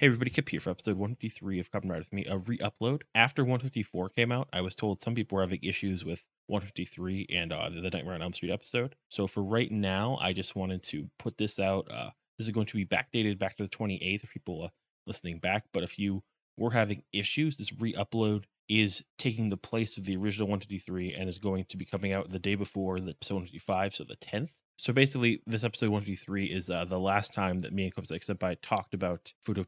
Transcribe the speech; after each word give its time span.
Hey 0.00 0.06
everybody, 0.06 0.30
Kip 0.30 0.48
here 0.48 0.60
for 0.60 0.70
episode 0.70 0.94
153 0.94 1.58
of 1.58 1.70
Rider 1.74 1.98
with 1.98 2.12
me, 2.12 2.24
a 2.26 2.38
re-upload. 2.38 3.02
After 3.16 3.42
154 3.42 4.10
came 4.10 4.30
out, 4.30 4.48
I 4.52 4.60
was 4.60 4.76
told 4.76 5.00
some 5.00 5.16
people 5.16 5.34
were 5.34 5.42
having 5.42 5.58
issues 5.60 6.04
with 6.04 6.24
153 6.46 7.26
and 7.34 7.52
uh, 7.52 7.68
the 7.68 7.90
Nightmare 7.90 8.14
on 8.14 8.22
Elm 8.22 8.32
Street 8.32 8.52
episode. 8.52 8.94
So 9.08 9.26
for 9.26 9.42
right 9.42 9.72
now, 9.72 10.16
I 10.20 10.32
just 10.32 10.54
wanted 10.54 10.84
to 10.84 11.10
put 11.18 11.36
this 11.36 11.58
out. 11.58 11.90
Uh, 11.90 12.10
this 12.38 12.46
is 12.46 12.52
going 12.52 12.66
to 12.66 12.76
be 12.76 12.86
backdated 12.86 13.40
back 13.40 13.56
to 13.56 13.64
the 13.64 13.68
28th 13.68 14.20
for 14.20 14.26
people 14.28 14.62
uh, 14.66 14.68
listening 15.04 15.40
back. 15.40 15.64
But 15.72 15.82
if 15.82 15.98
you 15.98 16.22
were 16.56 16.70
having 16.70 17.02
issues, 17.12 17.56
this 17.56 17.72
re-upload 17.72 18.44
is 18.68 19.02
taking 19.18 19.48
the 19.48 19.56
place 19.56 19.98
of 19.98 20.04
the 20.04 20.16
original 20.16 20.46
153 20.46 21.12
and 21.12 21.28
is 21.28 21.38
going 21.38 21.64
to 21.64 21.76
be 21.76 21.84
coming 21.84 22.12
out 22.12 22.30
the 22.30 22.38
day 22.38 22.54
before 22.54 23.00
the 23.00 23.10
episode 23.10 23.34
155, 23.34 23.96
so 23.96 24.04
the 24.04 24.14
10th. 24.14 24.50
So 24.78 24.92
basically, 24.92 25.42
this 25.44 25.64
episode 25.64 25.88
153 25.88 26.44
is 26.44 26.70
uh, 26.70 26.84
the 26.84 27.00
last 27.00 27.32
time 27.32 27.58
that 27.60 27.72
me 27.72 27.82
and 27.84 27.94
Kopsek 27.94 28.44
I 28.44 28.54
talked 28.62 28.94
about 28.94 29.32
Rider 29.48 29.64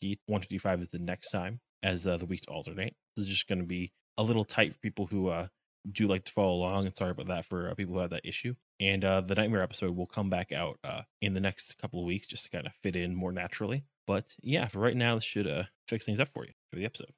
Geats. 0.00 0.22
155 0.26 0.80
is 0.80 0.90
the 0.90 1.00
next 1.00 1.30
time 1.30 1.58
as 1.82 2.06
uh, 2.06 2.16
the 2.16 2.24
weeks 2.24 2.46
alternate. 2.46 2.94
This 3.16 3.26
is 3.26 3.32
just 3.32 3.48
going 3.48 3.58
to 3.58 3.66
be 3.66 3.90
a 4.16 4.22
little 4.22 4.44
tight 4.44 4.74
for 4.74 4.78
people 4.78 5.06
who 5.06 5.26
uh, 5.26 5.48
do 5.90 6.06
like 6.06 6.24
to 6.26 6.32
follow 6.32 6.54
along, 6.54 6.86
and 6.86 6.94
sorry 6.94 7.10
about 7.10 7.26
that 7.26 7.46
for 7.46 7.68
uh, 7.68 7.74
people 7.74 7.94
who 7.94 8.00
had 8.00 8.10
that 8.10 8.24
issue. 8.24 8.54
And 8.78 9.04
uh, 9.04 9.22
the 9.22 9.34
Nightmare 9.34 9.62
episode 9.62 9.96
will 9.96 10.06
come 10.06 10.30
back 10.30 10.52
out 10.52 10.78
uh, 10.84 11.02
in 11.20 11.34
the 11.34 11.40
next 11.40 11.76
couple 11.78 11.98
of 11.98 12.06
weeks 12.06 12.28
just 12.28 12.44
to 12.44 12.50
kind 12.50 12.64
of 12.64 12.72
fit 12.80 12.94
in 12.94 13.16
more 13.16 13.32
naturally. 13.32 13.82
But 14.06 14.36
yeah, 14.40 14.68
for 14.68 14.78
right 14.78 14.96
now, 14.96 15.16
this 15.16 15.24
should 15.24 15.66
fix 15.88 16.06
things 16.06 16.20
up 16.20 16.28
for 16.28 16.44
you 16.46 16.52
for 16.70 16.76
the 16.76 16.84
episode. 16.84 17.12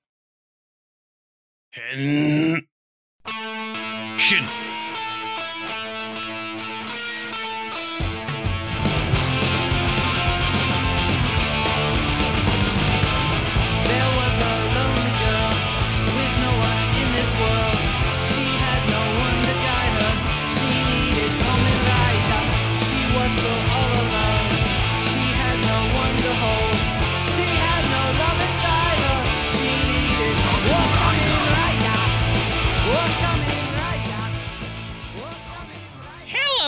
And... 1.93 2.63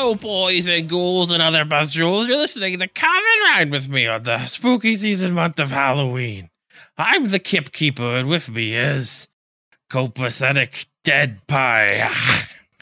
Hello, 0.03 0.17
boys 0.17 0.69
and 0.69 0.89
ghouls 0.89 1.31
and 1.31 1.41
other 1.41 1.65
buzzjewels. 1.65 2.27
You're 2.27 2.37
listening 2.37 2.73
to 2.73 2.79
the 2.81 2.89
Common 2.89 3.23
Ride 3.45 3.71
with 3.71 3.89
me 3.89 4.09
on 4.09 4.25
the 4.25 4.47
spooky 4.47 4.97
season 4.97 5.33
month 5.33 5.61
of 5.61 5.71
Halloween. 5.71 6.51
I'm 6.99 7.29
the 7.31 7.39
Kip 7.39 7.71
Keeper, 7.71 8.17
and 8.17 8.29
with 8.29 8.49
me 8.49 8.75
is 8.75 9.29
copacetic 9.89 10.87
dead 11.05 11.47
pie. 11.47 12.11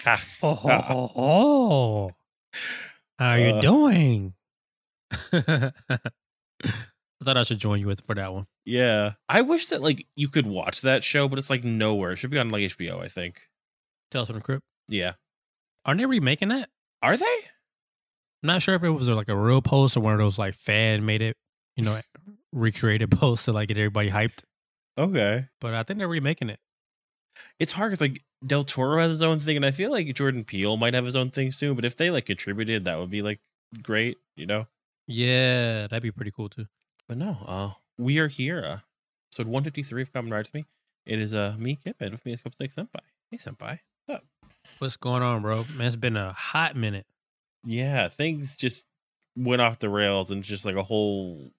Oh, 0.42 0.54
ho, 0.54 1.10
ho. 1.14 2.10
how 3.18 3.34
you 3.34 3.50
Uh. 3.56 3.60
doing? 3.60 4.32
I 5.12 5.72
thought 7.22 7.36
I 7.36 7.42
should 7.42 7.58
join 7.58 7.80
you 7.80 7.86
with 7.86 8.00
for 8.06 8.14
that 8.14 8.32
one. 8.32 8.46
Yeah, 8.64 9.12
I 9.28 9.42
wish 9.42 9.66
that 9.66 9.82
like 9.82 10.06
you 10.16 10.28
could 10.30 10.46
watch 10.46 10.80
that 10.80 11.04
show, 11.04 11.28
but 11.28 11.38
it's 11.38 11.50
like 11.50 11.64
nowhere. 11.64 12.12
It 12.12 12.16
should 12.16 12.30
be 12.30 12.38
on 12.38 12.48
like 12.48 12.62
HBO, 12.62 13.04
I 13.04 13.08
think. 13.08 13.42
Tales 14.10 14.28
from 14.28 14.36
the 14.36 14.42
Crypt. 14.42 14.64
Yeah, 14.88 15.12
Aren't 15.84 15.98
they 16.00 16.06
remaking 16.06 16.48
that? 16.48 16.70
Are 17.02 17.16
they? 17.16 17.24
I'm 18.42 18.46
not 18.46 18.62
sure 18.62 18.74
if 18.74 18.82
it 18.82 18.90
was 18.90 19.08
like 19.08 19.28
a 19.28 19.36
real 19.36 19.62
post 19.62 19.96
or 19.96 20.00
one 20.00 20.12
of 20.12 20.18
those 20.18 20.38
like 20.38 20.54
fan 20.54 21.04
made 21.04 21.22
it, 21.22 21.36
you 21.76 21.84
know, 21.84 22.00
recreated 22.52 23.10
posts 23.10 23.44
to 23.46 23.52
like 23.52 23.68
get 23.68 23.76
everybody 23.76 24.10
hyped. 24.10 24.42
Okay. 24.96 25.46
But 25.60 25.74
I 25.74 25.82
think 25.82 25.98
they're 25.98 26.08
remaking 26.08 26.50
it. 26.50 26.58
It's 27.58 27.72
hard 27.72 27.90
because 27.90 28.00
like 28.00 28.22
Del 28.46 28.64
Toro 28.64 29.00
has 29.00 29.10
his 29.10 29.22
own 29.22 29.40
thing, 29.40 29.56
and 29.56 29.64
I 29.64 29.70
feel 29.70 29.90
like 29.90 30.12
Jordan 30.14 30.44
Peele 30.44 30.76
might 30.76 30.94
have 30.94 31.04
his 31.04 31.16
own 31.16 31.30
thing 31.30 31.52
soon. 31.52 31.74
But 31.74 31.84
if 31.84 31.96
they 31.96 32.10
like 32.10 32.26
contributed, 32.26 32.84
that 32.84 32.98
would 32.98 33.10
be 33.10 33.22
like 33.22 33.40
great, 33.82 34.18
you 34.36 34.46
know. 34.46 34.66
Yeah, 35.06 35.86
that'd 35.86 36.02
be 36.02 36.10
pretty 36.10 36.30
cool 36.30 36.48
too. 36.48 36.66
But 37.08 37.18
no, 37.18 37.38
uh, 37.46 37.70
we 37.98 38.18
are 38.18 38.28
here. 38.28 38.62
Uh, 38.64 38.78
episode 39.30 39.46
one 39.50 39.64
fifty 39.64 39.82
three 39.82 40.02
of 40.02 40.12
Common 40.12 40.32
Rides 40.32 40.48
with 40.48 40.54
me. 40.54 40.66
It 41.06 41.18
is 41.18 41.34
uh 41.34 41.54
me, 41.58 41.76
Kip, 41.82 41.96
and 42.00 42.12
with 42.12 42.24
me 42.24 42.32
is 42.32 42.40
Kopsek 42.40 42.74
Senpai. 42.74 43.00
Hey, 43.30 43.38
Senpai. 43.38 43.78
What's 44.80 44.96
going 44.96 45.22
on, 45.22 45.42
bro? 45.42 45.66
Man, 45.76 45.86
it's 45.86 45.94
been 45.94 46.16
a 46.16 46.32
hot 46.32 46.74
minute. 46.74 47.04
Yeah, 47.66 48.08
things 48.08 48.56
just 48.56 48.86
went 49.36 49.60
off 49.60 49.78
the 49.78 49.90
rails, 49.90 50.30
and 50.30 50.38
it's 50.38 50.48
just 50.48 50.64
like 50.64 50.74
a 50.74 50.82
whole 50.82 51.50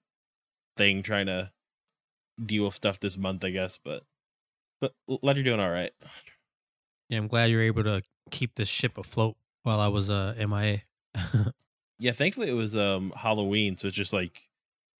thing 0.76 1.04
trying 1.04 1.26
to 1.26 1.52
deal 2.44 2.64
with 2.64 2.74
stuff 2.74 2.98
this 2.98 3.16
month, 3.16 3.44
I 3.44 3.50
guess. 3.50 3.78
But 3.78 4.02
but 4.80 4.94
glad 5.20 5.36
you're 5.36 5.44
doing 5.44 5.60
all 5.60 5.70
right. 5.70 5.92
Yeah, 7.08 7.18
I'm 7.18 7.28
glad 7.28 7.52
you're 7.52 7.62
able 7.62 7.84
to 7.84 8.02
keep 8.32 8.56
this 8.56 8.66
ship 8.68 8.98
afloat 8.98 9.36
while 9.62 9.78
I 9.78 9.86
was 9.86 10.10
uh 10.10 10.34
MIA. 10.36 10.82
Yeah, 12.00 12.10
thankfully 12.10 12.48
it 12.48 12.54
was 12.54 12.76
um 12.76 13.12
Halloween, 13.14 13.76
so 13.76 13.86
it's 13.86 13.96
just 13.96 14.12
like 14.12 14.48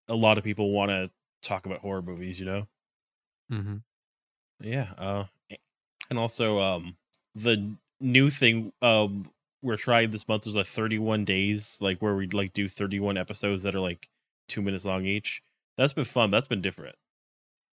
a 0.06 0.15
lot 0.15 0.38
of 0.38 0.44
people 0.44 0.71
want 0.71 0.93
to 0.93 1.11
talk 1.43 1.66
about 1.66 1.81
horror 1.81 2.03
movies, 2.03 2.38
you 2.38 2.47
know. 2.47 2.69
Mm-hmm. 3.50 3.78
Yeah, 4.61 4.93
uh 4.97 5.25
and 6.09 6.21
also 6.21 6.61
um 6.61 6.97
the 7.34 7.75
new 8.02 8.30
thing 8.30 8.72
um 8.82 9.30
we're 9.62 9.76
trying 9.76 10.10
this 10.10 10.26
month 10.26 10.46
is 10.46 10.56
like 10.56 10.66
31 10.66 11.24
days 11.24 11.78
like 11.80 11.98
where 12.00 12.14
we 12.14 12.26
like 12.28 12.52
do 12.52 12.68
31 12.68 13.16
episodes 13.16 13.62
that 13.62 13.74
are 13.74 13.80
like 13.80 14.08
2 14.48 14.60
minutes 14.60 14.84
long 14.84 15.06
each. 15.06 15.42
That's 15.78 15.92
been 15.92 16.04
fun. 16.04 16.30
That's 16.30 16.48
been 16.48 16.60
different. 16.60 16.96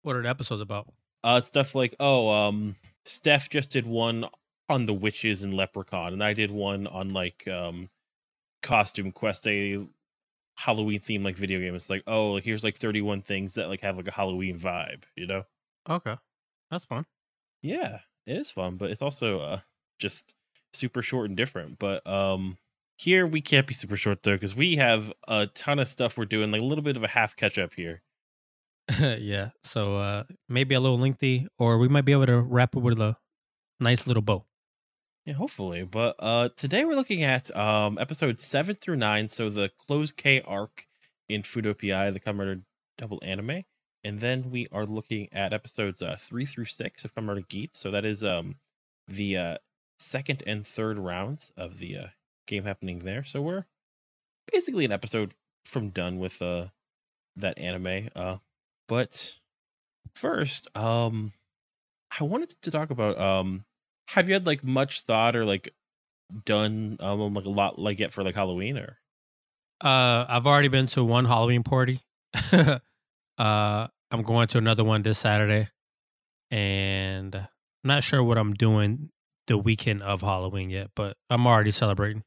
What 0.02 0.14
are 0.14 0.22
the 0.22 0.28
episodes 0.28 0.60
about? 0.60 0.92
Uh 1.24 1.40
stuff 1.40 1.74
like 1.74 1.94
oh 1.98 2.28
um 2.28 2.76
Steph 3.04 3.48
just 3.48 3.72
did 3.72 3.86
one 3.86 4.26
on 4.68 4.84
the 4.84 4.94
witches 4.94 5.42
and 5.42 5.54
leprechaun 5.54 6.12
and 6.12 6.22
I 6.22 6.34
did 6.34 6.50
one 6.50 6.86
on 6.86 7.10
like 7.10 7.48
um 7.48 7.88
costume 8.62 9.12
quest 9.12 9.46
a 9.46 9.78
Halloween 10.58 10.98
theme 10.98 11.22
like 11.22 11.36
video 11.36 11.60
game. 11.60 11.76
It's 11.76 11.88
like, 11.88 12.02
oh, 12.08 12.38
here's 12.38 12.64
like 12.64 12.76
31 12.76 13.22
things 13.22 13.54
that 13.54 13.68
like 13.68 13.80
have 13.82 13.96
like 13.96 14.08
a 14.08 14.12
Halloween 14.12 14.58
vibe, 14.58 15.04
you 15.14 15.26
know? 15.26 15.44
Okay, 15.88 16.16
that's 16.70 16.84
fun. 16.84 17.06
Yeah, 17.62 18.00
it 18.26 18.36
is 18.38 18.50
fun, 18.50 18.76
but 18.76 18.90
it's 18.90 19.00
also 19.00 19.40
uh 19.40 19.60
just 19.98 20.34
super 20.72 21.03
short 21.03 21.28
and 21.28 21.36
different. 21.36 21.78
But 21.78 22.06
um 22.06 22.59
here 22.97 23.26
we 23.26 23.41
can't 23.41 23.66
be 23.66 23.75
super 23.75 23.97
short 23.97 24.22
though, 24.22 24.34
because 24.34 24.56
we 24.56 24.76
have 24.76 25.12
a 25.26 25.47
ton 25.48 25.78
of 25.78 25.88
stuff 25.88 26.16
we're 26.16 26.25
doing, 26.25 26.50
like 26.50 26.60
a 26.60 26.64
little 26.64 26.82
bit 26.84 26.97
of 26.97 27.04
a 27.04 27.09
half 27.09 27.36
catch 27.36 27.59
up 27.59 27.75
here. 27.75 28.03
yeah. 29.00 29.50
So 29.62 29.97
uh 29.97 30.25
maybe 30.48 30.75
a 30.75 30.81
little 30.81 30.98
lengthy, 30.98 31.47
or 31.58 31.78
we 31.78 31.88
might 31.88 32.04
be 32.04 32.12
able 32.12 32.26
to 32.26 32.41
wrap 32.41 32.75
it 32.76 32.81
with 32.81 33.00
a 33.00 33.16
nice 33.81 34.06
little 34.06 34.22
bow. 34.22 34.44
Yeah, 35.25 35.34
hopefully. 35.34 35.84
But 35.84 36.16
uh 36.19 36.48
today 36.56 36.84
we're 36.84 36.97
looking 36.97 37.22
at 37.22 37.54
um 37.56 37.98
episodes 37.98 38.44
seven 38.44 38.76
through 38.76 38.97
nine, 38.97 39.28
so 39.28 39.50
the 39.50 39.70
closed 39.87 40.16
K 40.16 40.41
arc 40.41 40.87
in 41.28 41.42
Fuuto 41.42 41.75
PI, 41.78 42.10
the 42.10 42.20
Kamen 42.20 42.38
Rider 42.38 42.60
double 42.97 43.20
anime. 43.22 43.64
And 44.04 44.20
then 44.20 44.50
we 44.50 44.69
are 44.72 44.87
looking 44.87 45.28
at 45.32 45.53
episodes 45.53 46.03
uh 46.03 46.16
three 46.19 46.44
through 46.47 46.64
six 46.64 47.04
of 47.04 47.14
Kamen 47.14 47.28
Rider 47.28 47.47
Geats. 47.48 47.78
So 47.78 47.91
that 47.91 48.04
is 48.04 48.25
um 48.25 48.56
the 49.06 49.37
uh 49.37 49.56
second 49.98 50.42
and 50.47 50.66
third 50.66 50.98
rounds 50.98 51.53
of 51.56 51.78
the 51.78 51.97
uh 51.97 52.06
game 52.47 52.64
happening 52.64 53.00
there. 53.00 53.25
So 53.25 53.42
we're 53.42 53.66
basically 54.50 54.84
an 54.84 54.92
episode 54.92 55.34
from 55.64 55.91
done 55.91 56.19
with 56.19 56.41
uh 56.41 56.66
that 57.36 57.59
anime. 57.59 58.08
Uh 58.14 58.38
but 58.88 59.34
first, 60.14 60.75
um 60.76 61.32
I 62.19 62.25
wanted 62.25 62.50
to 62.62 62.70
talk 62.70 62.91
about 62.91 63.19
um 63.19 63.64
have 64.08 64.28
you 64.28 64.34
had 64.34 64.47
like 64.47 64.64
much 64.64 65.03
thought 65.03 65.37
or 65.37 65.44
like 65.44 65.75
done 66.44 66.97
um 67.00 67.34
like 67.34 67.44
a 67.44 67.50
lot 67.50 67.78
like 67.78 68.00
it 68.00 68.12
for 68.12 68.22
like 68.22 68.34
Halloween 68.34 68.78
or 68.78 68.98
Uh 69.81 70.25
I've 70.28 70.47
already 70.47 70.69
been 70.69 70.87
to 70.87 71.04
one 71.04 71.25
Halloween 71.25 71.62
party. 71.62 72.00
uh 72.53 72.78
I'm 74.10 74.22
going 74.22 74.48
to 74.48 74.58
another 74.58 74.84
one 74.84 75.02
this 75.02 75.19
Saturday. 75.19 75.69
And 76.50 77.34
I'm 77.34 77.49
not 77.84 78.02
sure 78.02 78.22
what 78.22 78.38
I'm 78.38 78.55
doing 78.55 79.11
the 79.48 79.58
weekend 79.58 80.02
of 80.02 80.20
Halloween 80.20 80.70
yet, 80.70 80.90
but 80.94 81.16
I'm 81.28 81.46
already 81.46 81.72
celebrating. 81.72 82.22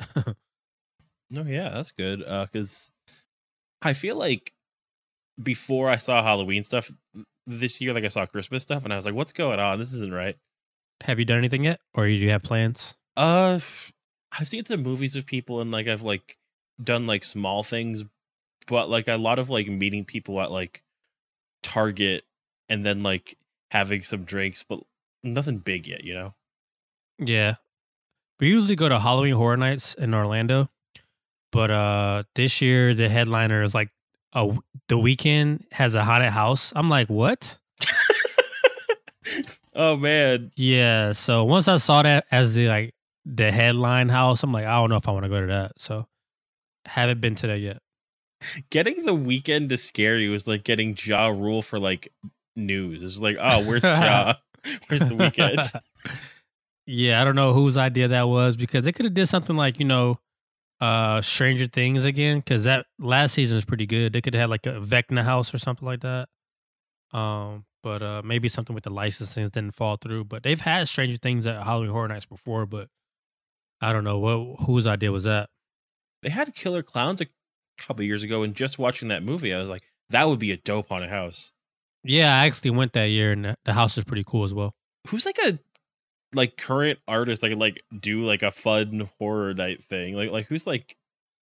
no 1.30 1.42
yeah 1.42 1.70
that's 1.70 1.90
good 1.90 2.22
uh 2.22 2.44
because 2.44 2.90
I 3.82 3.94
feel 3.94 4.16
like 4.16 4.52
before 5.42 5.88
I 5.88 5.96
saw 5.96 6.22
Halloween 6.22 6.64
stuff 6.64 6.90
this 7.46 7.80
year 7.80 7.94
like 7.94 8.04
I 8.04 8.08
saw 8.08 8.26
Christmas 8.26 8.62
stuff 8.62 8.84
and 8.84 8.92
I 8.92 8.96
was 8.96 9.06
like 9.06 9.14
what's 9.14 9.32
going 9.32 9.58
on 9.58 9.78
this 9.78 9.94
isn't 9.94 10.12
right 10.12 10.36
Have 11.04 11.18
you 11.18 11.24
done 11.24 11.38
anything 11.38 11.64
yet? 11.64 11.80
Or 11.94 12.06
do 12.06 12.12
you 12.12 12.30
have 12.30 12.42
plans? 12.42 12.94
uh 13.16 13.58
I've 14.38 14.48
seen 14.48 14.66
some 14.66 14.82
movies 14.82 15.16
of 15.16 15.24
people 15.24 15.60
and 15.62 15.70
like 15.70 15.88
I've 15.88 16.02
like 16.02 16.36
done 16.82 17.06
like 17.06 17.24
small 17.24 17.62
things 17.62 18.04
but 18.66 18.90
like 18.90 19.08
a 19.08 19.16
lot 19.16 19.38
of 19.38 19.48
like 19.48 19.68
meeting 19.68 20.04
people 20.04 20.40
at 20.42 20.50
like 20.50 20.82
Target 21.62 22.24
and 22.68 22.84
then 22.84 23.02
like 23.02 23.38
having 23.70 24.02
some 24.02 24.24
drinks 24.24 24.62
but 24.62 24.80
nothing 25.24 25.58
big 25.58 25.86
yet 25.86 26.04
you 26.04 26.12
know 26.14 26.34
Yeah. 27.18 27.54
We 28.40 28.48
usually 28.48 28.76
go 28.76 28.88
to 28.88 28.98
Halloween 28.98 29.34
Horror 29.34 29.56
Nights 29.56 29.94
in 29.94 30.14
Orlando. 30.14 30.68
But 31.52 31.70
uh 31.70 32.22
this 32.34 32.60
year 32.60 32.92
the 32.94 33.08
headliner 33.08 33.62
is 33.62 33.74
like 33.74 33.90
a 34.32 34.56
the 34.88 34.96
Weeknd 34.96 35.64
has 35.72 35.94
a 35.94 36.04
haunted 36.04 36.30
house. 36.32 36.72
I'm 36.76 36.88
like, 36.90 37.08
what? 37.08 37.58
oh 39.74 39.96
man, 39.96 40.50
Yeah. 40.56 41.12
So 41.12 41.44
once 41.44 41.68
I 41.68 41.76
saw 41.78 42.02
that 42.02 42.26
as 42.30 42.54
the 42.54 42.68
like 42.68 42.94
the 43.24 43.50
headline 43.50 44.08
house, 44.08 44.42
I'm 44.42 44.52
like, 44.52 44.66
I 44.66 44.76
don't 44.76 44.90
know 44.90 44.96
if 44.96 45.08
I 45.08 45.12
want 45.12 45.24
to 45.24 45.28
go 45.30 45.40
to 45.40 45.46
that. 45.46 45.72
So 45.78 46.06
haven't 46.84 47.20
been 47.20 47.34
to 47.36 47.46
that 47.48 47.58
yet. 47.58 47.78
getting 48.70 49.04
the 49.06 49.16
Weeknd 49.16 49.68
to 49.70 49.76
scare 49.78 50.18
you 50.18 50.34
is 50.34 50.46
like 50.46 50.62
getting 50.64 50.96
Ja 51.02 51.28
Rule 51.28 51.62
for 51.62 51.78
like 51.78 52.12
news. 52.54 53.02
It's 53.02 53.20
like, 53.20 53.36
oh, 53.40 53.64
where's 53.64 53.82
Ja? 53.82 54.34
Where's 54.88 55.02
the 55.02 55.14
Weeknd? 55.14 55.80
yeah, 56.86 57.20
I 57.20 57.24
don't 57.24 57.34
know 57.36 57.52
whose 57.52 57.76
idea 57.76 58.08
that 58.08 58.28
was 58.28 58.56
because 58.56 58.84
they 58.84 58.92
could 58.92 59.04
have 59.06 59.14
did 59.14 59.26
something 59.26 59.56
like 59.56 59.78
you 59.78 59.84
know, 59.86 60.18
uh, 60.80 61.20
Stranger 61.22 61.66
Things 61.66 62.04
again 62.04 62.38
because 62.38 62.64
that 62.64 62.86
last 62.98 63.32
season 63.34 63.54
was 63.56 63.64
pretty 63.64 63.86
good. 63.86 64.12
They 64.12 64.20
could 64.20 64.34
have 64.34 64.42
had 64.42 64.50
like 64.50 64.66
a 64.66 64.80
Vecna 64.80 65.22
house 65.24 65.52
or 65.54 65.58
something 65.58 65.86
like 65.86 66.00
that. 66.00 66.28
Um, 67.12 67.64
but 67.82 68.02
uh, 68.02 68.22
maybe 68.24 68.48
something 68.48 68.74
with 68.74 68.84
the 68.84 68.90
licensing 68.90 69.44
didn't 69.48 69.74
fall 69.74 69.96
through. 69.96 70.24
But 70.24 70.42
they've 70.42 70.60
had 70.60 70.88
Stranger 70.88 71.16
Things 71.18 71.46
at 71.46 71.62
Halloween 71.62 71.90
Horror 71.90 72.08
Nights 72.08 72.26
before, 72.26 72.66
but 72.66 72.88
I 73.80 73.92
don't 73.92 74.04
know 74.04 74.18
what 74.18 74.64
whose 74.66 74.86
idea 74.86 75.12
was 75.12 75.24
that. 75.24 75.50
they 76.22 76.30
had 76.30 76.54
Killer 76.54 76.82
Clowns 76.82 77.20
a 77.20 77.26
couple 77.78 78.04
years 78.04 78.22
ago, 78.22 78.42
and 78.42 78.54
just 78.54 78.78
watching 78.78 79.08
that 79.08 79.22
movie, 79.22 79.52
I 79.54 79.58
was 79.60 79.68
like, 79.70 79.82
that 80.10 80.28
would 80.28 80.38
be 80.38 80.50
a 80.50 80.56
dope 80.56 80.90
on 80.90 81.02
a 81.02 81.08
house. 81.08 81.52
Yeah, 82.02 82.34
I 82.40 82.46
actually 82.46 82.70
went 82.70 82.92
that 82.94 83.06
year, 83.10 83.32
and 83.32 83.44
the- 83.44 83.56
the 83.64 83.72
house 83.74 83.96
is 83.98 84.04
pretty 84.04 84.24
cool 84.26 84.44
as 84.44 84.54
well. 84.54 84.74
Who's 85.08 85.26
like 85.26 85.38
a 85.38 85.58
like 86.36 86.56
current 86.56 86.98
artists 87.08 87.42
that 87.42 87.48
could 87.48 87.58
like 87.58 87.82
do 87.98 88.24
like 88.24 88.42
a 88.42 88.50
fun 88.50 89.08
horror 89.18 89.54
night 89.54 89.82
thing? 89.82 90.14
Like 90.14 90.30
like 90.30 90.46
who's 90.46 90.66
like 90.66 90.96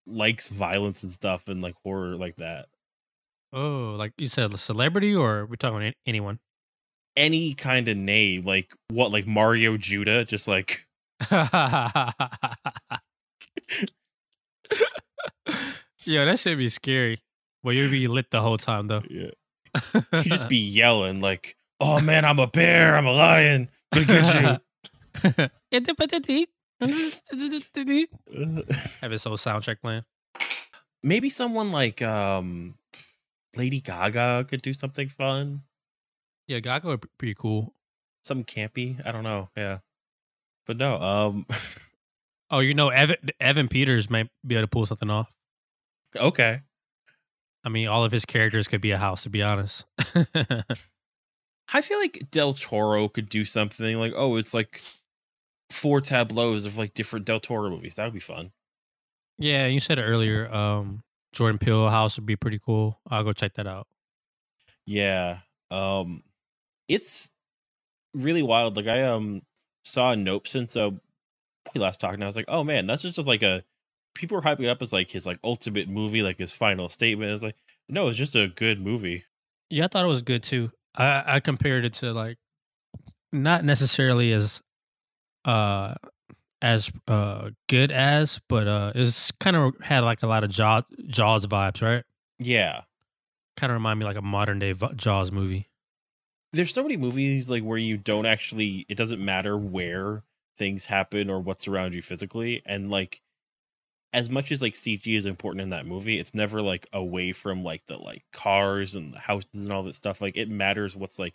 likes 0.07 0.49
violence 0.49 1.03
and 1.03 1.13
stuff 1.13 1.49
and 1.49 1.63
like 1.63 1.75
horror 1.85 2.17
like 2.17 2.37
that? 2.37 2.67
Oh, 3.53 3.95
like 3.97 4.13
you 4.19 4.27
said, 4.27 4.53
a 4.53 4.59
celebrity, 4.59 5.15
or 5.15 5.47
we 5.47 5.57
talking 5.57 5.77
about 5.77 5.95
anyone? 6.07 6.41
Any 7.17 7.55
kind 7.55 7.87
of 7.87 7.97
name, 7.97 8.45
like 8.45 8.75
what, 8.89 9.13
like 9.13 9.27
Mario 9.27 9.77
Judah, 9.77 10.25
just 10.25 10.49
like 10.49 10.87
Yo, 11.31 11.39
that 16.27 16.39
should 16.39 16.59
be 16.59 16.69
scary. 16.69 17.21
Well, 17.63 17.75
you'd 17.75 17.91
be 17.91 18.09
lit 18.09 18.31
the 18.31 18.43
whole 18.43 18.59
time 18.59 18.89
though. 18.89 19.03
yeah, 19.09 19.31
you'd 20.13 20.25
just 20.25 20.49
be 20.49 20.59
yelling 20.59 21.21
like, 21.21 21.57
"Oh 21.81 22.01
man, 22.01 22.25
I'm 22.25 22.39
a 22.39 22.47
bear, 22.47 22.97
I'm 22.97 23.07
a 23.07 23.13
lion, 23.13 23.69
gonna 23.93 24.07
get 24.07 24.43
you." 24.43 24.59
Have 29.01 29.11
his 29.11 29.25
whole 29.25 29.37
soundtrack 29.37 29.81
playing. 29.81 30.05
Maybe 31.03 31.29
someone 31.31 31.73
like 31.73 32.03
um 32.03 32.75
Lady 33.57 33.81
Gaga 33.81 34.47
could 34.49 34.63
do 34.63 34.75
something 34.75 35.09
fun, 35.09 35.63
Yeah, 36.49 36.59
Gaga 36.61 36.89
would 36.89 37.01
be 37.03 37.09
pretty 37.19 37.35
cool. 37.35 37.73
some 38.25 38.45
campy. 38.45 39.05
I 39.07 39.13
don't 39.13 39.23
know. 39.23 39.49
Yeah, 39.57 39.79
but 40.67 40.77
no. 40.77 40.99
Um, 41.01 41.47
Oh, 42.51 42.59
you 42.61 42.75
know, 42.75 42.91
Evan 42.91 43.17
Evan 43.41 43.69
Peters 43.69 44.11
might 44.11 44.29
be 44.47 44.55
able 44.55 44.65
to 44.65 44.69
pull 44.69 44.87
something 44.87 45.11
off. 45.11 45.33
okay. 46.17 46.61
I 47.65 47.71
mean, 47.71 47.89
all 47.89 48.05
of 48.05 48.13
his 48.13 48.27
characters 48.27 48.69
could 48.69 48.83
be 48.83 48.91
a 48.91 48.99
house, 48.99 49.23
to 49.23 49.31
be 49.31 49.43
honest. 49.43 49.87
I 51.73 51.81
feel 51.81 51.99
like 51.99 52.31
Del 52.31 52.53
Toro 52.53 53.09
could 53.09 53.31
do 53.31 53.47
something 53.47 53.99
like, 53.99 54.13
oh, 54.15 54.37
it's 54.37 54.53
like 54.53 54.83
four 55.75 56.01
tableaus 56.01 56.65
of 56.65 56.79
like 56.79 56.95
different 56.95 57.27
Del 57.27 57.41
Toro 57.41 57.71
movies. 57.71 57.97
That 57.97 58.05
would 58.05 58.15
be 58.15 58.21
fun. 58.21 58.53
yeah, 59.39 59.67
you 59.67 59.81
said 59.81 59.99
earlier. 59.99 60.53
Um, 60.55 61.03
Jordan 61.33 61.59
Peele 61.59 61.91
house 61.91 62.17
would 62.17 62.27
be 62.27 62.37
pretty 62.37 62.59
cool. 62.65 63.01
I'll 63.11 63.25
go 63.25 63.33
check 63.33 63.55
that 63.55 63.67
out. 63.67 63.89
Yeah. 64.87 65.39
Um 65.71 66.23
it's 66.89 67.33
really 68.15 68.43
wild. 68.43 68.77
Like 68.77 68.87
I 68.87 69.03
um 69.03 69.43
saw 69.85 70.15
Nope 70.15 70.47
since 70.47 70.77
uh 70.77 70.91
we 71.75 71.81
last 71.81 71.99
talked 72.01 72.15
and 72.15 72.23
I 72.23 72.27
was 72.27 72.37
like, 72.37 72.45
oh 72.49 72.63
man, 72.63 72.87
that's 72.87 73.03
just 73.03 73.19
like 73.19 73.43
a 73.43 73.65
people 74.15 74.37
were 74.37 74.43
hyping 74.43 74.65
it 74.65 74.69
up 74.69 74.81
as 74.81 74.93
like 74.93 75.11
his 75.11 75.27
like 75.27 75.39
ultimate 75.43 75.89
movie, 75.89 76.23
like 76.23 76.39
his 76.39 76.53
final 76.53 76.89
statement. 76.89 77.33
It's 77.33 77.43
like, 77.43 77.57
no, 77.89 78.09
it's 78.09 78.19
just 78.19 78.37
a 78.37 78.47
good 78.47 78.81
movie. 78.81 79.25
Yeah, 79.71 79.87
I 79.87 79.89
thought 79.89 80.05
it 80.05 80.09
was 80.09 80.23
good 80.23 80.43
too. 80.45 80.71
I 80.95 81.25
I 81.27 81.41
compared 81.41 81.85
it 81.85 81.95
to 81.95 82.13
like 82.13 82.37
not 83.33 83.65
necessarily 83.65 84.33
as 84.33 84.63
uh 85.45 85.95
as 86.63 86.91
uh 87.09 87.51
good 87.69 87.91
as, 87.93 88.41
but 88.49 88.67
uh 88.67 88.93
it's 88.95 89.31
kind 89.33 89.57
of 89.57 89.75
had 89.81 90.01
like 90.01 90.23
a 90.23 90.27
lot 90.27 90.45
of 90.45 90.51
Jaws 90.51 90.85
Jaws 91.07 91.47
vibes, 91.47 91.83
right? 91.83 92.05
Yeah. 92.39 92.83
Kind 93.57 93.71
of 93.71 93.75
remind 93.75 93.99
me 94.01 94.05
like 94.05 94.17
a 94.17 94.23
modern 94.23 94.59
day 94.59 94.73
v- 94.73 94.89
Jaws 94.97 95.31
movie. 95.31 95.69
There's 96.53 96.73
so 96.73 96.83
many 96.83 96.97
movies 96.97 97.49
like 97.49 97.63
where 97.63 97.79
you 97.79 97.97
don't 97.97 98.27
actually 98.27 98.87
it 98.89 98.97
doesn't 98.97 99.23
matter 99.25 99.57
where 99.57 100.23
things 100.57 100.87
happen 100.87 101.31
or 101.31 101.41
what's 101.41 101.69
around 101.69 101.95
you 101.95 102.03
physically. 102.03 102.63
And 102.65 102.91
like 102.91 103.21
as 104.13 104.31
much 104.31 104.53
as 104.53 104.63
like 104.63 104.75
CG 104.75 105.05
is 105.17 105.27
important 105.27 105.61
in 105.63 105.71
that 105.71 105.87
movie, 105.87 106.21
it's 106.21 106.35
never 106.35 106.63
like 106.63 106.87
away 106.93 107.33
from 107.33 107.65
like 107.65 107.85
the 107.87 107.99
like 107.99 108.23
cars 108.33 108.95
and 108.95 109.13
the 109.13 109.19
houses 109.19 109.65
and 109.65 109.73
all 109.73 109.83
that 109.83 109.97
stuff. 109.97 110.21
Like 110.21 110.37
it 110.37 110.49
matters 110.49 110.95
what's 110.95 111.19
like 111.19 111.35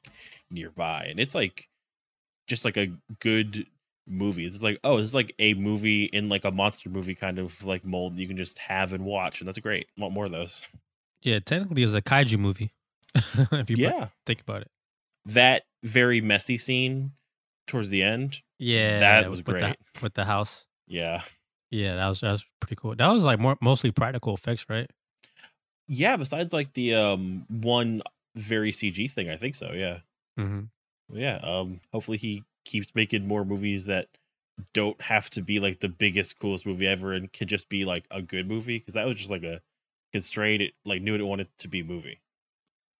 nearby. 0.49 1.07
And 1.09 1.19
it's 1.19 1.35
like 1.35 1.67
just 2.47 2.63
like 2.63 2.77
a 2.77 2.91
good 3.19 3.67
movie. 4.09 4.45
It's 4.45 4.61
like, 4.63 4.79
oh, 4.83 4.97
this 4.97 5.05
is 5.07 5.15
like 5.15 5.33
a 5.39 5.53
movie 5.53 6.05
in 6.05 6.27
like 6.29 6.43
a 6.45 6.51
monster 6.51 6.89
movie 6.89 7.15
kind 7.15 7.39
of 7.39 7.63
like 7.63 7.85
mold 7.85 8.17
you 8.17 8.27
can 8.27 8.37
just 8.37 8.57
have 8.59 8.93
and 8.93 9.05
watch. 9.05 9.39
And 9.41 9.47
that's 9.47 9.59
great. 9.59 9.87
Want 9.97 10.13
more 10.13 10.25
of 10.25 10.31
those. 10.31 10.61
Yeah, 11.21 11.39
technically 11.39 11.83
it's 11.83 11.93
a 11.93 12.01
kaiju 12.01 12.37
movie. 12.37 12.71
if 13.15 13.69
you 13.69 13.75
Yeah. 13.77 14.09
think 14.25 14.41
about 14.41 14.61
it. 14.61 14.71
That 15.25 15.63
very 15.83 16.21
messy 16.21 16.57
scene 16.57 17.11
towards 17.67 17.89
the 17.89 18.01
end. 18.03 18.41
Yeah, 18.57 18.99
That 18.99 19.29
was 19.29 19.39
with 19.39 19.45
the- 19.45 19.51
great. 19.53 19.75
with 20.01 20.13
the 20.15 20.25
house. 20.25 20.65
Yeah. 20.87 21.23
Yeah, 21.71 21.95
that 21.95 22.07
was 22.07 22.21
that 22.21 22.31
was 22.31 22.45
pretty 22.59 22.75
cool. 22.75 22.95
That 22.95 23.07
was 23.09 23.23
like 23.23 23.37
more 23.39 23.57
mostly 23.61 23.91
practical 23.91 24.33
effects, 24.33 24.65
right? 24.69 24.89
Yeah, 25.87 26.17
besides 26.17 26.53
like 26.53 26.73
the 26.73 26.95
um 26.95 27.45
one 27.49 28.01
very 28.35 28.71
CG 28.71 29.11
thing, 29.11 29.29
I 29.29 29.35
think 29.37 29.55
so. 29.55 29.71
Yeah. 29.73 29.99
hmm 30.37 30.61
Yeah. 31.11 31.37
Um 31.37 31.79
hopefully 31.91 32.17
he 32.17 32.43
keeps 32.65 32.93
making 32.95 33.27
more 33.27 33.45
movies 33.45 33.85
that 33.85 34.07
don't 34.73 35.01
have 35.01 35.29
to 35.31 35.41
be 35.41 35.59
like 35.59 35.79
the 35.79 35.89
biggest, 35.89 36.39
coolest 36.39 36.65
movie 36.65 36.87
ever 36.87 37.13
and 37.13 37.31
can 37.31 37.47
just 37.47 37.69
be 37.69 37.85
like 37.85 38.05
a 38.11 38.21
good 38.21 38.47
movie. 38.47 38.79
Cause 38.79 38.93
that 38.93 39.05
was 39.05 39.17
just 39.17 39.29
like 39.29 39.43
a 39.43 39.61
constrained 40.11 40.61
it 40.61 40.73
like 40.85 41.01
knew 41.01 41.15
it 41.15 41.21
wanted 41.21 41.47
to 41.59 41.67
be 41.67 41.83
movie. 41.83 42.21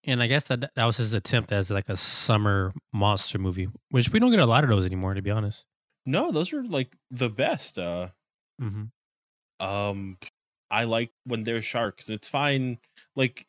And 0.06 0.24
I 0.24 0.28
guess 0.28 0.48
that 0.48 0.74
that 0.76 0.86
was 0.86 0.98
his 0.98 1.14
attempt 1.14 1.52
as 1.52 1.70
like 1.70 1.90
a 1.90 1.98
summer 1.98 2.74
monster 2.94 3.38
movie, 3.38 3.68
which 3.90 4.10
we 4.10 4.20
don't 4.20 4.32
get 4.32 4.40
a 4.40 4.46
lot 4.46 4.64
of 4.64 4.70
those 4.70 4.86
anymore, 4.86 5.14
to 5.14 5.22
be 5.22 5.32
honest. 5.32 5.66
No, 6.06 6.32
those 6.32 6.54
are 6.54 6.64
like 6.64 6.96
the 7.12 7.30
best. 7.30 7.78
Uh 7.78 8.10
mm-hmm. 8.62 9.66
um 9.66 10.18
I 10.72 10.86
like 10.86 11.12
when 11.26 11.44
there's 11.44 11.66
sharks. 11.66 12.10
It's 12.10 12.28
fine. 12.28 12.78
Like 13.16 13.48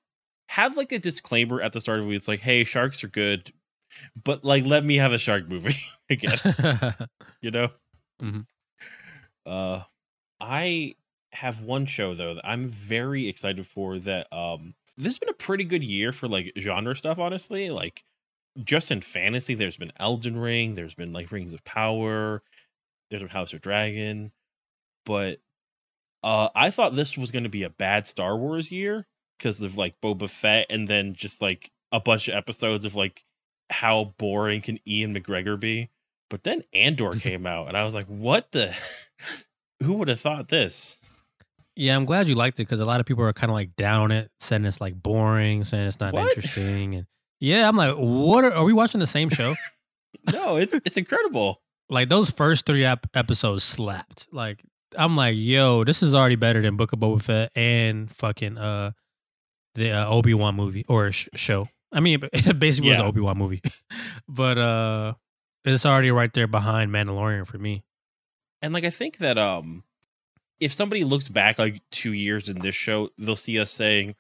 have 0.49 0.77
like 0.77 0.91
a 0.91 0.99
disclaimer 0.99 1.61
at 1.61 1.73
the 1.73 1.81
start 1.81 2.01
of 2.01 2.11
it. 2.11 2.15
It's 2.15 2.27
like, 2.27 2.41
hey, 2.41 2.65
sharks 2.65 3.05
are 3.05 3.09
good, 3.09 3.53
but 4.23 4.45
like 4.45 4.65
let 4.65 4.85
me 4.85 4.97
have 4.97 5.13
a 5.13 5.19
shark 5.19 5.49
movie 5.49 5.77
again. 6.11 6.39
you 7.41 7.51
know 7.51 7.69
Mhm. 8.23 8.47
uh 9.47 9.83
i 10.41 10.95
have 11.33 11.63
one 11.63 11.87
show 11.87 12.15
though 12.15 12.35
that 12.35 12.47
i'm 12.47 12.71
very 12.71 13.29
excited 13.29 13.67
for 13.67 13.99
that 14.01 14.33
um 14.33 14.75
this 14.97 15.07
has 15.07 15.19
been 15.19 15.29
a 15.29 15.35
pretty 15.35 15.65
good 15.65 15.85
year 15.85 16.13
for 16.13 16.29
like 16.29 16.53
genre 16.59 16.95
stuff 16.97 17.19
honestly 17.19 17.71
like 17.71 18.05
just 18.63 18.91
in 18.91 19.01
fantasy 19.01 19.55
there's 19.55 19.77
been 19.77 19.93
elden 19.99 20.39
ring 20.39 20.75
there's 20.75 20.95
been 20.95 21.13
like 21.13 21.33
rings 21.33 21.55
of 21.55 21.65
power 21.65 22.43
there's 23.11 23.23
been 23.23 23.31
house 23.31 23.53
of 23.53 23.61
dragon 23.61 24.33
but 25.07 25.39
uh 26.23 26.49
i 26.55 26.71
thought 26.71 26.95
this 26.95 27.17
was 27.17 27.31
going 27.31 27.45
to 27.45 27.51
be 27.51 27.63
a 27.63 27.71
bad 27.71 28.07
star 28.07 28.37
wars 28.37 28.71
year 28.71 29.07
because 29.39 29.61
of 29.63 29.77
like 29.77 29.95
boba 30.03 30.29
fett 30.29 30.67
and 30.71 30.89
then 30.89 31.15
just 31.15 31.41
like 31.43 31.71
a 31.93 32.01
bunch 32.01 32.29
of 32.29 32.35
episodes 32.35 32.85
of 32.85 32.95
like 32.95 33.25
how 33.71 34.13
boring 34.19 34.61
can 34.61 34.79
ewan 34.85 35.15
mcgregor 35.15 35.59
be 35.59 35.89
but 36.29 36.45
then 36.45 36.63
Andor 36.73 37.11
came 37.19 37.45
out, 37.45 37.67
and 37.67 37.77
I 37.77 37.85
was 37.85 37.93
like, 37.93 38.07
"What 38.07 38.53
the? 38.53 38.73
Who 39.83 39.95
would 39.95 40.07
have 40.09 40.21
thought 40.21 40.49
this?" 40.49 40.97
yeah, 41.75 41.97
I'm 41.97 42.05
glad 42.05 42.29
you 42.29 42.35
liked 42.37 42.61
it 42.61 42.65
because 42.69 42.79
a 42.79 42.85
lot 42.85 43.01
of 43.01 43.07
people 43.07 43.25
are 43.25 43.33
kind 43.33 43.51
of 43.51 43.55
like 43.55 43.75
down 43.75 44.03
on 44.03 44.11
it, 44.13 44.31
saying 44.39 44.65
it's 44.65 44.81
like 44.81 44.95
boring, 45.03 45.65
saying 45.65 45.89
it's 45.89 45.99
not 45.99 46.13
What? 46.13 46.29
interesting, 46.29 46.95
and 46.95 47.07
yeah, 47.41 47.67
I'm 47.69 47.77
like, 47.77 47.97
what 47.97 48.45
are, 48.45 48.53
are 48.53 48.63
we 48.65 48.73
watching 48.73 49.01
the 49.01 49.07
same 49.09 49.29
show? 49.31 49.55
No, 50.33 50.57
it's 50.57 50.75
it's 50.85 50.97
incredible. 50.97 51.63
like 51.89 52.09
those 52.11 52.31
first 52.31 52.67
three 52.67 52.85
ep- 52.85 53.07
episodes 53.15 53.65
slapped. 53.65 54.27
Like 54.31 54.63
I'm 54.99 55.17
like, 55.17 55.35
yo, 55.37 55.83
this 55.83 56.03
is 56.03 56.15
already 56.15 56.37
better 56.37 56.61
than 56.61 56.77
Book 56.77 56.93
of 56.93 56.99
Boba 56.99 57.23
Fett 57.23 57.53
and 57.57 58.11
fucking 58.15 58.59
uh 58.59 58.91
the 59.77 59.93
uh, 59.93 60.09
Obi 60.09 60.35
Wan 60.35 60.55
movie 60.57 60.85
or 60.89 61.11
sh- 61.13 61.29
show. 61.35 61.69
I 61.93 62.01
mean, 62.01 62.21
it 62.33 62.59
basically 62.59 62.91
was 62.91 62.99
an 62.99 63.07
Obi 63.07 63.21
Wan 63.21 63.39
movie, 63.39 63.63
but 64.29 64.59
uh, 64.59 65.15
it's 65.65 65.87
already 65.87 66.11
right 66.11 66.33
there 66.33 66.47
behind 66.47 66.91
Mandalorian 66.91 67.47
for 67.47 67.59
me. 67.59 67.85
And 68.63 68.75
like, 68.75 68.85
I 68.85 68.91
think 68.91 69.19
that 69.19 69.39
um, 69.39 69.85
if 70.61 70.73
somebody 70.73 71.05
looks 71.05 71.29
back 71.29 71.59
like 71.59 71.81
two 71.91 72.13
years 72.13 72.49
in 72.49 72.59
this 72.59 72.75
show, 72.75 73.11
they'll 73.19 73.37
see 73.37 73.59
us 73.59 73.71
saying, 73.71 74.15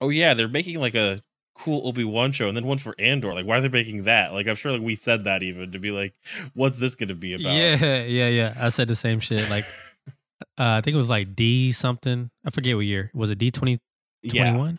Oh 0.00 0.10
yeah, 0.10 0.34
they're 0.34 0.48
making 0.48 0.78
like 0.78 0.94
a 0.94 1.22
cool 1.58 1.86
Obi 1.86 2.04
Wan 2.04 2.32
show, 2.32 2.48
and 2.48 2.56
then 2.56 2.64
one 2.64 2.78
for 2.78 2.94
Andor. 2.98 3.34
Like, 3.34 3.44
why 3.44 3.58
are 3.58 3.60
they 3.60 3.68
making 3.68 4.04
that? 4.04 4.32
Like, 4.32 4.46
I'm 4.46 4.54
sure 4.54 4.72
like 4.72 4.80
we 4.80 4.94
said 4.94 5.24
that 5.24 5.42
even 5.42 5.72
to 5.72 5.78
be 5.78 5.90
like, 5.90 6.14
what's 6.54 6.78
this 6.78 6.94
going 6.94 7.08
to 7.08 7.14
be 7.14 7.34
about? 7.34 7.52
Yeah, 7.52 8.04
yeah, 8.04 8.28
yeah. 8.28 8.54
I 8.56 8.68
said 8.68 8.88
the 8.88 8.96
same 8.96 9.20
shit. 9.20 9.50
Like, 9.50 9.66
uh, 10.06 10.12
I 10.56 10.80
think 10.80 10.94
it 10.94 10.98
was 10.98 11.10
like 11.10 11.34
D 11.34 11.72
something. 11.72 12.30
I 12.44 12.50
forget 12.50 12.76
what 12.76 12.86
year. 12.86 13.10
Was 13.12 13.30
it 13.30 13.38
D 13.38 13.50
twenty 13.50 13.80
twenty 14.28 14.38
yeah, 14.38 14.72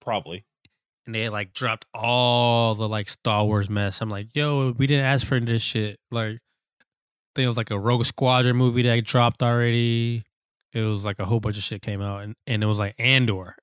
probably. 0.00 0.44
And 1.08 1.14
they 1.14 1.30
like 1.30 1.54
dropped 1.54 1.86
all 1.94 2.74
the 2.74 2.86
like 2.86 3.08
Star 3.08 3.46
Wars 3.46 3.70
mess. 3.70 4.02
I'm 4.02 4.10
like, 4.10 4.28
yo, 4.34 4.74
we 4.76 4.86
didn't 4.86 5.06
ask 5.06 5.26
for 5.26 5.40
this 5.40 5.62
shit. 5.62 5.98
Like, 6.10 6.38
it 7.34 7.46
was 7.46 7.56
like 7.56 7.70
a 7.70 7.78
Rogue 7.78 8.04
Squadron 8.04 8.56
movie 8.56 8.82
that 8.82 9.04
dropped 9.04 9.42
already. 9.42 10.24
It 10.74 10.82
was 10.82 11.06
like 11.06 11.18
a 11.18 11.24
whole 11.24 11.40
bunch 11.40 11.56
of 11.56 11.62
shit 11.62 11.80
came 11.80 12.02
out, 12.02 12.24
and 12.24 12.34
and 12.46 12.62
it 12.62 12.66
was 12.66 12.78
like 12.78 12.94
Andor. 12.98 13.56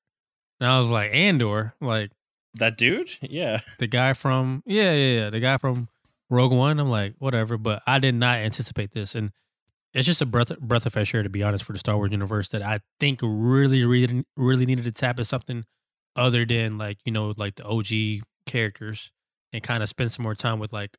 And 0.59 0.67
I 0.67 0.79
was 0.79 0.89
like, 0.89 1.11
Andor, 1.13 1.75
like 1.79 2.09
That 2.55 2.79
dude? 2.79 3.11
Yeah. 3.21 3.59
the 3.77 3.85
guy 3.85 4.13
from 4.13 4.63
yeah, 4.65 4.93
yeah, 4.93 5.15
yeah, 5.19 5.29
the 5.29 5.39
guy 5.39 5.59
from 5.59 5.87
Rogue 6.31 6.51
One. 6.51 6.79
I'm 6.79 6.89
like, 6.89 7.13
whatever, 7.19 7.59
but 7.59 7.83
I 7.85 7.99
did 7.99 8.15
not 8.15 8.39
anticipate 8.39 8.93
this, 8.93 9.13
and 9.13 9.29
it's 9.93 10.07
just 10.07 10.19
a 10.19 10.25
breath 10.25 10.57
breath 10.59 10.87
of 10.87 10.93
fresh 10.93 11.13
air 11.13 11.21
to 11.21 11.29
be 11.29 11.43
honest 11.43 11.63
for 11.63 11.73
the 11.73 11.79
Star 11.79 11.95
Wars 11.95 12.09
universe 12.09 12.49
that 12.49 12.63
I 12.63 12.79
think 12.99 13.19
really, 13.21 13.85
really, 13.85 14.23
really 14.35 14.65
needed 14.65 14.85
to 14.85 14.91
tap 14.91 15.19
into 15.19 15.25
something 15.25 15.63
other 16.15 16.45
than 16.45 16.77
like 16.77 16.97
you 17.05 17.11
know 17.11 17.33
like 17.37 17.55
the 17.55 17.65
OG 17.65 18.25
characters 18.45 19.11
and 19.53 19.63
kind 19.63 19.83
of 19.83 19.89
spend 19.89 20.11
some 20.11 20.23
more 20.23 20.35
time 20.35 20.59
with 20.59 20.73
like 20.73 20.97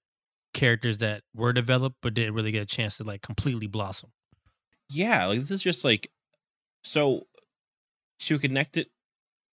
characters 0.54 0.98
that 0.98 1.22
were 1.34 1.52
developed 1.52 1.96
but 2.02 2.14
didn't 2.14 2.34
really 2.34 2.50
get 2.50 2.62
a 2.62 2.66
chance 2.66 2.96
to 2.96 3.04
like 3.04 3.22
completely 3.22 3.66
blossom. 3.66 4.10
Yeah, 4.88 5.26
like 5.26 5.40
this 5.40 5.50
is 5.50 5.62
just 5.62 5.84
like 5.84 6.10
so 6.84 7.26
to 8.20 8.38
connect 8.38 8.76
it 8.76 8.88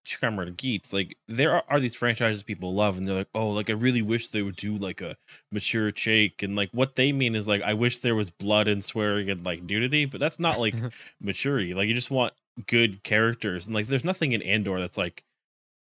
to 0.05 0.17
Kamen 0.20 0.58
Geats, 0.58 0.91
like 0.93 1.17
there 1.27 1.55
are, 1.55 1.63
are 1.70 1.79
these 1.79 1.96
franchises 1.96 2.43
people 2.43 2.74
love, 2.74 2.98
and 2.98 3.08
they're 3.08 3.15
like, 3.15 3.29
oh, 3.34 3.50
like 3.50 3.70
I 3.70 3.74
really 3.74 4.01
wish 4.01 4.29
they 4.29 4.41
would 4.41 4.55
do 4.55 4.77
like 4.77 5.01
a 5.01 5.15
mature 5.51 5.91
shake. 5.96 6.43
and 6.43 6.55
like 6.55 6.70
what 6.72 6.96
they 6.96 7.12
mean 7.12 7.36
is 7.36 7.48
like 7.48 7.62
I 7.62 7.74
wish 7.74 8.00
there 8.00 8.15
was 8.15 8.29
blood 8.29 8.67
and 8.67 8.84
swearing 8.84 9.29
and 9.29 9.46
like 9.46 9.63
nudity, 9.63 10.05
but 10.05 10.20
that's 10.20 10.39
not 10.39 10.60
like 10.60 10.75
maturity. 11.22 11.74
Like 11.74 11.88
you 11.88 11.96
just 11.96 12.12
want 12.12 12.34
good 12.67 13.03
characters, 13.03 13.65
and 13.65 13.75
like 13.75 13.88
there's 13.88 14.03
nothing 14.03 14.34
in 14.34 14.41
Andor 14.41 14.79
that's 14.79 14.98
like 14.98 15.24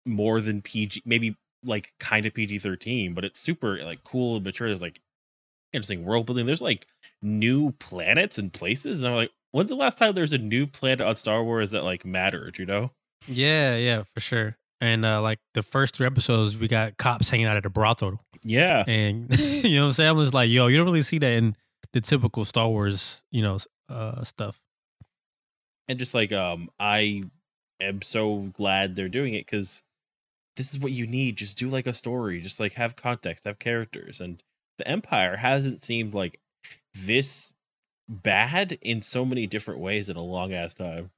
more 0.07 0.41
than 0.41 0.63
PG, 0.63 1.03
maybe 1.05 1.37
like 1.65 1.93
kind 2.01 2.27
of 2.27 2.35
PG 2.35 2.59
thirteen, 2.59 3.15
but 3.15 3.25
it's 3.25 3.41
super 3.41 3.83
like 3.85 4.05
cool 4.05 4.37
and 4.37 4.45
mature. 4.45 4.69
There's 4.69 4.83
like 4.83 5.01
interesting 5.73 6.05
world 6.05 6.27
building. 6.27 6.47
There's 6.47 6.63
like 6.63 6.87
new 7.23 7.73
planets 7.73 8.39
and 8.39 8.53
places, 8.53 9.03
and 9.03 9.13
I'm 9.13 9.17
like, 9.17 9.31
when's 9.53 9.69
the 9.71 9.77
last 9.77 9.99
time 9.99 10.15
there's 10.15 10.33
a 10.33 10.39
new 10.39 10.67
planet 10.67 11.01
on 11.01 11.17
Star 11.17 11.43
Wars 11.43 11.73
that 11.73 11.83
like 11.85 12.05
mattered? 12.05 12.59
You 12.59 12.67
know? 12.67 12.91
Yeah, 13.27 13.77
yeah, 13.77 14.05
for 14.15 14.21
sure. 14.21 14.57
And 14.81 15.05
uh 15.07 15.23
like 15.23 15.39
the 15.55 15.63
first 15.63 15.97
three 15.97 16.07
episodes, 16.07 16.57
we 16.59 16.69
got 16.69 16.97
cops 16.99 17.31
hanging 17.31 17.47
out 17.47 17.57
at 17.57 17.67
a 17.67 17.71
brothel. 17.71 18.21
Yeah, 18.45 18.85
And 18.87 19.37
you 19.41 19.77
know 19.77 19.83
what 19.83 19.87
I'm 19.87 19.93
saying? 19.93 20.09
I 20.11 20.13
was 20.13 20.33
like, 20.35 20.51
yo, 20.51 20.67
you 20.69 20.77
don't 20.77 20.87
really 20.87 21.03
see 21.03 21.19
that 21.19 21.33
in 21.33 21.57
the 21.93 22.01
typical 22.01 22.45
Star 22.45 22.69
Wars, 22.69 23.23
you 23.33 23.43
know, 23.43 23.59
uh 23.89 24.23
stuff. 24.23 24.61
and 25.89 25.99
just 25.99 26.15
like 26.15 26.33
um, 26.33 26.69
I 26.79 27.25
am 27.81 28.03
so 28.03 28.51
glad 28.53 28.95
they're 28.97 29.09
doing 29.09 29.35
it 29.35 29.47
because 29.47 29.83
this 30.57 30.73
is 30.73 30.81
what 30.81 30.93
you 30.93 31.07
need. 31.07 31.37
Just 31.37 31.59
do 31.59 31.69
like 31.69 31.87
a 31.87 31.93
story. 31.93 32.41
Just 32.41 32.59
like 32.59 32.73
have 32.75 32.97
context, 32.97 33.45
have 33.45 33.59
characters, 33.59 34.21
and 34.21 34.43
the 34.79 34.89
Empire 34.89 35.37
hasn't 35.37 35.83
seemed 35.83 36.15
like 36.15 36.41
this 36.95 37.53
bad 38.09 38.79
in 38.83 39.03
so 39.03 39.25
many 39.25 39.47
different 39.47 39.81
ways 39.81 40.09
in 40.09 40.17
a 40.17 40.23
long 40.23 40.53
ass 40.53 40.75
time. 40.75 41.11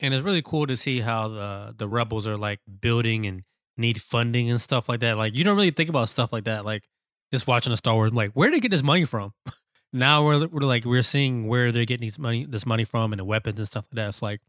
And 0.00 0.12
it's 0.12 0.24
really 0.24 0.42
cool 0.42 0.66
to 0.66 0.76
see 0.76 1.00
how 1.00 1.28
the 1.28 1.74
the 1.76 1.88
rebels 1.88 2.26
are 2.26 2.36
like 2.36 2.60
building 2.80 3.26
and 3.26 3.42
need 3.76 4.02
funding 4.02 4.50
and 4.50 4.60
stuff 4.60 4.88
like 4.88 5.00
that. 5.00 5.16
Like 5.16 5.34
you 5.34 5.44
don't 5.44 5.56
really 5.56 5.70
think 5.70 5.88
about 5.88 6.08
stuff 6.08 6.32
like 6.32 6.44
that. 6.44 6.64
Like 6.64 6.84
just 7.32 7.46
watching 7.46 7.72
a 7.72 7.76
Star 7.76 7.94
Wars, 7.94 8.12
like 8.12 8.30
where 8.32 8.48
did 8.48 8.56
they 8.56 8.60
get 8.60 8.70
this 8.70 8.82
money 8.82 9.04
from? 9.04 9.32
now 9.92 10.24
we're 10.24 10.46
we're 10.46 10.66
like 10.66 10.84
we're 10.84 11.02
seeing 11.02 11.46
where 11.46 11.72
they're 11.72 11.84
getting 11.84 12.06
these 12.06 12.18
money 12.18 12.46
this 12.48 12.66
money 12.66 12.84
from 12.84 13.12
and 13.12 13.20
the 13.20 13.24
weapons 13.24 13.58
and 13.58 13.68
stuff 13.68 13.84
like 13.90 13.96
that. 13.96 14.08
It's 14.08 14.22
like 14.22 14.40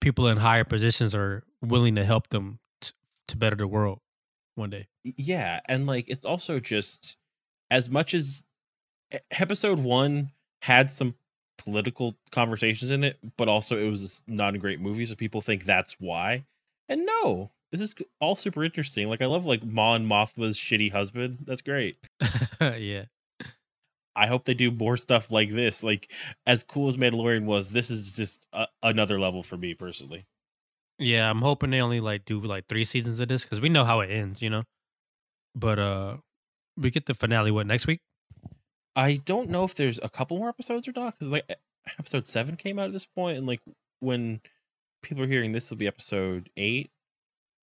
people 0.00 0.26
in 0.28 0.38
higher 0.38 0.64
positions 0.64 1.14
are 1.14 1.44
willing 1.60 1.94
to 1.96 2.04
help 2.04 2.28
them 2.28 2.58
to 3.28 3.36
better 3.36 3.56
the 3.56 3.68
world 3.68 4.00
one 4.54 4.70
day. 4.70 4.88
Yeah 5.04 5.60
and 5.66 5.86
like 5.86 6.06
it's 6.08 6.24
also 6.24 6.60
just 6.60 7.16
as 7.70 7.88
much 7.88 8.14
as 8.14 8.44
episode 9.30 9.78
one 9.78 10.30
had 10.62 10.90
some 10.90 11.14
political 11.58 12.16
conversations 12.30 12.90
in 12.90 13.02
it 13.04 13.18
but 13.36 13.48
also 13.48 13.76
it 13.78 13.90
was 13.90 14.22
not 14.26 14.54
a 14.54 14.58
great 14.58 14.80
movie 14.80 15.04
so 15.04 15.14
people 15.14 15.40
think 15.40 15.64
that's 15.64 15.96
why 15.98 16.44
and 16.88 17.04
no 17.04 17.50
this 17.72 17.80
is 17.80 17.94
all 18.20 18.36
super 18.36 18.64
interesting 18.64 19.08
like 19.08 19.20
i 19.20 19.26
love 19.26 19.44
like 19.44 19.64
mon 19.64 20.06
mothma's 20.06 20.56
shitty 20.56 20.90
husband 20.90 21.38
that's 21.46 21.60
great 21.60 21.96
yeah. 22.60 23.04
i 24.14 24.26
hope 24.26 24.44
they 24.44 24.54
do 24.54 24.70
more 24.70 24.96
stuff 24.96 25.30
like 25.32 25.50
this 25.50 25.82
like 25.82 26.10
as 26.46 26.62
cool 26.62 26.88
as 26.88 26.96
mandalorian 26.96 27.44
was 27.44 27.70
this 27.70 27.90
is 27.90 28.14
just 28.14 28.46
a- 28.52 28.68
another 28.82 29.18
level 29.18 29.42
for 29.42 29.56
me 29.56 29.74
personally 29.74 30.26
Yeah, 30.98 31.30
I'm 31.30 31.42
hoping 31.42 31.70
they 31.70 31.80
only 31.80 32.00
like 32.00 32.24
do 32.24 32.40
like 32.40 32.66
three 32.66 32.84
seasons 32.84 33.20
of 33.20 33.28
this 33.28 33.44
because 33.44 33.60
we 33.60 33.68
know 33.68 33.84
how 33.84 34.00
it 34.00 34.10
ends, 34.10 34.42
you 34.42 34.50
know. 34.50 34.64
But 35.54 35.78
uh 35.78 36.16
we 36.76 36.90
get 36.90 37.06
the 37.06 37.14
finale 37.14 37.50
what 37.50 37.66
next 37.66 37.86
week? 37.86 38.00
I 38.96 39.16
don't 39.24 39.48
know 39.50 39.64
if 39.64 39.74
there's 39.74 40.00
a 40.02 40.08
couple 40.08 40.38
more 40.38 40.48
episodes 40.48 40.88
or 40.88 40.92
not 40.94 41.18
because 41.18 41.30
like 41.32 41.48
episode 41.98 42.26
seven 42.26 42.56
came 42.56 42.78
out 42.78 42.86
at 42.86 42.92
this 42.92 43.06
point, 43.06 43.38
and 43.38 43.46
like 43.46 43.60
when 44.00 44.40
people 45.02 45.22
are 45.22 45.28
hearing 45.28 45.52
this 45.52 45.70
will 45.70 45.76
be 45.76 45.86
episode 45.86 46.50
eight. 46.56 46.90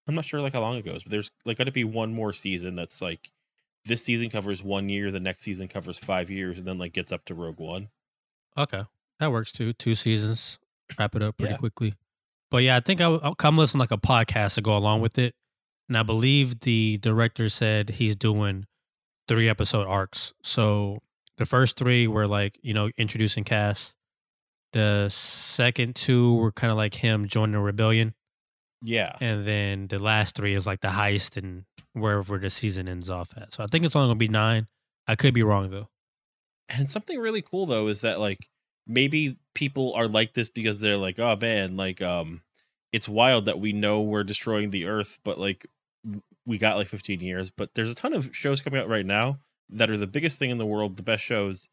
I'm 0.08 0.16
not 0.16 0.24
sure 0.26 0.40
like 0.40 0.54
how 0.54 0.62
long 0.62 0.78
it 0.78 0.86
goes, 0.86 1.04
but 1.04 1.12
there's 1.12 1.32
like 1.46 1.58
got 1.58 1.64
to 1.66 1.72
be 1.72 1.84
one 1.84 2.14
more 2.14 2.32
season 2.32 2.76
that's 2.76 3.02
like 3.02 3.32
this 3.86 4.04
season 4.04 4.30
covers 4.30 4.64
one 4.64 4.88
year, 4.88 5.12
the 5.12 5.20
next 5.20 5.44
season 5.44 5.68
covers 5.68 5.98
five 5.98 6.30
years, 6.30 6.58
and 6.58 6.66
then 6.68 6.78
like 6.78 6.94
gets 6.94 7.12
up 7.12 7.26
to 7.26 7.34
Rogue 7.34 7.60
One. 7.60 7.90
Okay, 8.58 8.84
that 9.20 9.32
works 9.32 9.52
too. 9.52 9.74
Two 9.74 9.96
seasons, 9.96 10.60
wrap 10.98 11.16
it 11.16 11.22
up 11.22 11.38
pretty 11.38 11.54
Yeah. 11.54 11.58
quickly. 11.58 11.96
But 12.52 12.58
yeah, 12.64 12.78
I 12.78 12.80
think 12.80 13.02
I'll, 13.02 13.20
I'll 13.24 13.36
come 13.36 13.58
listen 13.58 13.80
like 13.80 13.92
a 13.92 13.98
podcast 13.98 14.56
to 14.56 14.62
go 14.62 14.78
along 14.78 15.02
with 15.02 15.18
it. 15.18 15.34
And 15.90 15.98
I 15.98 16.04
believe 16.04 16.62
the 16.62 16.98
director 16.98 17.50
said 17.50 17.92
he's 17.92 18.16
doing 18.16 18.66
three 19.28 19.50
episode 19.50 19.88
arcs. 19.88 20.34
So 20.44 21.00
the 21.38 21.46
first 21.46 21.78
three 21.78 22.08
were 22.08 22.28
like 22.28 22.58
you 22.62 22.74
know 22.74 22.90
introducing 22.98 23.44
Cass. 23.44 23.94
The 24.74 25.08
second 25.10 25.96
two 25.96 26.36
were 26.36 26.52
kind 26.52 26.72
of 26.72 26.78
like 26.78 26.96
him 26.96 27.28
joining 27.28 27.54
the 27.54 27.60
rebellion. 27.60 28.14
Yeah, 28.84 29.16
and 29.22 29.48
then 29.48 29.88
the 29.88 30.00
last 30.00 30.36
three 30.36 30.54
is 30.54 30.68
like 30.68 30.82
the 30.82 30.90
heist 30.90 31.38
and 31.38 31.64
wherever 31.94 32.38
the 32.38 32.50
season 32.50 32.88
ends 32.88 33.10
off 33.10 33.30
at. 33.38 33.54
So 33.54 33.64
I 33.64 33.68
think 33.68 33.86
it's 33.86 33.96
only 33.96 34.08
gonna 34.08 34.18
be 34.18 34.28
nine. 34.28 34.68
I 35.08 35.16
could 35.16 35.34
be 35.34 35.44
wrong 35.44 35.70
though. 35.72 35.90
and 36.70 36.90
something 36.90 37.20
really 37.20 37.42
cool 37.42 37.66
though 37.66 37.88
is 37.88 38.02
that 38.02 38.20
like 38.20 38.40
maybe 38.88 39.38
people 39.56 39.94
are 39.94 40.08
like 40.08 40.34
this 40.34 40.50
because 40.50 40.80
they're 40.80 40.98
like, 40.98 41.18
oh 41.18 41.36
man, 41.36 41.76
like 41.76 42.02
um, 42.02 42.42
it's 42.94 43.10
wild 43.10 43.46
that 43.46 43.60
we 43.60 43.74
know 43.74 44.02
we're 44.02 44.24
destroying 44.24 44.70
the 44.70 44.86
Earth, 44.86 45.18
but 45.24 45.40
like 45.40 45.66
we 46.46 46.60
got 46.60 46.78
like 46.78 46.88
15 46.88 47.22
years. 47.22 47.50
But 47.50 47.74
there's 47.74 47.90
a 47.90 47.96
ton 47.96 48.14
of 48.14 48.36
shows 48.36 48.62
coming 48.62 48.80
out 48.80 48.88
right 48.88 49.06
now 49.06 49.40
that 49.70 49.90
are 49.90 49.98
the 49.98 50.06
biggest 50.06 50.38
thing 50.38 50.52
in 50.52 50.60
the 50.60 50.66
world, 50.66 50.98
the 50.98 51.04
best 51.04 51.24
shows 51.24 51.70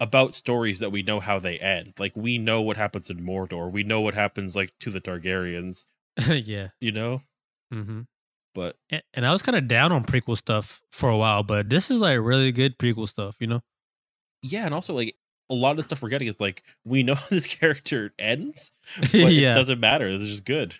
about 0.00 0.34
stories 0.34 0.80
that 0.80 0.90
we 0.90 1.02
know 1.02 1.20
how 1.20 1.38
they 1.38 1.58
end. 1.58 1.94
Like 1.98 2.12
we 2.16 2.38
know 2.38 2.60
what 2.62 2.76
happens 2.76 3.10
in 3.10 3.20
Mordor, 3.20 3.70
we 3.70 3.84
know 3.84 4.00
what 4.00 4.14
happens 4.14 4.56
like 4.56 4.72
to 4.80 4.90
the 4.90 5.00
Targaryens, 5.00 5.84
yeah. 6.28 6.68
you 6.80 6.92
know. 6.92 7.22
hmm 7.72 8.02
But 8.54 8.76
And, 8.90 9.02
and 9.14 9.26
I 9.26 9.32
was 9.32 9.42
kind 9.42 9.56
of 9.56 9.68
down 9.68 9.92
on 9.92 10.04
prequel 10.04 10.36
stuff 10.36 10.80
for 10.90 11.08
a 11.08 11.16
while, 11.16 11.42
but 11.42 11.68
this 11.68 11.90
is 11.90 11.98
like 11.98 12.18
really 12.20 12.52
good 12.52 12.78
prequel 12.78 13.08
stuff. 13.08 13.36
You 13.40 13.48
know? 13.48 13.60
yeah, 14.42 14.64
and 14.64 14.74
also 14.74 14.94
like 14.94 15.14
a 15.50 15.54
lot 15.54 15.72
of 15.72 15.76
the 15.78 15.82
stuff 15.82 16.02
we're 16.02 16.08
getting 16.08 16.28
is 16.28 16.40
like 16.40 16.62
we 16.84 17.02
know 17.02 17.16
this 17.30 17.46
character 17.46 18.12
ends, 18.18 18.72
but 19.00 19.12
yeah. 19.12 19.52
it 19.52 19.54
doesn't 19.54 19.80
matter. 19.80 20.10
This 20.10 20.22
is 20.22 20.28
just 20.28 20.44
good. 20.44 20.74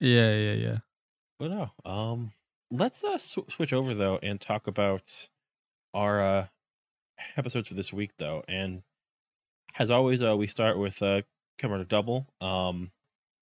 Yeah. 0.00 0.34
Yeah. 0.34 0.52
Yeah. 0.54 0.78
But 1.38 1.50
no, 1.50 1.70
um, 1.84 2.32
let's 2.70 3.02
uh 3.02 3.18
sw- 3.18 3.48
switch 3.48 3.72
over 3.72 3.94
though 3.94 4.18
and 4.22 4.40
talk 4.40 4.66
about 4.66 5.28
our 5.94 6.20
uh 6.22 6.46
episodes 7.36 7.68
for 7.68 7.74
this 7.74 7.92
week 7.92 8.12
though. 8.18 8.44
And 8.48 8.82
as 9.78 9.90
always, 9.90 10.22
uh, 10.22 10.36
we 10.36 10.46
start 10.46 10.78
with 10.78 11.02
uh 11.02 11.22
Kamen 11.58 11.88
Double. 11.88 12.26
Um, 12.40 12.92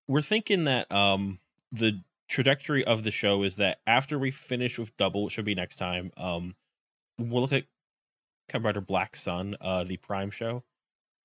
we're 0.09 0.23
thinking 0.23 0.65
that 0.65 0.91
um 0.93 1.41
the 1.73 2.03
trajectory 2.29 2.85
of 2.85 3.05
the 3.05 3.11
show 3.11 3.43
is 3.43 3.57
that 3.57 3.81
after 3.87 4.19
we 4.19 4.31
finish 4.31 4.79
with 4.79 4.97
Double, 4.97 5.25
which 5.25 5.35
should 5.35 5.45
be 5.45 5.55
next 5.55 5.77
time, 5.77 6.13
um, 6.17 6.55
we'll 7.19 7.43
look 7.43 7.53
at 7.53 7.65
Kamen 8.51 8.87
Black 8.87 9.17
Sun, 9.17 9.57
uh, 9.61 9.85
the 9.85 9.97
Prime 9.99 10.31
show. 10.31 10.63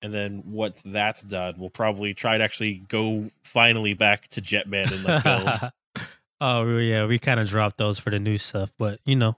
And 0.02 0.12
then 0.12 0.42
once 0.46 0.82
that's 0.84 1.22
done, 1.22 1.54
we'll 1.58 1.70
probably 1.70 2.14
try 2.14 2.38
to 2.38 2.44
actually 2.44 2.74
go 2.88 3.30
finally 3.42 3.94
back 3.94 4.28
to 4.28 4.42
Jetman 4.42 4.92
and 4.92 5.04
like 5.04 5.24
build. 5.24 5.72
oh 6.40 6.78
yeah, 6.78 7.06
we 7.06 7.18
kind 7.18 7.40
of 7.40 7.48
dropped 7.48 7.78
those 7.78 7.98
for 7.98 8.10
the 8.10 8.18
new 8.18 8.38
stuff, 8.38 8.72
but 8.78 9.00
you 9.04 9.16
know, 9.16 9.36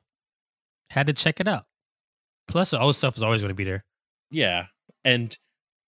had 0.91 1.07
to 1.07 1.13
check 1.13 1.41
it 1.41 1.49
out. 1.49 1.67
Plus, 2.49 2.71
the 2.71 2.81
old 2.81 2.97
stuff 2.97 3.17
is 3.17 3.23
always 3.23 3.41
going 3.41 3.51
to 3.51 3.55
be 3.55 3.65
there. 3.65 3.85
Yeah. 4.31 4.67
And 5.05 5.37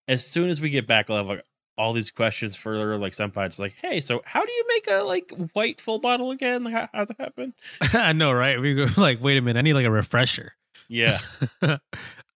as 0.07 0.25
soon 0.25 0.49
as 0.49 0.61
we 0.61 0.69
get 0.69 0.87
back, 0.87 1.09
I'll 1.09 1.17
have 1.17 1.27
like 1.27 1.43
all 1.77 1.93
these 1.93 2.11
questions 2.11 2.55
for 2.55 2.97
like 2.97 3.13
senpai. 3.13 3.47
It's 3.47 3.59
like, 3.59 3.75
hey, 3.81 3.99
so 3.99 4.21
how 4.25 4.45
do 4.45 4.51
you 4.51 4.65
make 4.67 4.87
a 4.89 5.03
like 5.03 5.33
white 5.53 5.81
full 5.81 5.99
bottle 5.99 6.31
again? 6.31 6.63
Like, 6.63 6.73
how, 6.73 6.89
how's 6.93 7.09
it 7.09 7.17
happen? 7.19 7.53
I 7.93 8.13
know, 8.13 8.31
right? 8.31 8.59
We 8.59 8.75
go 8.75 8.87
like, 9.01 9.21
wait 9.21 9.37
a 9.37 9.41
minute, 9.41 9.59
I 9.59 9.63
need 9.63 9.73
like 9.73 9.85
a 9.85 9.91
refresher. 9.91 10.53
Yeah, 10.93 11.19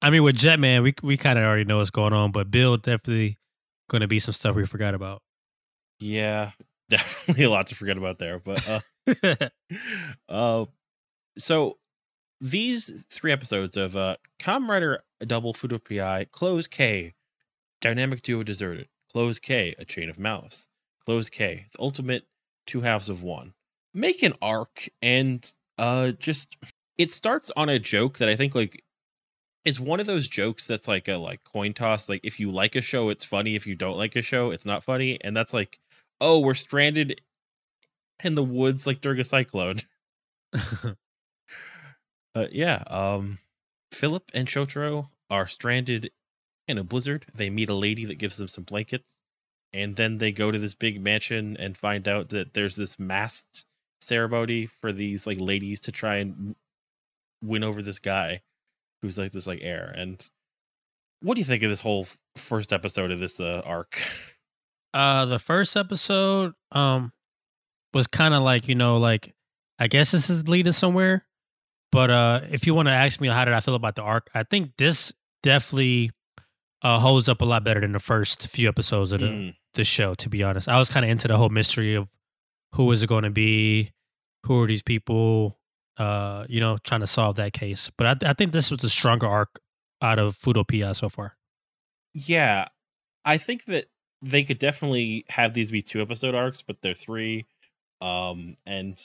I 0.01 0.09
mean, 0.09 0.23
with 0.23 0.37
Jetman, 0.37 0.81
we 0.81 0.93
we 1.03 1.17
kind 1.17 1.37
of 1.37 1.43
already 1.43 1.65
know 1.65 1.79
what's 1.79 1.89
going 1.89 2.13
on, 2.13 2.31
but 2.31 2.49
Bill 2.49 2.77
definitely 2.77 3.37
going 3.89 3.99
to 3.99 4.07
be 4.07 4.17
some 4.19 4.33
stuff 4.33 4.55
we 4.55 4.65
forgot 4.65 4.93
about. 4.95 5.21
yeah, 5.99 6.51
definitely 6.89 7.43
a 7.43 7.49
lot 7.49 7.67
to 7.67 7.75
forget 7.75 7.97
about 7.97 8.17
there. 8.19 8.39
But 8.39 8.65
uh, 8.69 9.49
uh, 10.29 10.65
so 11.37 11.79
these 12.39 13.05
three 13.09 13.33
episodes 13.33 13.75
of 13.75 13.97
uh, 13.97 14.15
Kamen 14.39 14.69
Rider 14.69 15.03
Double 15.19 15.53
Fuuto 15.53 15.77
PI, 15.83 16.27
Close 16.31 16.67
K, 16.67 17.13
Dynamic 17.81 18.21
Duo 18.21 18.41
Deserted, 18.43 18.87
Close 19.11 19.37
K, 19.37 19.75
A 19.77 19.83
Chain 19.83 20.09
of 20.09 20.17
Malice, 20.17 20.67
Close 21.05 21.29
K, 21.29 21.65
the 21.73 21.81
ultimate 21.81 22.23
two 22.65 22.81
halves 22.81 23.09
of 23.09 23.21
one. 23.21 23.53
Make 23.93 24.23
an 24.23 24.33
arc 24.41 24.87
and 25.01 25.51
uh 25.77 26.11
just 26.11 26.55
it 26.97 27.11
starts 27.11 27.51
on 27.55 27.69
a 27.69 27.79
joke 27.79 28.17
that 28.17 28.29
I 28.29 28.35
think 28.35 28.55
like 28.55 28.83
it's 29.63 29.79
one 29.79 29.99
of 29.99 30.05
those 30.05 30.27
jokes 30.27 30.65
that's 30.65 30.87
like 30.87 31.07
a 31.07 31.15
like 31.15 31.43
coin 31.43 31.73
toss. 31.73 32.07
Like 32.07 32.21
if 32.23 32.39
you 32.39 32.51
like 32.51 32.75
a 32.75 32.81
show, 32.81 33.09
it's 33.09 33.25
funny. 33.25 33.55
If 33.55 33.65
you 33.65 33.75
don't 33.75 33.97
like 33.97 34.15
a 34.15 34.21
show, 34.21 34.51
it's 34.51 34.65
not 34.65 34.83
funny. 34.83 35.17
And 35.21 35.35
that's 35.35 35.53
like, 35.53 35.79
oh, 36.21 36.39
we're 36.39 36.53
stranded 36.53 37.21
in 38.23 38.35
the 38.35 38.43
woods 38.43 38.85
like 38.85 39.01
during 39.01 39.19
a 39.19 39.23
cyclone. 39.23 39.81
but 42.33 42.53
yeah. 42.53 42.83
Um, 42.87 43.39
Philip 43.91 44.29
and 44.33 44.47
Shotaro 44.47 45.09
are 45.29 45.47
stranded 45.47 46.11
in 46.67 46.77
a 46.77 46.83
blizzard. 46.83 47.25
They 47.33 47.49
meet 47.49 47.69
a 47.69 47.73
lady 47.73 48.05
that 48.05 48.15
gives 48.15 48.37
them 48.37 48.47
some 48.47 48.63
blankets, 48.63 49.15
and 49.73 49.95
then 49.95 50.19
they 50.19 50.31
go 50.31 50.51
to 50.51 50.59
this 50.59 50.73
big 50.73 51.01
mansion 51.01 51.55
and 51.57 51.77
find 51.77 52.07
out 52.07 52.29
that 52.29 52.53
there's 52.53 52.75
this 52.75 52.99
masked 52.99 53.65
ceremony 54.01 54.65
for 54.67 54.91
these 54.91 55.25
like 55.25 55.39
ladies 55.39 55.79
to 55.79 55.91
try 55.91 56.17
and 56.17 56.55
win 57.41 57.63
over 57.63 57.81
this 57.81 57.99
guy 57.99 58.41
who's 59.01 59.17
like 59.17 59.31
this 59.31 59.47
like 59.47 59.59
heir. 59.61 59.93
And 59.95 60.27
what 61.21 61.35
do 61.35 61.41
you 61.41 61.45
think 61.45 61.63
of 61.63 61.69
this 61.69 61.81
whole 61.81 62.07
first 62.35 62.71
episode 62.73 63.11
of 63.11 63.19
this 63.19 63.39
uh, 63.39 63.61
arc? 63.65 64.01
Uh, 64.93 65.25
the 65.25 65.39
first 65.39 65.75
episode 65.75 66.53
um 66.71 67.11
was 67.93 68.07
kind 68.07 68.33
of 68.33 68.43
like 68.43 68.67
you 68.67 68.75
know 68.75 68.97
like 68.97 69.33
I 69.77 69.87
guess 69.87 70.11
this 70.11 70.29
is 70.29 70.47
leading 70.47 70.71
somewhere, 70.73 71.25
but 71.91 72.09
uh, 72.09 72.41
if 72.49 72.65
you 72.65 72.73
want 72.73 72.87
to 72.87 72.93
ask 72.93 73.19
me 73.19 73.27
how 73.27 73.43
did 73.43 73.53
I 73.53 73.59
feel 73.59 73.75
about 73.75 73.95
the 73.95 74.03
arc, 74.03 74.29
I 74.33 74.43
think 74.43 74.71
this 74.77 75.13
definitely 75.43 76.11
uh 76.81 76.99
holds 76.99 77.27
up 77.27 77.41
a 77.41 77.45
lot 77.45 77.63
better 77.63 77.81
than 77.81 77.91
the 77.91 77.99
first 77.99 78.47
few 78.47 78.69
episodes 78.69 79.11
of 79.11 79.19
the 79.19 79.27
Mm, 79.27 79.55
the 79.73 79.83
show. 79.83 80.13
To 80.15 80.29
be 80.29 80.43
honest, 80.43 80.69
I 80.69 80.79
was 80.79 80.89
kind 80.89 81.03
of 81.03 81.11
into 81.11 81.27
the 81.27 81.35
whole 81.37 81.49
mystery 81.49 81.95
of 81.95 82.07
who 82.75 82.89
is 82.91 83.03
it 83.03 83.07
going 83.07 83.23
to 83.23 83.29
be, 83.29 83.91
who 84.45 84.61
are 84.61 84.67
these 84.67 84.83
people, 84.83 85.57
uh, 85.97 86.45
you 86.49 86.59
know, 86.59 86.77
trying 86.83 87.01
to 87.01 87.07
solve 87.07 87.35
that 87.37 87.53
case. 87.53 87.91
But 87.97 88.23
I, 88.23 88.31
I 88.31 88.33
think 88.33 88.51
this 88.51 88.69
was 88.69 88.79
the 88.79 88.89
stronger 88.89 89.27
arc 89.27 89.59
out 90.01 90.19
of 90.19 90.37
Fudo 90.37 90.67
Pia 90.67 90.93
so 90.93 91.09
far. 91.09 91.35
yeah, 92.13 92.67
I 93.25 93.37
think 93.37 93.65
that 93.65 93.87
they 94.21 94.43
could 94.43 94.59
definitely 94.59 95.25
have 95.29 95.53
these 95.53 95.71
be 95.71 95.81
two 95.81 96.01
episode 96.01 96.35
arcs, 96.35 96.61
but 96.61 96.81
they're 96.81 96.93
three. 96.93 97.45
Um, 98.01 98.57
and 98.65 99.01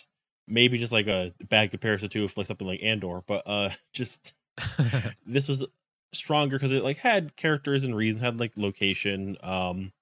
maybe 0.47 0.79
just 0.79 0.93
like 0.93 1.07
a 1.07 1.33
bad 1.49 1.71
comparison 1.71 2.09
to 2.11 2.25
if 2.25 2.37
like 2.37 2.47
something 2.47 2.67
like 2.67 2.83
Andor, 2.83 3.23
but 3.27 3.43
uh, 3.47 3.71
just 3.93 4.35
this 5.27 5.49
was 5.49 5.65
stronger 6.13 6.57
because 6.57 6.73
it 6.73 6.83
like 6.83 6.99
had 6.99 7.37
characters 7.37 7.85
and 7.85 7.97
reasons, 7.97 8.23
had 8.23 8.41
like 8.41 8.53
location. 8.57 9.37
Um, 9.43 9.93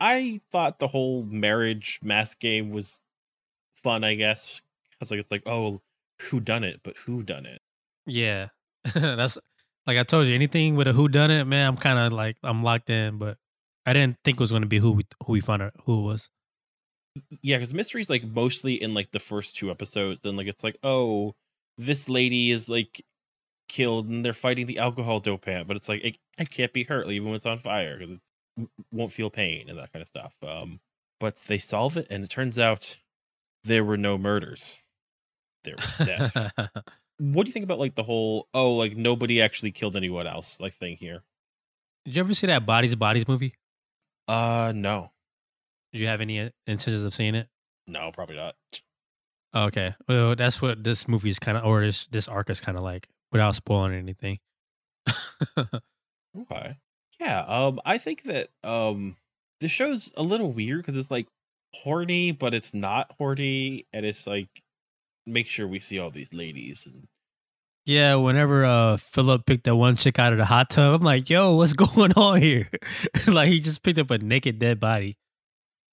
I 0.00 0.40
thought 0.50 0.78
the 0.78 0.88
whole 0.88 1.24
marriage 1.24 2.00
mask 2.02 2.40
game 2.40 2.70
was 2.70 3.02
fun. 3.74 4.04
I 4.04 4.14
guess 4.14 4.60
because 4.92 5.10
like 5.10 5.20
it's 5.20 5.30
like 5.30 5.42
oh, 5.46 5.80
who 6.22 6.40
done 6.40 6.64
it? 6.64 6.80
But 6.82 6.96
who 6.98 7.22
done 7.22 7.46
it? 7.46 7.60
Yeah, 8.06 8.48
that's 8.94 9.38
like 9.86 9.98
I 9.98 10.02
told 10.02 10.26
you. 10.26 10.34
Anything 10.34 10.76
with 10.76 10.88
a 10.88 10.92
who 10.92 11.08
done 11.08 11.30
it, 11.30 11.44
man. 11.44 11.68
I'm 11.68 11.76
kind 11.76 11.98
of 11.98 12.12
like 12.12 12.36
I'm 12.42 12.62
locked 12.62 12.90
in, 12.90 13.18
but 13.18 13.38
I 13.86 13.92
didn't 13.92 14.18
think 14.24 14.36
it 14.36 14.40
was 14.40 14.50
going 14.50 14.62
to 14.62 14.68
be 14.68 14.78
who 14.78 14.92
we 14.92 15.04
who 15.26 15.32
we 15.32 15.40
found 15.40 15.62
out 15.62 15.74
who 15.84 16.00
it 16.00 16.02
was. 16.02 16.30
Yeah, 17.42 17.58
because 17.58 17.74
mystery's 17.74 18.10
like 18.10 18.24
mostly 18.24 18.74
in 18.74 18.94
like 18.94 19.12
the 19.12 19.20
first 19.20 19.56
two 19.56 19.70
episodes. 19.70 20.20
Then 20.22 20.36
like 20.36 20.46
it's 20.46 20.64
like 20.64 20.76
oh, 20.82 21.34
this 21.78 22.08
lady 22.08 22.50
is 22.50 22.68
like 22.68 23.04
killed 23.68 24.08
and 24.08 24.24
they're 24.24 24.32
fighting 24.32 24.66
the 24.66 24.78
alcohol 24.78 25.20
dopant, 25.20 25.66
but 25.66 25.76
it's 25.76 25.88
like 25.88 26.04
it, 26.04 26.16
it 26.38 26.50
can't 26.50 26.72
be 26.72 26.84
hurt 26.84 27.08
even 27.08 27.28
when 27.28 27.36
it's 27.36 27.46
on 27.46 27.58
fire 27.58 27.98
because 27.98 28.20
it 28.56 28.68
won't 28.90 29.12
feel 29.12 29.30
pain 29.30 29.68
and 29.68 29.78
that 29.78 29.92
kind 29.92 30.02
of 30.02 30.08
stuff. 30.08 30.34
Um, 30.46 30.80
but 31.20 31.36
they 31.46 31.58
solve 31.58 31.96
it, 31.96 32.06
and 32.10 32.24
it 32.24 32.30
turns 32.30 32.58
out 32.58 32.96
there 33.64 33.84
were 33.84 33.96
no 33.96 34.18
murders. 34.18 34.82
There 35.64 35.74
was 35.76 35.96
death. 36.06 36.52
what 37.18 37.44
do 37.44 37.48
you 37.48 37.52
think 37.52 37.64
about 37.64 37.78
like 37.78 37.94
the 37.94 38.02
whole 38.02 38.48
oh 38.54 38.74
like 38.74 38.96
nobody 38.96 39.40
actually 39.42 39.70
killed 39.72 39.96
anyone 39.96 40.26
else 40.26 40.60
like 40.60 40.74
thing 40.74 40.96
here? 40.96 41.22
Did 42.04 42.16
you 42.16 42.20
ever 42.20 42.34
see 42.34 42.46
that 42.48 42.66
Bodies 42.66 42.94
Bodies 42.94 43.26
movie? 43.26 43.54
Uh, 44.28 44.72
no, 44.74 45.12
Did 45.92 46.00
you 46.00 46.06
have 46.06 46.20
any 46.20 46.40
uh, 46.40 46.50
intentions 46.66 47.02
of 47.04 47.12
seeing 47.14 47.34
it? 47.34 47.48
no, 47.86 48.10
probably 48.12 48.36
not. 48.36 48.54
Okay, 49.54 49.94
well, 50.08 50.34
that's 50.34 50.60
what 50.62 50.82
this 50.82 51.06
movie 51.06 51.28
is 51.30 51.38
kind 51.38 51.56
of, 51.58 51.64
or 51.64 51.82
this 51.84 52.06
this 52.06 52.26
arc 52.28 52.50
is 52.50 52.60
kind 52.60 52.78
of 52.78 52.84
like, 52.84 53.08
without 53.32 53.54
spoiling 53.54 53.94
anything. 53.94 54.38
Okay. 56.36 56.76
Yeah, 57.20 57.44
um 57.46 57.80
I 57.84 57.98
think 57.98 58.24
that 58.24 58.48
um 58.64 59.16
the 59.60 59.68
show's 59.68 60.12
a 60.16 60.22
little 60.22 60.52
weird 60.52 60.80
because 60.82 60.96
it's 60.96 61.10
like 61.10 61.28
horny, 61.74 62.32
but 62.32 62.54
it's 62.54 62.74
not 62.74 63.12
horny, 63.18 63.86
and 63.92 64.04
it's 64.04 64.26
like 64.26 64.48
make 65.26 65.48
sure 65.48 65.66
we 65.66 65.80
see 65.80 65.98
all 65.98 66.10
these 66.10 66.32
ladies 66.32 66.86
and 66.86 67.08
yeah, 67.86 68.14
whenever 68.14 68.64
uh 68.64 68.96
Philip 68.96 69.44
picked 69.46 69.64
that 69.64 69.76
one 69.76 69.96
chick 69.96 70.18
out 70.18 70.32
of 70.32 70.38
the 70.38 70.46
hot 70.46 70.70
tub, 70.70 70.94
I'm 70.94 71.02
like, 71.04 71.28
yo, 71.28 71.54
what's 71.54 71.72
going 71.74 72.12
on 72.14 72.40
here? 72.40 72.68
like 73.26 73.48
he 73.48 73.60
just 73.60 73.82
picked 73.82 73.98
up 73.98 74.10
a 74.10 74.18
naked 74.18 74.58
dead 74.58 74.80
body 74.80 75.16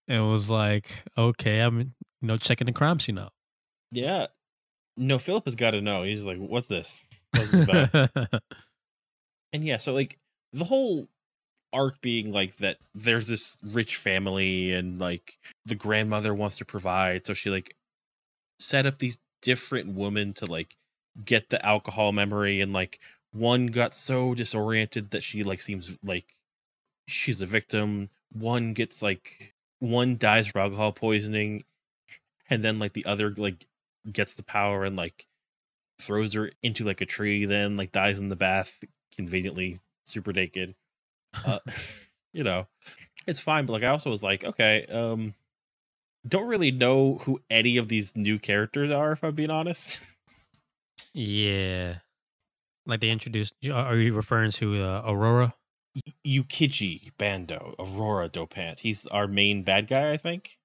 and 0.08 0.32
was 0.32 0.50
like, 0.50 1.04
okay, 1.18 1.60
I'm 1.60 1.80
you 1.80 1.88
know 2.22 2.38
checking 2.38 2.66
the 2.66 2.74
crime 2.74 3.00
scene 3.00 3.18
out. 3.18 3.34
yeah. 3.92 4.28
No, 4.98 5.18
Philip 5.20 5.46
has 5.46 5.56
got 5.56 5.72
to 5.72 5.82
know. 5.82 6.04
He's 6.04 6.26
like, 6.26 6.38
what's 6.38 6.68
this? 6.68 7.06
What's 7.32 7.52
this 7.52 7.64
about? 7.64 8.10
and 9.54 9.66
yeah, 9.66 9.78
so 9.78 9.94
like 9.94 10.20
the 10.54 10.66
whole 10.66 11.08
arc 11.74 12.02
being 12.02 12.32
like 12.32 12.58
that 12.58 12.78
there's 12.94 13.28
this 13.28 13.58
rich 13.64 13.96
family 13.96 14.74
and 14.74 15.00
like 15.00 15.40
the 15.66 15.76
grandmother 15.76 16.34
wants 16.34 16.58
to 16.58 16.66
provide, 16.66 17.26
so 17.26 17.34
she 17.34 17.50
like 17.50 17.76
set 18.62 18.86
up 18.86 19.00
these 19.00 19.20
different 19.42 19.94
women 19.96 20.34
to 20.34 20.46
like 20.46 20.78
get 21.26 21.50
the 21.50 21.64
alcohol 21.66 22.12
memory 22.12 22.62
and 22.62 22.74
like 22.74 23.00
one 23.34 23.68
got 23.68 23.94
so 23.94 24.34
disoriented 24.34 25.12
that 25.12 25.24
she 25.24 25.44
like 25.44 25.62
seems 25.62 25.92
like 26.04 26.26
she's 27.08 27.42
a 27.42 27.46
victim. 27.46 28.10
One 28.32 28.74
gets 28.74 29.02
like 29.02 29.56
one 29.80 30.18
dies 30.18 30.48
from 30.48 30.62
alcohol 30.62 30.92
poisoning 30.92 31.64
and 32.50 32.64
then 32.64 32.78
like 32.78 32.94
the 32.94 33.06
other 33.06 33.34
like 33.36 33.66
gets 34.12 34.36
the 34.36 34.44
power 34.44 34.84
and 34.84 34.96
like 34.96 35.26
throws 36.00 36.34
her 36.34 36.52
into 36.62 36.84
like 36.84 37.02
a 37.02 37.06
tree 37.06 37.46
then 37.46 37.78
like 37.78 37.92
dies 37.92 38.20
in 38.20 38.30
the 38.30 38.36
bath 38.36 38.78
conveniently 39.16 39.80
super 40.06 40.34
naked 40.34 40.76
uh, 41.46 41.60
you 42.34 42.44
know 42.44 42.68
it's 43.28 43.40
fine 43.40 43.66
but 43.66 43.74
like 43.74 43.84
i 43.84 43.88
also 43.88 44.10
was 44.10 44.24
like 44.24 44.44
okay 44.44 44.86
um 44.88 45.34
don't 46.28 46.48
really 46.48 46.72
know 46.72 47.16
who 47.24 47.40
any 47.50 47.78
of 47.78 47.88
these 47.88 48.16
new 48.16 48.38
characters 48.38 48.92
are 48.92 49.12
if 49.14 49.24
i'm 49.24 49.34
being 49.36 49.50
honest 49.50 50.00
yeah, 51.14 51.96
like 52.86 53.02
they 53.02 53.10
introduced. 53.10 53.54
Are 53.72 53.98
you 53.98 54.14
referring 54.14 54.52
to 54.52 54.82
uh, 54.82 55.04
Aurora? 55.06 55.54
Y- 56.26 56.42
Yukiji 56.42 57.12
Bando, 57.18 57.76
Aurora 57.80 58.30
Dopant. 58.30 58.80
He's 58.80 59.06
our 59.08 59.28
main 59.28 59.64
bad 59.64 59.88
guy, 59.88 60.12
I 60.12 60.18
think. 60.18 60.58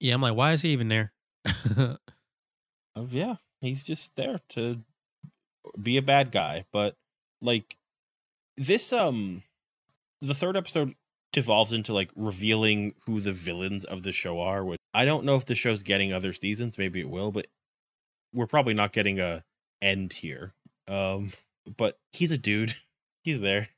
Yeah, 0.00 0.14
I'm 0.14 0.22
like, 0.22 0.34
why 0.34 0.52
is 0.52 0.62
he 0.62 0.70
even 0.70 0.88
there? 0.88 1.12
Oh 2.96 3.06
yeah, 3.10 3.36
he's 3.60 3.84
just 3.84 4.16
there 4.16 4.40
to 4.48 4.80
be 5.80 5.96
a 5.98 6.02
bad 6.02 6.32
guy. 6.32 6.64
But 6.72 6.96
like 7.40 7.76
this, 8.56 8.92
um, 8.92 9.44
the 10.20 10.34
third 10.34 10.56
episode 10.56 10.96
devolves 11.32 11.72
into 11.72 11.92
like 11.92 12.10
revealing 12.16 12.94
who 13.06 13.20
the 13.20 13.32
villains 13.32 13.84
of 13.84 14.02
the 14.02 14.10
show 14.10 14.40
are. 14.40 14.64
Which 14.64 14.77
I 14.98 15.04
don't 15.04 15.24
know 15.24 15.36
if 15.36 15.46
the 15.46 15.54
show's 15.54 15.84
getting 15.84 16.12
other 16.12 16.32
seasons. 16.32 16.76
Maybe 16.76 16.98
it 16.98 17.08
will, 17.08 17.30
but 17.30 17.46
we're 18.32 18.48
probably 18.48 18.74
not 18.74 18.92
getting 18.92 19.20
a 19.20 19.44
end 19.80 20.12
here. 20.12 20.54
Um, 20.88 21.32
but 21.76 22.00
he's 22.12 22.32
a 22.32 22.38
dude. 22.38 22.74
He's 23.22 23.40
there. 23.40 23.68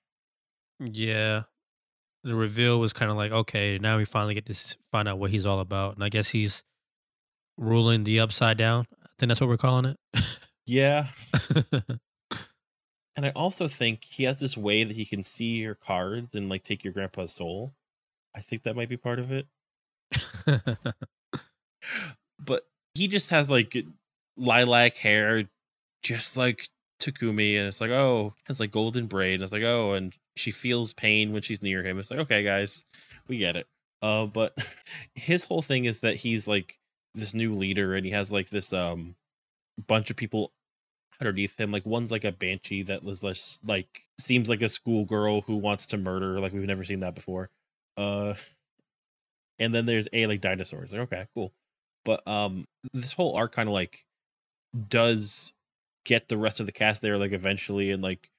Yeah. 0.79 1.43
The 2.23 2.37
reveal 2.37 2.79
was 2.79 2.93
kind 2.93 3.11
of 3.11 3.17
like, 3.17 3.33
okay, 3.33 3.79
now 3.79 3.97
we 3.97 4.05
finally 4.05 4.35
get 4.35 4.47
to 4.47 4.77
find 4.93 5.09
out 5.09 5.19
what 5.19 5.31
he's 5.33 5.45
all 5.45 5.59
about. 5.59 5.97
And 5.97 6.05
I 6.05 6.09
guess 6.09 6.29
he's 6.29 6.63
ruling 7.57 8.05
the 8.05 8.21
upside 8.21 8.57
down. 8.57 8.87
I 9.03 9.09
think 9.19 9.29
that's 9.29 9.41
what 9.41 9.49
we're 9.49 9.57
calling 9.57 9.87
it. 9.87 9.99
Yeah, 10.67 11.09
and 13.17 13.27
I 13.27 13.31
also 13.31 13.67
think 13.67 14.05
he 14.05 14.23
has 14.25 14.39
this 14.39 14.57
way 14.57 14.85
that 14.85 14.95
he 14.95 15.05
can 15.05 15.25
see 15.25 15.57
your 15.57 15.75
cards 15.75 16.37
and 16.37 16.49
like 16.49 16.63
take 16.63 16.85
your 16.85 16.93
grandpa's 16.93 17.33
soul. 17.33 17.75
I 18.37 18.41
think 18.41 18.63
that 18.63 18.77
might 18.77 18.89
be 18.91 18.97
part 18.97 19.19
of 19.19 19.33
it. 19.33 19.49
But 22.39 22.65
he 22.95 23.09
just 23.09 23.31
has 23.31 23.51
like 23.51 23.77
lilac 24.37 24.97
hair, 24.97 25.49
just 26.03 26.37
like 26.37 26.69
Tokime, 27.01 27.59
and 27.59 27.69
it's 27.69 27.81
like, 27.81 27.91
oh, 27.91 28.35
it's 28.49 28.61
like 28.61 28.71
golden 28.71 29.07
braid. 29.07 29.35
And 29.35 29.43
it's 29.43 29.53
like, 29.53 29.63
oh, 29.63 29.93
and 29.93 30.15
she 30.37 30.51
feels 30.51 30.93
pain 30.93 31.33
when 31.33 31.43
she's 31.43 31.63
near 31.63 31.83
him. 31.85 31.99
It's 31.99 32.11
like, 32.11 32.21
okay, 32.21 32.43
guys, 32.43 32.85
we 33.29 33.39
get 33.39 33.57
it. 33.57 33.67
Uh, 34.03 34.27
but 34.27 34.57
his 35.15 35.45
whole 35.45 35.63
thing 35.63 35.85
is 35.85 36.01
that 36.01 36.17
he's 36.17 36.49
like 36.49 36.79
this 37.15 37.35
new 37.35 37.55
leader, 37.55 37.95
and 37.95 38.05
he 38.07 38.13
has 38.13 38.33
like 38.33 38.49
this 38.51 38.73
um 38.73 39.15
bunch 39.87 40.11
of 40.11 40.17
people 40.17 40.53
underneath 41.21 41.61
him. 41.61 41.71
Like 41.73 41.87
one's 41.87 42.11
like 42.11 42.25
a 42.25 42.33
banshee 42.33 42.83
that 42.85 43.05
was 43.05 43.23
like 43.23 43.39
seems 44.19 44.49
like 44.49 44.63
a 44.63 44.69
schoolgirl 44.69 45.43
who 45.43 45.57
wants 45.57 45.87
to 45.89 45.99
murder. 45.99 46.41
Like 46.41 46.53
we've 46.53 46.63
never 46.63 46.85
seen 46.85 47.01
that 47.01 47.15
before. 47.15 47.51
Uh, 47.97 48.35
and 49.61 49.73
then 49.73 49.87
there's 49.87 50.09
a 50.13 50.27
like 50.27 50.41
dinosaurs. 50.41 50.91
Like 50.91 51.03
okay, 51.03 51.27
cool. 51.35 51.53
But 52.05 52.27
um, 52.27 52.67
this 52.93 53.13
whole 53.13 53.37
arc 53.37 53.55
kind 53.55 53.69
of 53.69 53.73
like 53.73 54.05
does 54.89 55.53
get 56.05 56.29
the 56.29 56.39
rest 56.39 56.59
of 56.59 56.67
the 56.67 56.73
cast 56.73 57.03
there 57.03 57.19
like 57.19 57.33
eventually, 57.33 57.93
and 57.93 58.03
like 58.03 58.31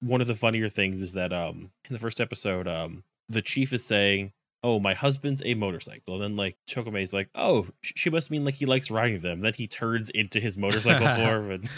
one 0.00 0.20
of 0.20 0.26
the 0.26 0.34
funnier 0.34 0.68
things 0.68 1.00
is 1.00 1.12
that 1.12 1.32
um 1.32 1.70
in 1.88 1.92
the 1.92 1.98
first 1.98 2.20
episode 2.20 2.68
um 2.68 3.02
the 3.28 3.42
chief 3.42 3.72
is 3.72 3.84
saying 3.84 4.32
oh 4.62 4.78
my 4.78 4.94
husband's 4.94 5.42
a 5.44 5.54
motorcycle 5.54 6.14
and 6.14 6.22
then 6.22 6.36
like 6.36 6.56
chokome's 6.68 7.12
like 7.12 7.28
oh 7.34 7.66
she 7.82 8.10
must 8.10 8.30
mean 8.30 8.44
like 8.44 8.54
he 8.54 8.66
likes 8.66 8.90
riding 8.90 9.20
them 9.20 9.40
then 9.40 9.54
he 9.54 9.66
turns 9.66 10.10
into 10.10 10.40
his 10.40 10.56
motorcycle 10.56 11.06
form 11.16 11.50
and 11.50 11.68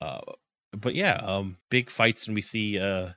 uh 0.00 0.20
but 0.76 0.94
yeah 0.94 1.16
um 1.22 1.56
big 1.70 1.88
fights 1.88 2.26
and 2.26 2.34
we 2.34 2.42
see 2.42 2.78
uh 2.78 3.10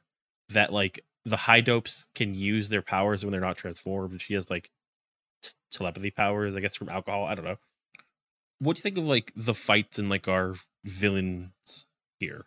that 0.49 0.71
like 0.71 1.03
the 1.29 1.37
high 1.37 1.61
dopes 1.61 2.07
can 2.15 2.33
use 2.33 2.69
their 2.69 2.81
powers 2.81 3.23
when 3.23 3.31
they're 3.31 3.41
not 3.49 3.57
transformed 3.57 4.21
she 4.21 4.33
has 4.33 4.49
like 4.49 4.69
t- 5.43 5.51
telepathy 5.71 6.11
powers 6.11 6.55
i 6.55 6.59
guess 6.59 6.75
from 6.75 6.89
alcohol 6.89 7.25
i 7.25 7.35
don't 7.35 7.45
know 7.45 7.57
what 8.59 8.75
do 8.75 8.79
you 8.79 8.83
think 8.83 8.97
of 8.97 9.05
like 9.05 9.31
the 9.35 9.53
fights 9.53 9.99
and 9.99 10.09
like 10.09 10.27
our 10.27 10.55
villains 10.85 11.85
here 12.19 12.45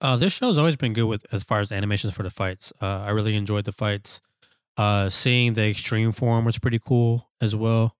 Uh, 0.00 0.16
this 0.16 0.32
show's 0.32 0.58
always 0.58 0.76
been 0.76 0.92
good 0.92 1.06
with 1.06 1.24
as 1.32 1.44
far 1.44 1.60
as 1.60 1.70
animations 1.72 2.12
for 2.14 2.22
the 2.24 2.30
fights. 2.30 2.72
Uh, 2.82 3.00
I 3.06 3.10
really 3.10 3.36
enjoyed 3.36 3.64
the 3.64 3.72
fights. 3.72 4.20
Uh, 4.76 5.08
seeing 5.08 5.54
the 5.54 5.64
extreme 5.68 6.10
form 6.12 6.44
was 6.44 6.58
pretty 6.58 6.78
cool 6.80 7.30
as 7.40 7.54
well. 7.54 7.96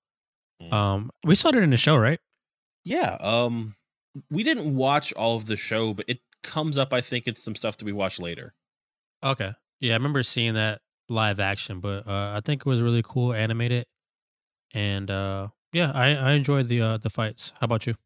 Mm. 0.61 0.73
Um, 0.73 1.11
we 1.25 1.35
saw 1.37 1.49
it 1.51 1.57
in 1.57 1.71
the 1.71 1.77
show, 1.77 1.97
right? 1.97 2.21
Yeah, 2.85 3.17
um 3.21 3.77
we 4.31 4.43
didn't 4.43 4.75
watch 4.75 5.13
all 5.15 5.37
of 5.37 5.47
the 5.47 5.57
show, 5.57 5.95
but 5.95 6.05
it 6.09 6.21
comes 6.43 6.77
up 6.77 6.93
I 6.93 7.01
think 7.01 7.27
it's 7.27 7.43
some 7.43 7.55
stuff 7.55 7.77
to 7.79 7.85
be 7.85 7.93
watched 7.93 8.21
later. 8.21 8.55
Okay. 9.23 9.53
Yeah, 9.81 9.93
I 9.93 9.97
remember 9.97 10.23
seeing 10.23 10.55
that 10.55 10.81
live 11.09 11.41
action, 11.41 11.81
but 11.81 12.07
uh, 12.07 12.35
I 12.37 12.41
think 12.45 12.63
it 12.63 12.67
was 12.67 12.81
really 12.81 13.03
cool 13.03 13.33
animated, 13.33 13.87
and 14.75 15.11
uh, 15.11 15.49
yeah, 15.73 15.93
I 15.95 16.15
I 16.15 16.33
enjoyed 16.33 16.69
the 16.69 16.81
uh, 16.83 16.99
the 16.99 17.11
fights. 17.11 17.53
How 17.61 17.67
about 17.67 17.87
you? 17.87 17.97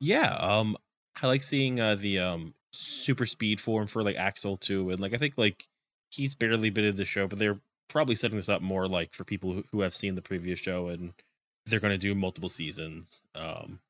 Yeah, 0.00 0.34
um 0.36 0.76
I 1.22 1.26
like 1.26 1.42
seeing 1.42 1.80
uh 1.80 1.94
the 1.96 2.18
um 2.18 2.54
super 2.72 3.26
speed 3.26 3.60
form 3.60 3.86
for 3.86 4.02
like 4.02 4.16
Axel 4.16 4.56
too 4.56 4.90
and 4.90 5.00
like 5.00 5.12
I 5.14 5.16
think 5.18 5.34
like 5.36 5.68
he's 6.10 6.34
barely 6.34 6.70
been 6.70 6.84
in 6.84 6.96
the 6.96 7.04
show, 7.04 7.26
but 7.26 7.38
they're 7.38 7.60
probably 7.88 8.14
setting 8.16 8.36
this 8.36 8.48
up 8.48 8.62
more 8.62 8.86
like 8.88 9.12
for 9.14 9.24
people 9.24 9.52
who, 9.52 9.64
who 9.72 9.80
have 9.80 9.94
seen 9.94 10.14
the 10.14 10.22
previous 10.22 10.58
show 10.60 10.88
and 10.88 11.12
they're 11.66 11.80
going 11.80 11.92
to 11.92 11.98
do 11.98 12.14
multiple 12.14 12.48
seasons. 12.48 13.22
Um 13.34 13.80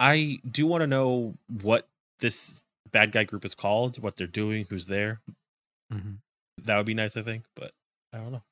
I 0.00 0.40
do 0.50 0.66
want 0.66 0.82
to 0.82 0.86
know 0.88 1.38
what 1.48 1.88
this 2.20 2.64
bad 2.90 3.12
guy 3.12 3.24
group 3.24 3.44
is 3.44 3.54
called, 3.54 4.02
what 4.02 4.16
they're 4.16 4.26
doing, 4.28 4.66
who's 4.70 4.86
there. 4.86 5.22
hmm 5.90 6.20
That 6.64 6.76
would 6.76 6.86
be 6.86 6.94
nice 6.94 7.16
I 7.16 7.22
think, 7.22 7.44
but 7.54 7.72
I 8.12 8.18
don't 8.18 8.32
know. 8.32 8.42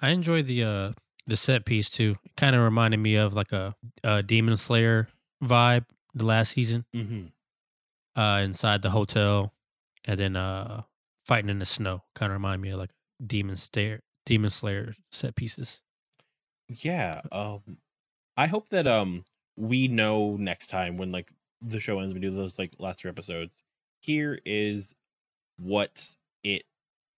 I 0.00 0.10
enjoyed 0.10 0.46
the 0.46 0.62
uh 0.64 0.92
the 1.26 1.36
set 1.36 1.64
piece 1.64 1.88
too. 1.88 2.16
It 2.24 2.36
kind 2.36 2.54
of 2.56 2.62
reminded 2.62 2.98
me 2.98 3.16
of 3.16 3.32
like 3.34 3.52
a, 3.52 3.74
a 4.04 4.22
Demon 4.22 4.56
Slayer 4.56 5.08
vibe 5.42 5.86
the 6.14 6.24
last 6.24 6.52
season. 6.52 6.84
Mhm. 6.94 7.32
uh 8.16 8.40
inside 8.44 8.82
the 8.82 8.90
hotel 8.90 9.52
and 10.04 10.18
then 10.18 10.36
uh 10.36 10.82
fighting 11.24 11.50
in 11.50 11.58
the 11.58 11.66
snow 11.66 12.02
kind 12.14 12.30
of 12.32 12.36
reminded 12.36 12.62
me 12.62 12.70
of 12.70 12.78
like 12.78 12.90
demon 13.26 13.56
slayer 13.56 14.00
demon 14.24 14.50
slayer 14.50 14.94
set 15.10 15.34
pieces 15.34 15.80
Yeah. 16.68 17.20
Um 17.32 17.78
I 18.36 18.46
hope 18.46 18.68
that 18.70 18.86
um 18.86 19.24
we 19.56 19.88
know 19.88 20.36
next 20.36 20.68
time 20.68 20.96
when 20.96 21.12
like 21.12 21.32
the 21.62 21.80
show 21.80 21.98
ends 22.00 22.14
we 22.14 22.20
do 22.20 22.30
those 22.30 22.58
like 22.58 22.74
last 22.78 23.00
three 23.00 23.10
episodes. 23.10 23.62
Here 24.00 24.38
is 24.44 24.94
what 25.58 26.14
it 26.44 26.64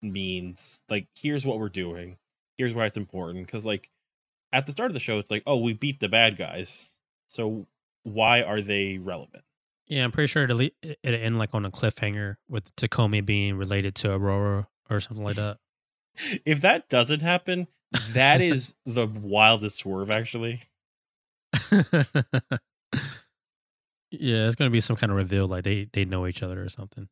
means. 0.03 0.83
Like 0.89 1.09
here's 1.17 1.45
what 1.47 1.59
we're 1.59 1.69
doing. 1.69 2.17
Here's 2.57 2.75
why 2.75 2.87
it's 2.87 2.97
important 2.97 3.47
cuz 3.49 3.65
like 3.65 3.91
at 4.53 4.67
the 4.67 4.73
start 4.73 4.91
of 4.91 4.95
the 4.95 5.01
show 5.01 5.19
it's 5.19 5.31
like, 5.31 5.43
"Oh, 5.47 5.59
we 5.59 5.73
beat 5.75 6.01
the 6.01 6.09
bad 6.09 6.37
guys." 6.37 6.97
So 7.29 7.67
why 8.05 8.43
are 8.43 8.61
they 8.61 8.99
relevant? 8.99 9.45
yeah 9.91 10.05
i'm 10.05 10.13
pretty 10.13 10.27
sure 10.27 10.45
it'll, 10.45 10.61
it'll 10.61 10.95
end 11.05 11.39
like 11.39 11.49
on 11.55 11.65
a 11.65 11.71
cliffhanger 11.71 12.37
with 12.47 12.75
Tokime 12.77 13.25
being 13.25 13.57
related 13.57 13.95
to 13.95 14.13
aurora 14.13 14.69
or 14.91 15.01
something 15.01 15.25
like 15.25 15.37
that 15.37 15.57
If 16.45 16.61
that 16.63 16.89
doesn't 16.89 17.21
happen, 17.21 17.69
that 18.13 18.41
is 18.41 18.75
the 18.85 19.07
wildest 19.07 19.79
swerve 19.79 20.11
actually. 20.11 20.63
yeah 24.11 24.47
it's 24.47 24.57
gonna 24.57 24.69
be 24.71 24.81
some 24.81 24.97
kind 24.97 25.11
of 25.11 25.17
reveal 25.17 25.47
like 25.47 25.65
they 25.65 25.89
they 25.93 26.05
know 26.05 26.27
each 26.27 26.43
other 26.43 26.63
or 26.63 26.69
something 26.69 27.09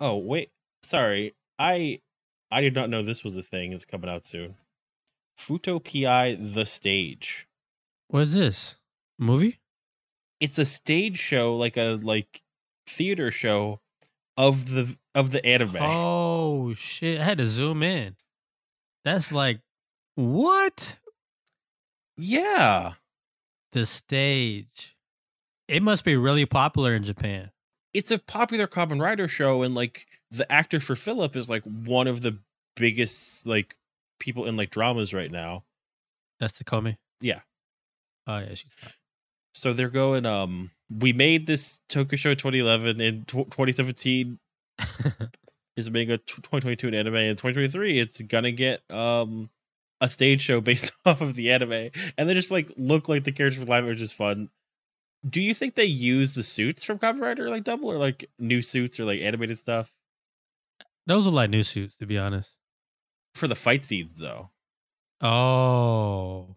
Oh, 0.00 0.16
wait. 0.16 0.50
Sorry. 0.82 1.34
I 1.58 2.00
I 2.50 2.60
did 2.60 2.74
not 2.74 2.90
know 2.90 3.02
this 3.02 3.24
was 3.24 3.36
a 3.36 3.42
thing. 3.42 3.72
It's 3.72 3.84
coming 3.84 4.10
out 4.10 4.24
soon. 4.26 4.56
Fuuto 5.38 5.78
PI 5.82 6.34
the 6.34 6.66
stage. 6.66 7.48
what 8.08 8.20
is 8.22 8.34
this 8.34 8.76
movie 9.18 9.58
It's 10.40 10.58
a 10.58 10.66
stage 10.66 11.18
show 11.18 11.56
like 11.56 11.76
a 11.76 11.98
like 12.02 12.42
theater 12.86 13.30
show 13.30 13.80
of 14.36 14.70
the 14.70 14.96
of 15.14 15.30
the 15.30 15.44
anime. 15.46 15.76
oh 15.80 16.74
shit 16.74 17.20
i 17.20 17.24
had 17.24 17.38
to 17.38 17.46
zoom 17.46 17.82
in 17.82 18.16
that's 19.04 19.30
like 19.32 19.60
what 20.14 20.98
Yeah. 22.16 22.94
the 23.72 23.86
stage 23.86 24.96
it 25.68 25.82
must 25.82 26.04
be 26.04 26.16
really 26.16 26.46
popular 26.46 26.94
in 26.94 27.02
japan 27.04 27.50
It's 27.94 28.10
a 28.10 28.18
popular 28.18 28.66
Kamen 28.66 29.00
Rider 29.00 29.28
show 29.28 29.62
and 29.62 29.74
like 29.74 30.06
the 30.32 30.50
actor 30.50 30.80
for 30.80 30.96
Philip 30.96 31.36
is 31.36 31.48
like 31.50 31.62
one 31.64 32.08
of 32.08 32.22
the 32.22 32.38
biggest 32.74 33.46
like 33.46 33.76
people 34.18 34.46
in 34.46 34.56
like 34.56 34.70
dramas 34.70 35.12
right 35.12 35.30
now. 35.30 35.64
That's 36.40 36.60
Takumi. 36.60 36.96
Yeah. 37.20 37.40
Oh 38.26 38.38
yeah, 38.38 38.54
she's. 38.54 38.70
So 39.54 39.72
they're 39.72 39.90
going 39.90 40.24
um 40.24 40.70
we 40.90 41.12
made 41.12 41.46
this 41.46 41.80
Tokyo 41.88 42.16
Show 42.16 42.34
2011 42.34 43.00
in 43.00 43.24
tw 43.24 43.32
2017 43.50 44.38
is 45.76 45.90
making 45.90 46.12
a 46.12 46.18
t- 46.18 46.34
2022 46.36 46.88
an 46.88 46.94
anime 46.94 47.14
in 47.16 47.36
2023 47.36 47.98
it's 47.98 48.20
gonna 48.22 48.50
get 48.50 48.82
um 48.90 49.50
a 50.00 50.08
stage 50.08 50.42
show 50.42 50.60
based 50.60 50.92
off 51.04 51.20
of 51.20 51.34
the 51.34 51.50
anime 51.50 51.90
and 52.18 52.28
they 52.28 52.34
just 52.34 52.50
like 52.50 52.70
look 52.76 53.08
like 53.08 53.24
the 53.24 53.32
characters 53.32 53.58
from 53.58 53.68
live 53.68 53.84
which 53.84 54.00
is 54.00 54.12
fun 54.12 54.48
do 55.28 55.40
you 55.40 55.54
think 55.54 55.74
they 55.74 55.84
use 55.84 56.34
the 56.34 56.42
suits 56.42 56.82
from 56.82 56.98
Kamen 56.98 57.20
Rider 57.20 57.48
like 57.48 57.64
double 57.64 57.90
or 57.90 57.98
like 57.98 58.28
new 58.38 58.62
suits 58.62 58.98
or 58.98 59.04
like 59.04 59.20
animated 59.20 59.58
stuff 59.58 59.92
Those 61.06 61.26
are 61.26 61.30
like 61.30 61.50
new 61.50 61.62
suits, 61.62 61.96
to 61.96 62.06
be 62.06 62.18
honest. 62.18 62.52
for 63.34 63.48
the 63.48 63.54
fight 63.56 63.84
scenes 63.84 64.14
though 64.16 64.50
Oh, 65.20 66.56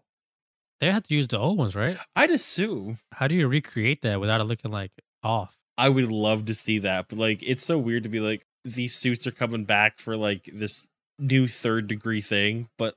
they 0.80 0.90
have 0.90 1.04
to 1.04 1.14
use 1.14 1.28
the 1.28 1.38
old 1.38 1.56
ones, 1.58 1.74
right? 1.76 1.96
i'd 2.16 2.30
assume 2.30 2.98
How 3.12 3.28
do 3.28 3.34
you 3.34 3.46
recreate 3.48 4.02
that 4.02 4.20
without 4.20 4.40
it 4.40 4.44
looking 4.44 4.70
like 4.70 4.92
off? 5.22 5.56
i 5.78 5.88
would 5.88 6.10
love 6.10 6.44
to 6.46 6.54
see 6.54 6.78
that 6.78 7.06
but 7.08 7.18
like 7.18 7.42
it's 7.42 7.64
so 7.64 7.76
weird 7.78 8.02
to 8.02 8.08
be 8.08 8.20
like 8.20 8.46
these 8.64 8.94
suits 8.94 9.26
are 9.26 9.30
coming 9.32 9.64
back 9.64 9.98
for 9.98 10.16
like 10.16 10.48
this 10.52 10.86
new 11.18 11.46
third 11.46 11.86
degree 11.86 12.20
thing 12.20 12.68
but 12.78 12.94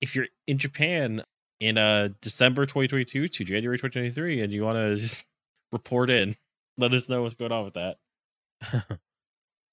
if 0.00 0.14
you're 0.14 0.26
in 0.46 0.58
japan 0.58 1.22
in 1.60 1.76
uh 1.78 2.08
december 2.20 2.64
2022 2.66 3.28
to 3.28 3.44
january 3.44 3.76
2023 3.78 4.40
and 4.42 4.52
you 4.52 4.62
want 4.64 4.76
to 4.76 4.96
just 4.96 5.24
report 5.72 6.10
in 6.10 6.36
let 6.76 6.92
us 6.94 7.08
know 7.08 7.22
what's 7.22 7.34
going 7.34 7.50
on 7.52 7.64
with 7.64 7.74
that 7.74 7.96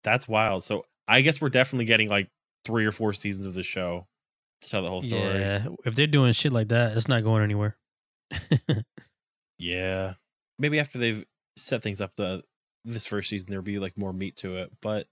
that's 0.04 0.28
wild 0.28 0.64
so 0.64 0.86
i 1.08 1.22
guess 1.22 1.40
we're 1.42 1.50
definitely 1.50 1.86
getting 1.86 2.10
like 2.10 2.30
three 2.66 2.86
or 2.86 2.92
four 2.92 3.14
seasons 3.14 3.46
of 3.46 3.54
the 3.54 3.64
show 3.64 4.08
to 4.62 4.70
tell 4.70 4.82
the 4.82 4.90
whole 4.90 5.02
story 5.02 5.40
Yeah, 5.40 5.68
if 5.86 5.96
they're 5.96 6.08
doing 6.08 6.32
shit 6.32 6.52
like 6.54 6.70
that, 6.70 6.96
it's 6.98 7.08
not 7.08 7.24
going 7.24 7.44
anywhere. 7.44 7.78
Yeah. 9.58 10.14
Maybe 10.60 10.80
after 10.80 10.98
they've 10.98 11.26
set 11.58 11.82
things 11.82 12.02
up 12.02 12.12
the 12.18 12.44
this 12.84 13.08
first 13.08 13.30
season 13.30 13.50
there'll 13.50 13.64
be 13.64 13.80
like 13.80 13.98
more 13.98 14.14
meat 14.14 14.36
to 14.38 14.58
it. 14.58 14.72
But 14.82 15.08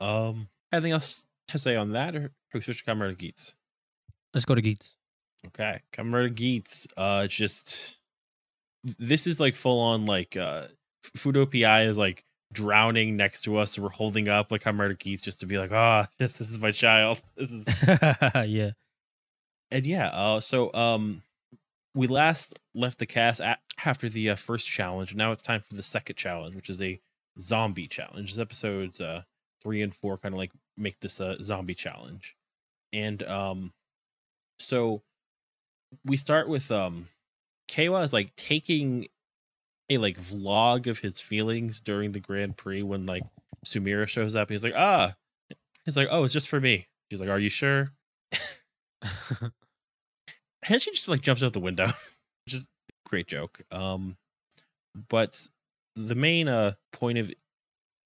um 0.00 0.48
anything 0.72 0.92
else 0.92 1.26
to 1.48 1.58
say 1.58 1.76
on 1.76 1.92
that 1.92 2.16
or 2.16 2.32
we 2.54 2.60
switch 2.60 2.84
to 2.84 2.90
Kamen 2.90 3.00
Rider 3.02 3.14
Geats? 3.14 3.54
Let's 4.34 4.44
go 4.44 4.54
to 4.54 4.62
Geats. 4.62 4.96
Okay. 5.48 5.80
Kamen 5.92 6.34
Geats. 6.34 6.86
Uh 6.96 7.26
just 7.26 7.98
this 8.84 9.26
is 9.26 9.40
like 9.40 9.56
full 9.56 9.80
on 9.80 10.06
like 10.06 10.36
uh 10.36 10.66
Fuuto 11.16 11.50
PI 11.50 11.82
is 11.84 11.98
like 11.98 12.24
drowning 12.52 13.16
next 13.16 13.42
to 13.42 13.58
us. 13.58 13.72
So 13.72 13.82
we're 13.82 13.90
holding 13.90 14.28
up 14.28 14.50
like 14.50 14.62
Kamen 14.62 14.98
Geats 14.98 15.22
just 15.22 15.40
to 15.40 15.46
be 15.46 15.58
like, 15.58 15.72
ah, 15.72 16.08
this 16.18 16.32
this 16.38 16.50
is 16.50 16.58
my 16.58 16.72
child. 16.72 17.22
This 17.36 17.50
is 17.50 17.66
yeah. 18.48 18.70
and 19.70 19.86
yeah. 19.86 20.08
Uh, 20.08 20.40
so 20.40 20.72
um, 20.74 21.22
we 21.94 22.06
last 22.06 22.58
left 22.74 22.98
the 22.98 23.06
cast 23.06 23.40
a- 23.40 23.58
after 23.84 24.08
the 24.08 24.30
uh, 24.30 24.36
first 24.36 24.66
challenge. 24.66 25.10
And 25.10 25.18
now 25.18 25.32
it's 25.32 25.42
time 25.42 25.60
for 25.60 25.74
the 25.74 25.82
second 25.82 26.16
challenge, 26.16 26.54
which 26.54 26.70
is 26.70 26.80
a 26.82 27.00
zombie 27.38 27.88
challenge. 27.88 28.32
This 28.32 28.40
episodes 28.40 29.00
uh 29.00 29.22
three 29.62 29.82
and 29.82 29.94
four 29.94 30.16
kind 30.18 30.34
of 30.34 30.38
like 30.38 30.52
make 30.76 31.00
this 31.00 31.20
a 31.20 31.42
zombie 31.42 31.74
challenge, 31.74 32.34
and 32.92 33.22
um, 33.24 33.72
so 34.58 35.02
we 36.04 36.16
start 36.16 36.48
with 36.48 36.70
um, 36.70 37.08
Kawa 37.68 38.02
is 38.02 38.12
like 38.12 38.34
taking 38.36 39.08
a 39.90 39.98
like 39.98 40.18
vlog 40.18 40.86
of 40.86 41.00
his 41.00 41.20
feelings 41.20 41.80
during 41.80 42.12
the 42.12 42.20
Grand 42.20 42.56
Prix 42.56 42.82
when 42.82 43.04
like 43.04 43.24
Tsumuri 43.66 44.08
shows 44.08 44.34
up. 44.36 44.48
He's 44.48 44.64
like, 44.64 44.74
ah, 44.76 45.14
he's 45.84 45.96
like, 45.96 46.08
oh, 46.10 46.24
it's 46.24 46.32
just 46.32 46.48
for 46.48 46.60
me. 46.60 46.86
She's 47.10 47.20
like, 47.20 47.28
are 47.28 47.38
you 47.38 47.50
sure? 47.50 47.90
and 49.42 50.80
she 50.80 50.92
just 50.92 51.08
like 51.08 51.20
jumps 51.20 51.42
out 51.42 51.52
the 51.52 51.60
window. 51.60 51.86
which 52.46 52.54
is 52.54 52.68
a 52.88 53.08
great 53.08 53.26
joke. 53.26 53.62
Um, 53.72 54.16
but 55.08 55.48
the 55.96 56.14
main 56.14 56.48
uh 56.48 56.72
point 56.92 57.18
of 57.18 57.30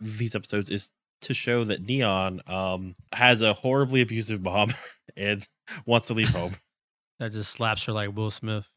these 0.00 0.34
episodes 0.34 0.70
is 0.70 0.90
to 1.20 1.34
show 1.34 1.64
that 1.64 1.82
Neon 1.86 2.40
um 2.46 2.94
has 3.12 3.42
a 3.42 3.52
horribly 3.52 4.00
abusive 4.00 4.42
mom 4.42 4.72
and 5.16 5.46
wants 5.84 6.08
to 6.08 6.14
leave 6.14 6.30
home. 6.30 6.56
that 7.18 7.32
just 7.32 7.52
slaps 7.52 7.84
her 7.84 7.92
like 7.92 8.16
Will 8.16 8.30
Smith. 8.30 8.68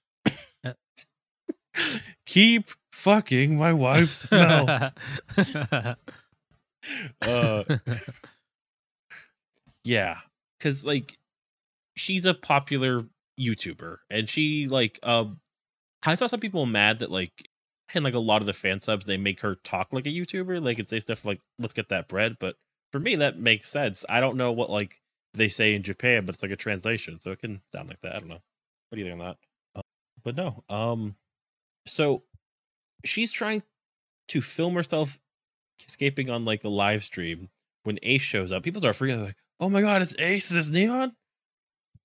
Keep 2.26 2.72
fucking 2.98 3.58
my 3.58 3.72
wife's 3.74 4.30
mouth. 4.32 4.94
uh, 7.22 7.64
yeah, 9.84 10.18
because 10.58 10.84
like 10.84 11.18
she's 11.96 12.26
a 12.26 12.34
popular 12.34 13.04
YouTuber, 13.40 13.98
and 14.10 14.30
she 14.30 14.68
like 14.68 15.00
um, 15.04 15.40
I 16.04 16.16
saw 16.16 16.28
some 16.28 16.40
people 16.40 16.66
mad 16.66 17.00
that 17.00 17.12
like 17.12 17.50
and 17.94 18.04
like 18.04 18.14
a 18.14 18.20
lot 18.20 18.42
of 18.42 18.48
the 18.48 18.54
fan 18.54 18.80
subs 18.80 19.06
they 19.06 19.18
make 19.18 19.42
her 19.42 19.56
talk 19.56 19.90
like 19.92 20.08
a 20.08 20.10
YouTuber, 20.10 20.64
like 20.64 20.80
and 20.80 20.88
say 20.88 21.00
stuff 21.00 21.24
like 21.24 21.40
"Let's 21.60 21.74
get 21.74 21.90
that 21.90 22.08
bread," 22.08 22.38
but 22.40 22.56
for 22.92 23.00
me 23.00 23.16
that 23.16 23.40
makes 23.40 23.70
sense. 23.70 24.04
I 24.10 24.20
don't 24.20 24.38
know 24.38 24.52
what 24.52 24.70
like 24.70 25.02
they 25.34 25.50
say 25.50 25.76
in 25.76 25.84
Japan, 25.84 26.26
but 26.26 26.36
it's 26.36 26.44
like 26.44 26.52
a 26.52 26.56
translation, 26.56 27.20
so 27.20 27.32
it 27.32 27.40
can 27.40 27.62
sound 27.72 27.90
like 27.90 28.02
that. 28.02 28.16
I 28.16 28.20
don't 28.20 28.30
know. 28.30 28.42
What 28.90 28.96
do 28.96 29.00
you 29.00 29.06
think 29.06 29.22
on 29.22 29.28
that? 29.28 29.38
Uh, 29.76 29.82
but 30.24 30.36
no, 30.36 30.64
um, 30.70 31.16
so 31.86 32.24
she's 33.06 33.32
trying 33.32 33.64
to 34.30 34.42
film 34.42 34.74
herself 34.76 35.20
escaping 35.88 36.30
on 36.30 36.46
like 36.46 36.64
a 36.64 36.70
live 36.70 37.04
stream 37.04 37.50
when 37.84 38.00
Ace 38.04 38.22
shows 38.22 38.52
up. 38.52 38.64
People 38.64 38.82
start 38.82 38.96
freaking 38.96 39.20
out, 39.20 39.26
like, 39.26 39.38
"Oh 39.60 39.70
my 39.70 39.82
god, 39.82 40.02
it's 40.02 40.16
Ace! 40.20 40.52
Is 40.52 40.58
it's 40.58 40.70
Neon!" 40.70 41.14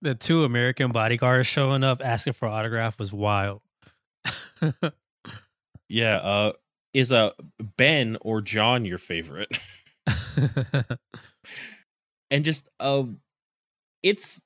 the 0.01 0.15
two 0.15 0.45
American 0.45 0.91
bodyguards 0.91 1.47
showing 1.47 1.85
up 1.85 2.03
asking 2.05 2.33
for 2.33 2.47
autograph 2.49 2.99
was 2.99 3.13
wild. 3.13 3.63
Yeah. 5.93 6.17
Uh, 6.17 6.53
is 6.95 7.13
uh 7.13 7.33
Ben 7.77 8.17
or 8.23 8.41
John 8.41 8.87
your 8.87 8.97
favorite? 8.97 9.59
and 12.31 12.45
just 12.47 12.67
um, 12.81 13.21
it's 14.03 14.41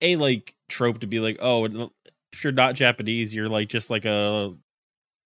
a 0.00 0.16
like 0.16 0.54
trope 0.70 1.00
to 1.00 1.06
be 1.06 1.20
like, 1.20 1.36
oh, 1.40 1.66
uh, 1.66 1.88
if 2.32 2.42
you're 2.42 2.54
not 2.54 2.74
Japanese, 2.74 3.34
you're 3.34 3.50
like 3.50 3.68
just 3.68 3.90
like 3.90 4.06
a 4.06 4.54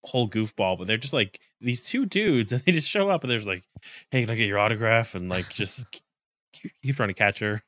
whole 0.05 0.29
goofball. 0.29 0.79
But 0.79 0.87
they're 0.87 0.97
just 0.97 1.15
like 1.15 1.41
these 1.61 1.85
two 1.85 2.07
dudes, 2.07 2.53
and 2.53 2.63
they 2.63 2.73
just 2.73 2.89
show 2.89 3.09
up, 3.09 3.23
and 3.25 3.31
there's 3.31 3.47
like, 3.47 3.65
hey, 4.11 4.23
can 4.23 4.31
I 4.31 4.35
get 4.35 4.49
your 4.49 4.59
autograph? 4.59 5.15
And 5.15 5.29
like 5.29 5.49
just 5.51 5.87
keep, 6.53 6.73
keep 6.83 6.97
trying 6.97 7.09
to 7.09 7.15
catch 7.15 7.39
her. 7.41 7.63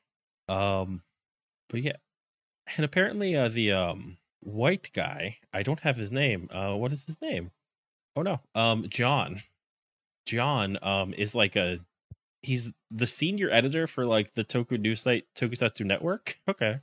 Um, 0.47 1.03
but 1.69 1.81
yeah, 1.81 1.97
and 2.75 2.85
apparently, 2.85 3.35
uh, 3.35 3.49
the 3.49 3.71
um 3.71 4.17
white 4.41 4.89
guy, 4.93 5.37
I 5.53 5.63
don't 5.63 5.81
have 5.81 5.97
his 5.97 6.11
name. 6.11 6.49
Uh, 6.51 6.75
what 6.75 6.93
is 6.93 7.05
his 7.05 7.21
name? 7.21 7.51
Oh 8.15 8.21
no, 8.21 8.39
um, 8.55 8.85
John. 8.89 9.43
John 10.25 10.77
um 10.81 11.13
is 11.13 11.33
like 11.33 11.55
a 11.55 11.79
he's 12.41 12.71
the 12.91 13.07
senior 13.07 13.49
editor 13.51 13.87
for 13.87 14.05
like 14.05 14.33
the 14.33 14.43
Toku 14.43 14.79
news 14.79 15.01
site 15.01 15.25
Tokusatsu 15.35 15.85
Network. 15.85 16.37
Okay, 16.49 16.79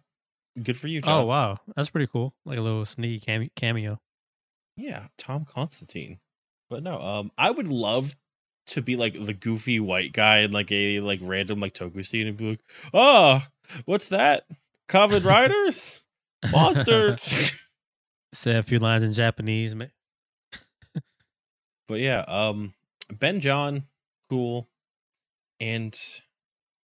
good 0.62 0.76
for 0.76 0.88
you, 0.88 1.00
John. 1.02 1.22
oh 1.22 1.26
wow, 1.26 1.58
that's 1.74 1.90
pretty 1.90 2.06
cool. 2.06 2.34
Like 2.44 2.58
a 2.58 2.62
little 2.62 2.84
sneaky 2.84 3.48
cameo. 3.56 4.00
Yeah, 4.76 5.06
Tom 5.16 5.44
Constantine. 5.44 6.18
But 6.68 6.82
no, 6.82 7.00
um, 7.00 7.32
I 7.38 7.50
would 7.50 7.68
love 7.68 8.14
to 8.68 8.82
be 8.82 8.96
like 8.96 9.14
the 9.14 9.32
goofy 9.32 9.80
white 9.80 10.12
guy 10.12 10.38
in 10.38 10.52
like 10.52 10.70
a 10.72 11.00
like 11.00 11.20
random 11.22 11.60
like 11.60 11.72
Toku 11.72 12.04
scene 12.04 12.26
and 12.26 12.36
be 12.36 12.50
like, 12.50 12.60
oh, 12.92 13.42
what's 13.84 14.08
that? 14.08 14.44
Kamen 14.88 15.24
Riders, 15.24 16.02
monsters. 16.52 17.52
Say 18.34 18.56
a 18.56 18.62
few 18.62 18.78
lines 18.78 19.02
in 19.02 19.12
Japanese. 19.12 19.74
man. 19.74 19.90
but 21.88 22.00
yeah, 22.00 22.24
um, 22.26 22.74
Ben 23.10 23.40
John, 23.40 23.84
cool, 24.28 24.68
and 25.60 25.98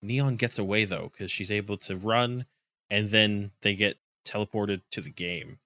Neon 0.01 0.37
gets 0.37 0.59
away 0.59 0.85
though 0.85 1.11
because 1.13 1.31
she's 1.31 1.51
able 1.51 1.77
to 1.79 1.97
run, 1.97 2.47
and 2.91 3.11
then 3.11 3.51
they 3.63 3.75
get 3.75 3.99
teleported 4.25 4.83
to 4.93 5.01
the 5.01 5.11
game, 5.11 5.59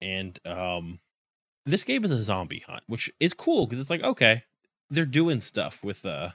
and 0.00 0.40
um, 0.46 1.00
this 1.68 1.84
game 1.84 2.04
is 2.04 2.10
a 2.10 2.22
zombie 2.22 2.64
hunt, 2.66 2.82
which 2.86 3.10
is 3.20 3.34
cool 3.34 3.66
because 3.66 3.80
it's 3.80 3.90
like 3.90 4.02
okay, 4.02 4.44
they're 4.90 5.04
doing 5.04 5.40
stuff 5.40 5.84
with 5.84 6.04
uh 6.04 6.30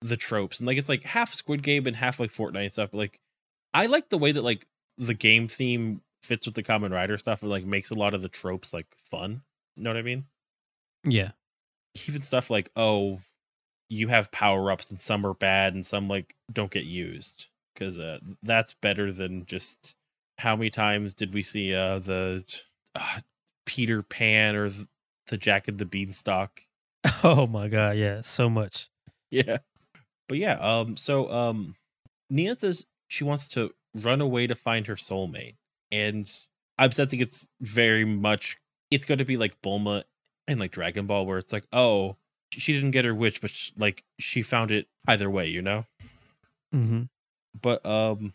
the 0.00 0.16
tropes, 0.16 0.58
and 0.58 0.66
like 0.66 0.78
it's 0.78 0.88
like 0.88 1.04
half 1.04 1.34
Squid 1.34 1.62
Game 1.62 1.86
and 1.86 1.96
half 1.96 2.18
like 2.18 2.30
Fortnite 2.32 2.62
and 2.62 2.72
stuff. 2.72 2.90
But 2.92 2.98
like, 2.98 3.20
I 3.74 3.86
like 3.86 4.08
the 4.08 4.18
way 4.18 4.32
that 4.32 4.42
like 4.42 4.66
the 4.98 5.14
game 5.14 5.48
theme 5.48 6.02
fits 6.22 6.46
with 6.46 6.54
the 6.54 6.62
Kamen 6.62 6.92
Rider 6.92 7.18
stuff, 7.18 7.42
and 7.42 7.50
like 7.50 7.64
makes 7.64 7.90
a 7.90 7.94
lot 7.94 8.14
of 8.14 8.22
the 8.22 8.28
tropes 8.28 8.72
like 8.72 8.86
fun. 9.10 9.42
You 9.76 9.84
know 9.84 9.90
what 9.90 9.98
I 9.98 10.02
mean? 10.02 10.24
Yeah. 11.04 11.32
even 12.06 12.22
stuff 12.22 12.50
like 12.50 12.70
oh 12.76 13.20
you 13.88 14.08
have 14.08 14.30
power 14.30 14.70
ups 14.70 14.90
and 14.90 15.00
some 15.00 15.26
are 15.26 15.34
bad 15.34 15.74
and 15.74 15.84
some 15.84 16.08
like 16.08 16.36
don't 16.52 16.70
get 16.70 16.84
used 16.84 17.48
because 17.74 17.98
uh, 17.98 18.18
that's 18.42 18.74
better 18.74 19.12
than 19.12 19.44
just 19.46 19.96
how 20.38 20.54
many 20.54 20.70
times 20.70 21.12
did 21.14 21.34
we 21.34 21.42
see 21.42 21.74
uh 21.74 21.98
the 21.98 22.44
uh, 22.94 23.20
peter 23.66 24.02
pan 24.02 24.56
or 24.56 24.70
the 25.28 25.36
jack 25.36 25.68
and 25.68 25.78
the 25.78 25.84
beanstalk. 25.86 26.62
Oh 27.24 27.46
my 27.46 27.68
god, 27.68 27.96
yeah, 27.96 28.20
so 28.22 28.50
much. 28.50 28.88
yeah. 29.30 29.58
But 30.28 30.38
yeah 30.38 30.54
um 30.60 30.96
so 30.96 31.30
um 31.32 31.74
nia 32.28 32.54
says 32.56 32.86
she 33.08 33.24
wants 33.24 33.48
to 33.48 33.72
run 33.96 34.20
away 34.20 34.46
to 34.46 34.54
find 34.54 34.86
her 34.86 34.94
soulmate 34.94 35.56
and 35.90 36.32
i'm 36.78 36.92
sensing 36.92 37.18
it's 37.18 37.48
very 37.60 38.04
much 38.04 38.56
it's 38.92 39.04
going 39.04 39.18
to 39.18 39.24
be 39.24 39.36
like 39.36 39.60
bulma 39.60 40.04
and 40.46 40.60
like 40.60 40.70
dragon 40.70 41.06
ball 41.06 41.26
where 41.26 41.38
it's 41.38 41.52
like 41.52 41.64
oh 41.72 42.14
she 42.52 42.72
didn't 42.72 42.92
get 42.92 43.04
her 43.04 43.12
wish 43.14 43.40
but 43.40 43.50
sh- 43.50 43.72
like 43.76 44.04
she 44.20 44.40
found 44.42 44.70
it 44.70 44.86
either 45.08 45.28
way 45.28 45.48
you 45.48 45.62
know? 45.62 45.84
Hmm 46.70 47.02
but 47.60 47.84
um 47.84 48.32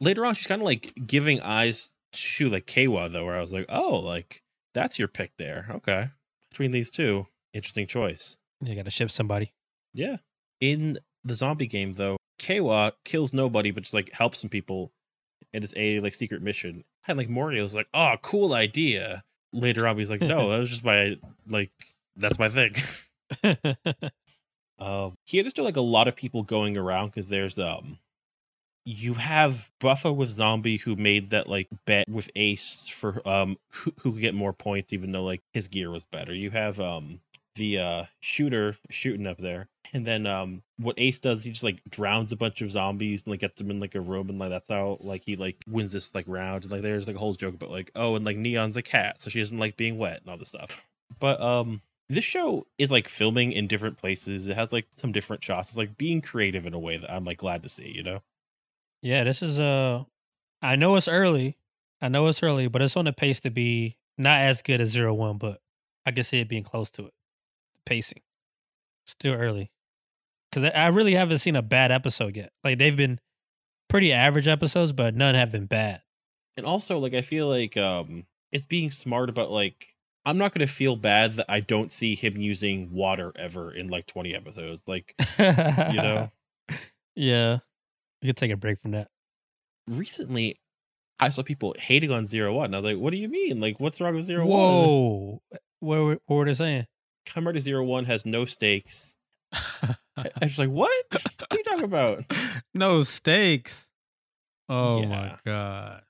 later 0.00 0.24
on 0.24 0.36
she's 0.36 0.46
kind 0.46 0.62
of 0.62 0.66
like 0.66 0.92
giving 1.04 1.40
eyes 1.40 1.90
to 2.12 2.48
like 2.48 2.66
Keiwa 2.66 3.10
though 3.12 3.24
where 3.24 3.36
I 3.36 3.40
was 3.40 3.52
like 3.52 3.66
oh 3.68 3.98
like 3.98 4.41
that's 4.74 4.98
your 4.98 5.08
pick 5.08 5.32
there. 5.36 5.66
Okay. 5.70 6.08
Between 6.50 6.70
these 6.70 6.90
two 6.90 7.26
interesting 7.52 7.86
choice. 7.86 8.36
You 8.60 8.74
got 8.74 8.84
to 8.84 8.90
ship 8.90 9.10
somebody. 9.10 9.52
yeah. 9.94 10.16
In 10.60 10.98
the 11.24 11.34
zombie 11.34 11.66
game 11.66 11.92
though 11.92 12.16
Keiwa 12.40 12.92
kills 13.04 13.32
nobody 13.32 13.70
but 13.70 13.82
just 13.84 13.94
like 13.94 14.12
helps 14.12 14.40
some 14.40 14.50
people 14.50 14.92
and 15.52 15.62
it's 15.64 15.74
a 15.76 16.00
like 16.00 16.14
secret 16.14 16.42
mission. 16.42 16.84
And 17.08 17.18
like 17.18 17.28
Moria 17.28 17.62
was 17.62 17.74
like 17.74 17.88
oh 17.94 18.14
cool 18.22 18.54
idea. 18.54 19.24
Later 19.52 19.86
on 19.86 19.98
he's 19.98 20.10
like 20.10 20.20
no 20.20 20.50
that 20.50 20.58
was 20.58 20.68
just 20.70 20.84
my 20.84 21.16
like 21.48 21.70
that's 22.16 22.38
my 22.38 22.48
thing. 22.48 22.74
Um, 24.78 25.14
here 25.24 25.44
there's 25.44 25.52
still 25.52 25.64
like 25.64 25.76
a 25.76 25.80
lot 25.80 26.08
of 26.08 26.16
people 26.16 26.42
going 26.42 26.76
around 26.76 27.08
because 27.08 27.28
there's 27.28 27.56
um, 27.56 27.98
you 28.84 29.14
have 29.14 29.70
Buffa 29.80 30.12
with 30.12 30.30
Zombie 30.30 30.78
who 30.78 30.96
made 30.96 31.30
that 31.30 31.48
like 31.48 31.68
bet 31.86 32.08
with 32.08 32.30
Ace 32.34 32.88
for 32.88 33.26
um 33.28 33.58
who, 33.70 33.92
who 34.00 34.12
could 34.12 34.20
get 34.20 34.34
more 34.34 34.52
points 34.52 34.92
even 34.92 35.12
though 35.12 35.24
like 35.24 35.42
his 35.52 35.68
gear 35.68 35.90
was 35.90 36.04
better. 36.04 36.34
You 36.34 36.50
have 36.50 36.80
um 36.80 37.20
the 37.54 37.78
uh 37.78 38.04
shooter 38.20 38.76
shooting 38.90 39.26
up 39.26 39.38
there, 39.38 39.68
and 39.92 40.06
then 40.06 40.26
um 40.26 40.62
what 40.78 40.98
Ace 40.98 41.18
does 41.18 41.44
he 41.44 41.50
just 41.50 41.62
like 41.62 41.80
drowns 41.88 42.32
a 42.32 42.36
bunch 42.36 42.60
of 42.60 42.70
zombies 42.70 43.22
and 43.22 43.30
like 43.30 43.40
gets 43.40 43.60
them 43.60 43.70
in 43.70 43.78
like 43.78 43.94
a 43.94 44.00
room 44.00 44.28
and 44.28 44.38
like 44.38 44.50
that's 44.50 44.68
how 44.68 44.98
like 45.00 45.22
he 45.24 45.36
like 45.36 45.62
wins 45.68 45.92
this 45.92 46.14
like 46.14 46.26
round 46.26 46.64
and 46.64 46.72
like 46.72 46.82
there's 46.82 47.06
like 47.06 47.16
a 47.16 47.20
whole 47.20 47.34
joke 47.34 47.54
about 47.54 47.70
like 47.70 47.90
oh 47.94 48.16
and 48.16 48.24
like 48.24 48.36
Neon's 48.36 48.76
a 48.76 48.82
cat 48.82 49.20
so 49.20 49.30
she 49.30 49.38
doesn't 49.40 49.58
like 49.58 49.76
being 49.76 49.98
wet 49.98 50.20
and 50.20 50.30
all 50.30 50.38
this 50.38 50.50
stuff. 50.50 50.80
But 51.20 51.40
um 51.40 51.82
this 52.08 52.24
show 52.24 52.66
is 52.78 52.90
like 52.90 53.08
filming 53.08 53.52
in 53.52 53.66
different 53.66 53.96
places. 53.96 54.48
It 54.48 54.56
has 54.56 54.72
like 54.72 54.86
some 54.90 55.12
different 55.12 55.42
shots. 55.42 55.70
It's 55.70 55.78
like 55.78 55.96
being 55.96 56.20
creative 56.20 56.66
in 56.66 56.74
a 56.74 56.78
way 56.78 56.96
that 56.96 57.10
I'm 57.12 57.24
like 57.24 57.38
glad 57.38 57.62
to 57.62 57.68
see, 57.68 57.88
you 57.88 58.02
know? 58.02 58.22
Yeah, 59.02 59.24
this 59.24 59.42
is 59.42 59.60
uh 59.60 60.04
I 60.62 60.76
know 60.76 60.96
it's 60.96 61.08
early. 61.08 61.58
I 62.00 62.08
know 62.08 62.26
it's 62.28 62.42
early, 62.42 62.68
but 62.68 62.82
it's 62.82 62.96
on 62.96 63.04
the 63.04 63.12
pace 63.12 63.40
to 63.40 63.50
be 63.50 63.96
not 64.18 64.38
as 64.38 64.62
good 64.62 64.80
as 64.80 64.90
zero 64.90 65.12
one, 65.14 65.38
but 65.38 65.60
I 66.06 66.12
can 66.12 66.24
see 66.24 66.40
it 66.40 66.48
being 66.48 66.64
close 66.64 66.90
to 66.92 67.06
it. 67.06 67.14
The 67.74 67.80
pacing. 67.84 68.22
Still 69.06 69.34
early. 69.34 69.70
because 70.50 70.64
I, 70.64 70.68
I 70.70 70.86
really 70.88 71.14
haven't 71.14 71.38
seen 71.38 71.56
a 71.56 71.62
bad 71.62 71.90
episode 71.90 72.36
yet. 72.36 72.52
Like 72.64 72.78
they've 72.78 72.96
been 72.96 73.20
pretty 73.88 74.12
average 74.12 74.48
episodes, 74.48 74.92
but 74.92 75.14
none 75.14 75.34
have 75.34 75.50
been 75.52 75.66
bad. 75.66 76.02
and 76.56 76.64
also 76.66 76.98
like 76.98 77.14
I 77.14 77.22
feel 77.22 77.48
like 77.48 77.76
um 77.76 78.26
it's 78.52 78.66
being 78.66 78.90
smart 78.90 79.28
about 79.28 79.50
like 79.50 79.96
I'm 80.24 80.38
not 80.38 80.54
gonna 80.54 80.66
feel 80.68 80.94
bad 80.96 81.34
that 81.34 81.46
I 81.48 81.60
don't 81.60 81.90
see 81.90 82.14
him 82.14 82.36
using 82.36 82.92
water 82.92 83.32
ever 83.36 83.74
in 83.74 83.88
like 83.88 84.06
20 84.06 84.34
episodes. 84.34 84.84
Like 84.86 85.14
you 85.38 85.44
know? 85.96 86.30
yeah, 87.16 87.58
you 88.22 88.28
could 88.28 88.36
take 88.36 88.50
a 88.50 88.56
break 88.56 88.78
from 88.80 88.92
that. 88.92 89.08
recently 89.88 90.58
I 91.20 91.28
saw 91.28 91.42
people 91.42 91.74
hating 91.78 92.10
on 92.10 92.26
zero 92.26 92.52
one. 92.54 92.74
I 92.74 92.76
was 92.78 92.84
like, 92.84 92.96
what 92.98 93.10
do 93.12 93.16
you 93.16 93.28
mean? 93.28 93.60
Like 93.60 93.78
what's 93.78 94.00
wrong 94.00 94.14
with 94.16 94.24
zero 94.24 94.46
one? 94.46 94.50
Whoa, 94.50 95.42
what, 95.80 95.98
were- 95.98 96.18
what 96.26 96.36
were 96.36 96.44
they 96.46 96.54
saying? 96.54 96.86
Rider 97.36 97.60
Zero 97.60 97.84
One 97.84 98.04
has 98.06 98.26
no 98.26 98.44
stakes. 98.44 99.16
I 99.52 99.94
I 100.16 100.30
was 100.42 100.58
like, 100.58 100.68
what? 100.70 100.90
What 101.12 101.24
are 101.52 101.56
you 101.56 101.62
talking 101.64 101.84
about? 101.84 102.24
no 102.74 103.02
stakes. 103.04 103.88
Oh 104.68 105.00
Yeah. 105.00 105.08
my 105.08 105.36
god. 105.44 106.02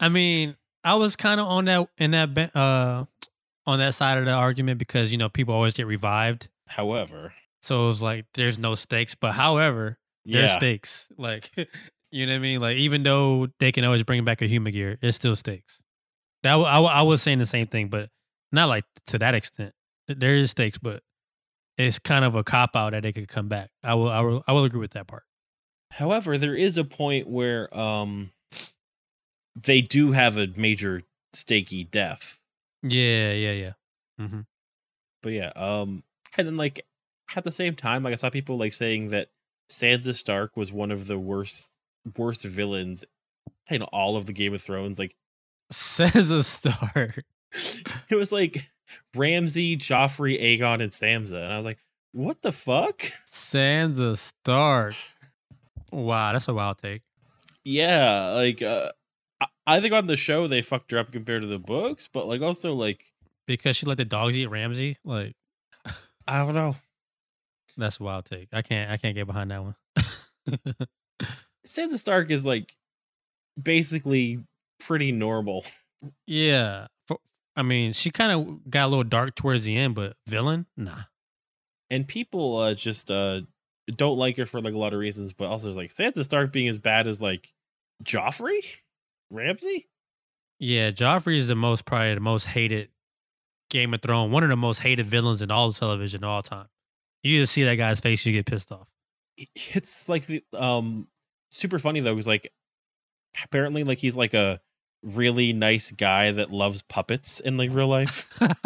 I 0.00 0.08
mean, 0.08 0.56
I 0.82 0.94
was 0.94 1.14
kind 1.14 1.40
of 1.40 1.46
on 1.46 1.66
that 1.66 1.88
in 1.98 2.12
that 2.12 2.56
uh 2.56 3.04
on 3.66 3.78
that 3.80 3.94
side 3.94 4.16
of 4.18 4.24
the 4.24 4.32
argument 4.32 4.78
because 4.78 5.12
you 5.12 5.18
know 5.18 5.28
people 5.28 5.54
always 5.54 5.74
get 5.74 5.86
revived, 5.86 6.48
However, 6.66 7.34
so 7.62 7.84
it 7.84 7.86
was 7.88 8.00
like 8.02 8.24
there's 8.34 8.58
no 8.58 8.74
stakes. 8.74 9.14
But 9.14 9.32
however, 9.32 9.98
there's 10.30 10.50
yeah, 10.50 10.56
stakes. 10.56 11.08
Like 11.16 11.50
you 12.10 12.26
know 12.26 12.32
what 12.32 12.36
I 12.36 12.40
mean. 12.40 12.60
Like 12.60 12.76
even 12.76 13.02
though 13.02 13.48
they 13.58 13.72
can 13.72 13.84
always 13.84 14.02
bring 14.02 14.24
back 14.24 14.42
a 14.42 14.46
human 14.46 14.72
gear, 14.72 14.98
it's 15.02 15.16
still 15.16 15.36
stakes. 15.36 15.80
That 16.42 16.54
I, 16.54 16.80
I 16.80 17.02
was 17.02 17.22
saying 17.22 17.38
the 17.38 17.46
same 17.46 17.66
thing, 17.66 17.88
but 17.88 18.10
not 18.52 18.68
like 18.68 18.84
to 19.08 19.18
that 19.18 19.34
extent. 19.34 19.72
There 20.08 20.34
is 20.34 20.50
stakes, 20.50 20.78
but 20.78 21.02
it's 21.78 21.98
kind 21.98 22.24
of 22.24 22.34
a 22.34 22.44
cop 22.44 22.74
out 22.76 22.92
that 22.92 23.02
they 23.02 23.12
could 23.12 23.28
come 23.28 23.48
back. 23.48 23.70
I 23.82 23.94
will 23.94 24.08
I 24.08 24.20
will 24.20 24.44
I 24.46 24.52
will 24.52 24.64
agree 24.64 24.80
with 24.80 24.92
that 24.92 25.06
part. 25.06 25.24
However, 25.92 26.38
there 26.38 26.54
is 26.54 26.78
a 26.78 26.84
point 26.84 27.28
where 27.28 27.76
um 27.76 28.30
they 29.60 29.80
do 29.80 30.12
have 30.12 30.36
a 30.36 30.48
major 30.56 31.02
stakey 31.34 31.88
death. 31.88 32.40
Yeah, 32.82 33.32
yeah, 33.32 33.52
yeah. 33.52 33.72
hmm 34.18 34.40
But 35.22 35.32
yeah, 35.32 35.52
um 35.56 36.02
and 36.36 36.46
then 36.46 36.56
like 36.56 36.86
at 37.36 37.44
the 37.44 37.52
same 37.52 37.76
time, 37.76 38.02
like 38.02 38.12
I 38.12 38.16
saw 38.16 38.30
people 38.30 38.58
like 38.58 38.72
saying 38.72 39.10
that 39.10 39.30
Sansa 39.70 40.14
Stark 40.14 40.56
was 40.56 40.72
one 40.72 40.90
of 40.90 41.06
the 41.06 41.18
worst 41.18 41.70
worst 42.16 42.42
villains 42.42 43.04
in 43.68 43.82
all 43.82 44.16
of 44.16 44.26
the 44.26 44.32
Game 44.32 44.52
of 44.54 44.60
Thrones. 44.62 44.98
Like 44.98 45.14
Says 45.70 46.30
a 46.30 46.42
star. 46.42 47.14
it 48.08 48.16
was 48.16 48.32
like 48.32 48.68
Ramsay, 49.14 49.76
Joffrey, 49.76 50.40
Aegon, 50.42 50.82
and 50.82 50.90
Sansa. 50.92 51.42
And 51.44 51.52
I 51.52 51.56
was 51.56 51.64
like, 51.66 51.78
what 52.12 52.42
the 52.42 52.50
fuck? 52.52 53.12
Sansa 53.30 54.18
Stark. 54.18 54.94
Wow, 55.92 56.32
that's 56.32 56.48
a 56.48 56.54
wild 56.54 56.78
take. 56.78 57.02
Yeah, 57.64 58.30
like 58.32 58.62
uh 58.62 58.90
I- 59.40 59.46
I 59.66 59.80
think 59.80 59.92
on 59.92 60.06
the 60.08 60.16
show 60.16 60.46
they 60.48 60.62
fucked 60.62 60.90
her 60.90 60.98
up 60.98 61.12
compared 61.12 61.42
to 61.42 61.48
the 61.48 61.58
books, 61.58 62.08
but 62.12 62.26
like 62.26 62.42
also 62.42 62.74
like 62.74 63.12
Because 63.46 63.76
she 63.76 63.86
let 63.86 63.98
the 63.98 64.04
dogs 64.04 64.36
eat 64.36 64.46
Ramsay. 64.48 64.96
Like 65.04 65.34
I 66.26 66.38
don't 66.44 66.54
know. 66.54 66.76
That's 67.80 68.00
a 68.00 68.02
wild 68.02 68.26
take. 68.26 68.48
I 68.52 68.62
can't 68.62 68.90
I 68.90 68.96
can't 68.96 69.14
get 69.14 69.26
behind 69.26 69.50
that 69.50 69.62
one. 69.62 69.74
Sansa 71.66 71.98
Stark 71.98 72.30
is 72.30 72.46
like 72.46 72.74
basically 73.60 74.44
pretty 74.80 75.12
normal. 75.12 75.64
yeah. 76.26 76.86
I 77.56 77.62
mean, 77.62 77.92
she 77.92 78.10
kind 78.10 78.32
of 78.32 78.70
got 78.70 78.86
a 78.86 78.88
little 78.88 79.04
dark 79.04 79.34
towards 79.34 79.64
the 79.64 79.76
end, 79.76 79.94
but 79.94 80.16
villain? 80.26 80.66
Nah. 80.76 81.02
And 81.90 82.06
people 82.06 82.56
uh 82.56 82.74
just 82.74 83.10
uh 83.10 83.42
don't 83.96 84.18
like 84.18 84.36
her 84.36 84.46
for 84.46 84.60
like 84.60 84.74
a 84.74 84.78
lot 84.78 84.92
of 84.92 85.00
reasons, 85.00 85.32
but 85.32 85.46
also 85.46 85.72
like 85.72 85.92
Sansa 85.92 86.24
Stark 86.24 86.52
being 86.52 86.68
as 86.68 86.78
bad 86.78 87.06
as 87.06 87.20
like 87.20 87.52
Joffrey? 88.04 88.62
Ramsay? 89.30 89.88
Yeah, 90.58 90.90
Joffrey 90.90 91.36
is 91.36 91.48
the 91.48 91.54
most 91.54 91.84
probably 91.84 92.14
the 92.14 92.20
most 92.20 92.46
hated 92.46 92.90
Game 93.70 93.94
of 93.94 94.02
Thrones, 94.02 94.32
one 94.32 94.42
of 94.42 94.48
the 94.48 94.56
most 94.56 94.80
hated 94.80 95.06
villains 95.06 95.42
in 95.42 95.50
all 95.50 95.68
of 95.68 95.76
television 95.76 96.24
all 96.24 96.42
time. 96.42 96.66
You 97.22 97.40
just 97.40 97.52
see 97.52 97.64
that 97.64 97.74
guy's 97.74 98.00
face, 98.00 98.24
you 98.24 98.32
get 98.32 98.46
pissed 98.46 98.72
off. 98.72 98.88
It's 99.54 100.08
like 100.08 100.26
the 100.26 100.42
um 100.56 101.08
super 101.50 101.78
funny 101.78 102.00
though, 102.00 102.14
because 102.14 102.26
like 102.26 102.52
apparently 103.44 103.84
like 103.84 103.98
he's 103.98 104.16
like 104.16 104.34
a 104.34 104.60
really 105.02 105.52
nice 105.52 105.90
guy 105.92 106.32
that 106.32 106.50
loves 106.50 106.82
puppets 106.82 107.40
in 107.40 107.56
like 107.56 107.70
real 107.72 107.88
life. 107.88 108.28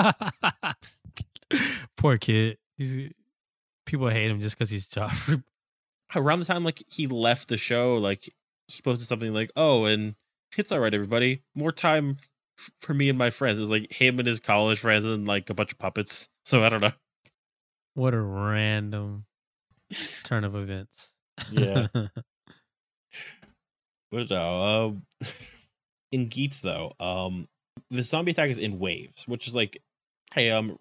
Poor 1.97 2.19
kid. 2.19 2.59
He's 2.77 3.13
people 3.87 4.09
hate 4.09 4.31
him 4.31 4.41
just 4.41 4.59
because 4.59 4.71
he's 4.71 4.87
Joffrey. 4.87 5.43
around 6.15 6.41
the 6.41 6.45
time 6.45 6.65
like 6.65 6.83
he 6.89 7.07
left 7.07 7.49
the 7.49 7.57
show, 7.57 7.97
like 7.97 8.33
he 8.69 8.83
posted 8.83 9.07
something 9.07 9.33
like, 9.33 9.51
"Oh, 9.57 9.85
and 9.85 10.15
it's 10.57 10.73
all 10.73 10.81
right, 10.81 10.95
everybody. 10.95 11.43
More 11.55 11.73
time 11.73 12.19
f- 12.59 12.71
for 12.81 12.95
me 12.95 13.09
and 13.09 13.19
my 13.19 13.31
friends." 13.31 13.59
It 13.59 13.63
was 13.63 13.71
like 13.71 13.93
him 13.93 14.19
and 14.19 14.27
his 14.27 14.41
college 14.41 14.81
friends 14.81 15.05
and 15.05 15.27
like 15.27 15.51
a 15.51 15.55
bunch 15.55 15.73
of 15.73 15.79
puppets. 15.79 16.29
So 16.45 16.63
I 16.63 16.69
don't 16.69 16.81
know. 16.81 16.93
What 17.95 18.15
a 18.15 18.21
random 18.21 19.25
turn 20.25 20.45
of 20.45 20.55
events. 20.55 21.13
Yeah. 21.51 21.89
But 24.15 24.31
no, 24.31 24.63
um, 24.63 25.03
in 26.13 26.29
Geats 26.29 26.61
though, 26.61 26.93
um, 27.01 27.49
the 27.91 28.05
zombie 28.05 28.31
attack 28.31 28.49
is 28.49 28.61
in 28.61 28.79
waves, 28.79 29.27
which 29.27 29.49
is 29.49 29.57
like, 29.57 29.83
hey, 30.33 30.53
um, 30.53 30.79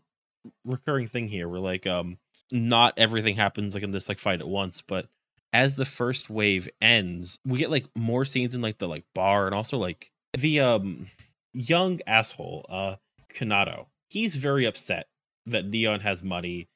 recurring 0.64 1.08
thing 1.08 1.28
here. 1.28 1.50
We're 1.50 1.58
like, 1.58 1.88
um, 1.88 2.20
not 2.52 2.94
everything 2.96 3.36
happens 3.36 3.74
like 3.74 3.84
in 3.84 3.90
this 3.90 4.08
like 4.08 4.20
fight 4.20 4.40
at 4.40 4.48
once, 4.48 4.84
but 4.84 5.08
as 5.52 5.76
the 5.76 5.86
first 5.86 6.30
wave 6.30 6.70
ends, 6.80 7.40
we 7.44 7.58
get 7.58 7.72
like 7.72 7.88
more 7.96 8.24
scenes 8.24 8.54
in 8.54 8.62
like 8.62 8.78
the 8.78 8.88
like 8.88 9.06
bar 9.16 9.48
and 9.48 9.56
also 9.56 9.78
like 9.80 10.12
the 10.38 10.60
um 10.60 11.08
young 11.54 12.02
asshole, 12.06 12.68
uh, 12.70 12.96
Kanato. 13.34 13.88
He's 14.10 14.36
very 14.36 14.66
upset 14.66 15.08
that 15.48 15.66
Neon 15.66 16.02
has 16.02 16.22
money. 16.22 16.68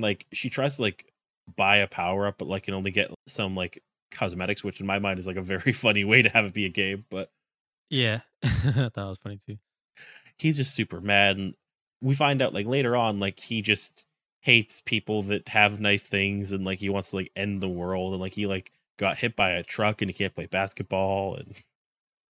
Like 0.00 0.26
she 0.32 0.50
tries 0.50 0.76
to 0.76 0.82
like 0.82 1.12
buy 1.56 1.78
a 1.78 1.86
power 1.86 2.26
up, 2.26 2.38
but 2.38 2.48
like 2.48 2.64
can 2.64 2.74
only 2.74 2.90
get 2.90 3.10
some 3.26 3.54
like 3.54 3.82
cosmetics, 4.10 4.64
which 4.64 4.80
in 4.80 4.86
my 4.86 4.98
mind 4.98 5.18
is 5.18 5.26
like 5.26 5.36
a 5.36 5.42
very 5.42 5.72
funny 5.74 6.04
way 6.04 6.22
to 6.22 6.28
have 6.30 6.44
it 6.44 6.54
be 6.54 6.66
a 6.66 6.70
game. 6.70 7.04
But 7.10 7.30
yeah. 7.90 8.20
I 8.42 8.48
thought 8.88 8.96
it 8.96 8.96
was 8.96 9.18
funny 9.18 9.38
too. 9.44 9.58
he's 10.36 10.56
just 10.56 10.74
super 10.74 11.00
mad, 11.00 11.36
and 11.36 11.54
we 12.00 12.14
find 12.14 12.42
out 12.42 12.54
like 12.54 12.66
later 12.66 12.96
on, 12.96 13.20
like 13.20 13.40
he 13.40 13.62
just 13.62 14.04
hates 14.40 14.82
people 14.84 15.22
that 15.24 15.48
have 15.48 15.80
nice 15.80 16.02
things, 16.02 16.52
and 16.52 16.64
like 16.64 16.78
he 16.78 16.88
wants 16.88 17.10
to 17.10 17.16
like 17.16 17.32
end 17.36 17.60
the 17.62 17.68
world, 17.68 18.12
and 18.12 18.20
like 18.20 18.32
he 18.32 18.46
like 18.46 18.72
got 18.98 19.18
hit 19.18 19.34
by 19.34 19.50
a 19.50 19.62
truck 19.62 20.00
and 20.00 20.08
he 20.10 20.14
can't 20.14 20.34
play 20.34 20.46
basketball, 20.46 21.36
and 21.36 21.54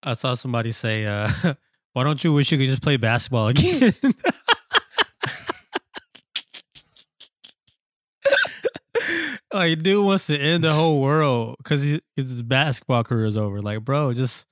I 0.02 0.12
saw 0.12 0.34
somebody 0.34 0.72
say, 0.72 1.06
uh, 1.06 1.30
why 1.94 2.04
don't 2.04 2.22
you 2.22 2.32
wish 2.32 2.52
you 2.52 2.58
could 2.58 2.68
just 2.68 2.82
play 2.82 2.96
basketball 2.98 3.48
again? 3.48 3.94
Like, 9.54 9.82
dude 9.82 10.04
wants 10.04 10.26
to 10.28 10.38
end 10.38 10.64
the 10.64 10.72
whole 10.72 11.00
world 11.00 11.56
because 11.58 11.82
his 12.16 12.42
basketball 12.42 13.04
career 13.04 13.26
is 13.26 13.36
over. 13.36 13.60
Like, 13.62 13.84
bro, 13.84 14.12
just 14.12 14.46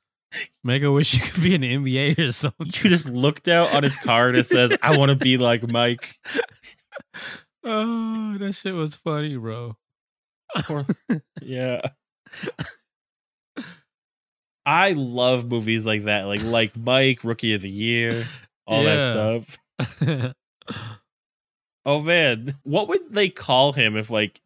make 0.64 0.82
a 0.82 0.90
wish 0.90 1.14
you 1.14 1.20
could 1.20 1.42
be 1.42 1.54
in 1.54 1.60
the 1.60 1.76
NBA 1.76 2.18
or 2.18 2.32
something. 2.32 2.66
you 2.66 2.90
just 2.90 3.10
looked 3.10 3.48
out 3.48 3.74
on 3.74 3.82
his 3.82 3.96
card 3.96 4.30
and 4.30 4.38
it 4.38 4.46
says, 4.46 4.76
"I 4.82 4.96
want 4.96 5.10
to 5.10 5.16
be 5.16 5.36
like 5.38 5.68
Mike." 5.70 6.18
oh, 7.64 8.36
that 8.38 8.52
shit 8.54 8.74
was 8.74 8.94
funny, 8.96 9.36
bro. 9.36 9.76
Yeah. 11.40 11.80
I 14.64 14.92
love 14.92 15.46
movies 15.50 15.84
like 15.84 16.04
that, 16.04 16.26
like 16.26 16.42
like 16.42 16.76
Mike, 16.76 17.24
Rookie 17.24 17.54
of 17.54 17.62
the 17.62 17.70
Year, 17.70 18.26
all 18.66 18.82
Yeah. 18.84 18.94
that 19.40 19.44
stuff. 19.44 20.34
Oh 21.84 22.00
man, 22.00 22.54
what 22.62 22.86
would 22.86 23.12
they 23.12 23.28
call 23.28 23.72
him 23.72 23.96
if 23.96 24.08
like 24.08 24.40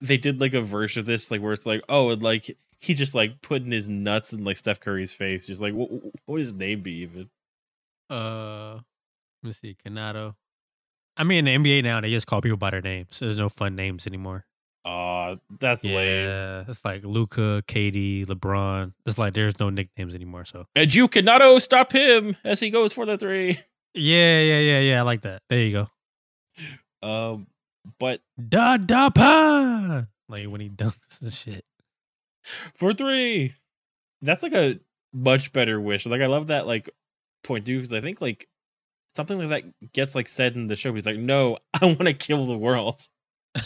they 0.00 0.16
did 0.16 0.40
like 0.40 0.54
a 0.54 0.60
version 0.62 1.00
of 1.00 1.06
this, 1.06 1.30
like 1.30 1.40
where 1.40 1.52
it's 1.52 1.66
like, 1.66 1.82
oh, 1.88 2.10
and 2.10 2.22
like 2.22 2.56
he 2.78 2.94
just 2.94 3.14
like 3.14 3.40
putting 3.42 3.70
his 3.70 3.88
nuts 3.88 4.32
in 4.32 4.44
like 4.44 4.56
Steph 4.56 4.80
Curry's 4.80 5.12
face, 5.12 5.46
just 5.46 5.60
like 5.62 5.74
what, 5.74 5.90
what 5.90 6.12
would 6.26 6.40
his 6.40 6.52
name 6.52 6.82
be 6.82 6.96
even? 6.98 7.28
uh, 8.10 8.74
let 9.42 9.48
me 9.48 9.52
see, 9.52 9.76
Kanato. 9.84 10.34
I 11.16 11.24
mean, 11.24 11.46
in 11.46 11.62
the 11.62 11.70
NBA 11.70 11.82
now 11.84 12.00
they 12.00 12.10
just 12.10 12.26
call 12.26 12.40
people 12.42 12.58
by 12.58 12.70
their 12.70 12.82
names. 12.82 13.18
There's 13.20 13.38
no 13.38 13.48
fun 13.48 13.74
names 13.74 14.06
anymore. 14.06 14.44
Aw, 14.84 15.36
that's 15.58 15.82
lame. 15.82 16.26
Yeah, 16.26 16.64
it's 16.68 16.84
like 16.84 17.04
Luka, 17.04 17.62
KD, 17.66 18.26
LeBron. 18.26 18.92
It's 19.04 19.18
like 19.18 19.34
there's 19.34 19.58
no 19.58 19.68
nicknames 19.70 20.14
anymore. 20.14 20.44
So 20.44 20.66
And 20.76 20.94
you 20.94 21.08
cannot 21.08 21.60
stop 21.62 21.92
him 21.92 22.36
as 22.44 22.60
he 22.60 22.70
goes 22.70 22.92
for 22.92 23.04
the 23.06 23.18
three. 23.18 23.58
yeah, 23.94 24.40
yeah, 24.40 24.58
yeah, 24.60 24.80
yeah. 24.80 24.98
I 25.00 25.02
like 25.02 25.22
that. 25.22 25.42
There 25.48 25.60
you 25.60 25.72
go. 25.72 25.88
Um, 27.02 27.46
but 27.98 28.20
Da 28.48 28.76
da 28.76 29.10
pa. 29.10 30.06
Like 30.28 30.46
when 30.46 30.60
he 30.60 30.68
dunks 30.68 31.18
the 31.20 31.30
shit. 31.30 31.64
for 32.74 32.92
three, 32.92 33.54
that's 34.22 34.42
like 34.42 34.54
a 34.54 34.80
much 35.12 35.52
better 35.52 35.80
wish. 35.80 36.06
Like 36.06 36.20
I 36.20 36.26
love 36.26 36.48
that 36.48 36.66
like 36.66 36.90
point 37.44 37.66
too 37.66 37.78
because 37.78 37.92
I 37.92 38.00
think 38.00 38.20
like 38.20 38.48
something 39.14 39.38
like 39.38 39.48
that 39.48 39.92
gets 39.92 40.14
like 40.14 40.28
said 40.28 40.54
in 40.56 40.66
the 40.66 40.76
show. 40.76 40.92
He's 40.92 41.06
like, 41.06 41.18
no, 41.18 41.58
I 41.80 41.86
want 41.86 42.06
to 42.06 42.14
kill 42.14 42.46
the 42.46 42.58
world. 42.58 43.00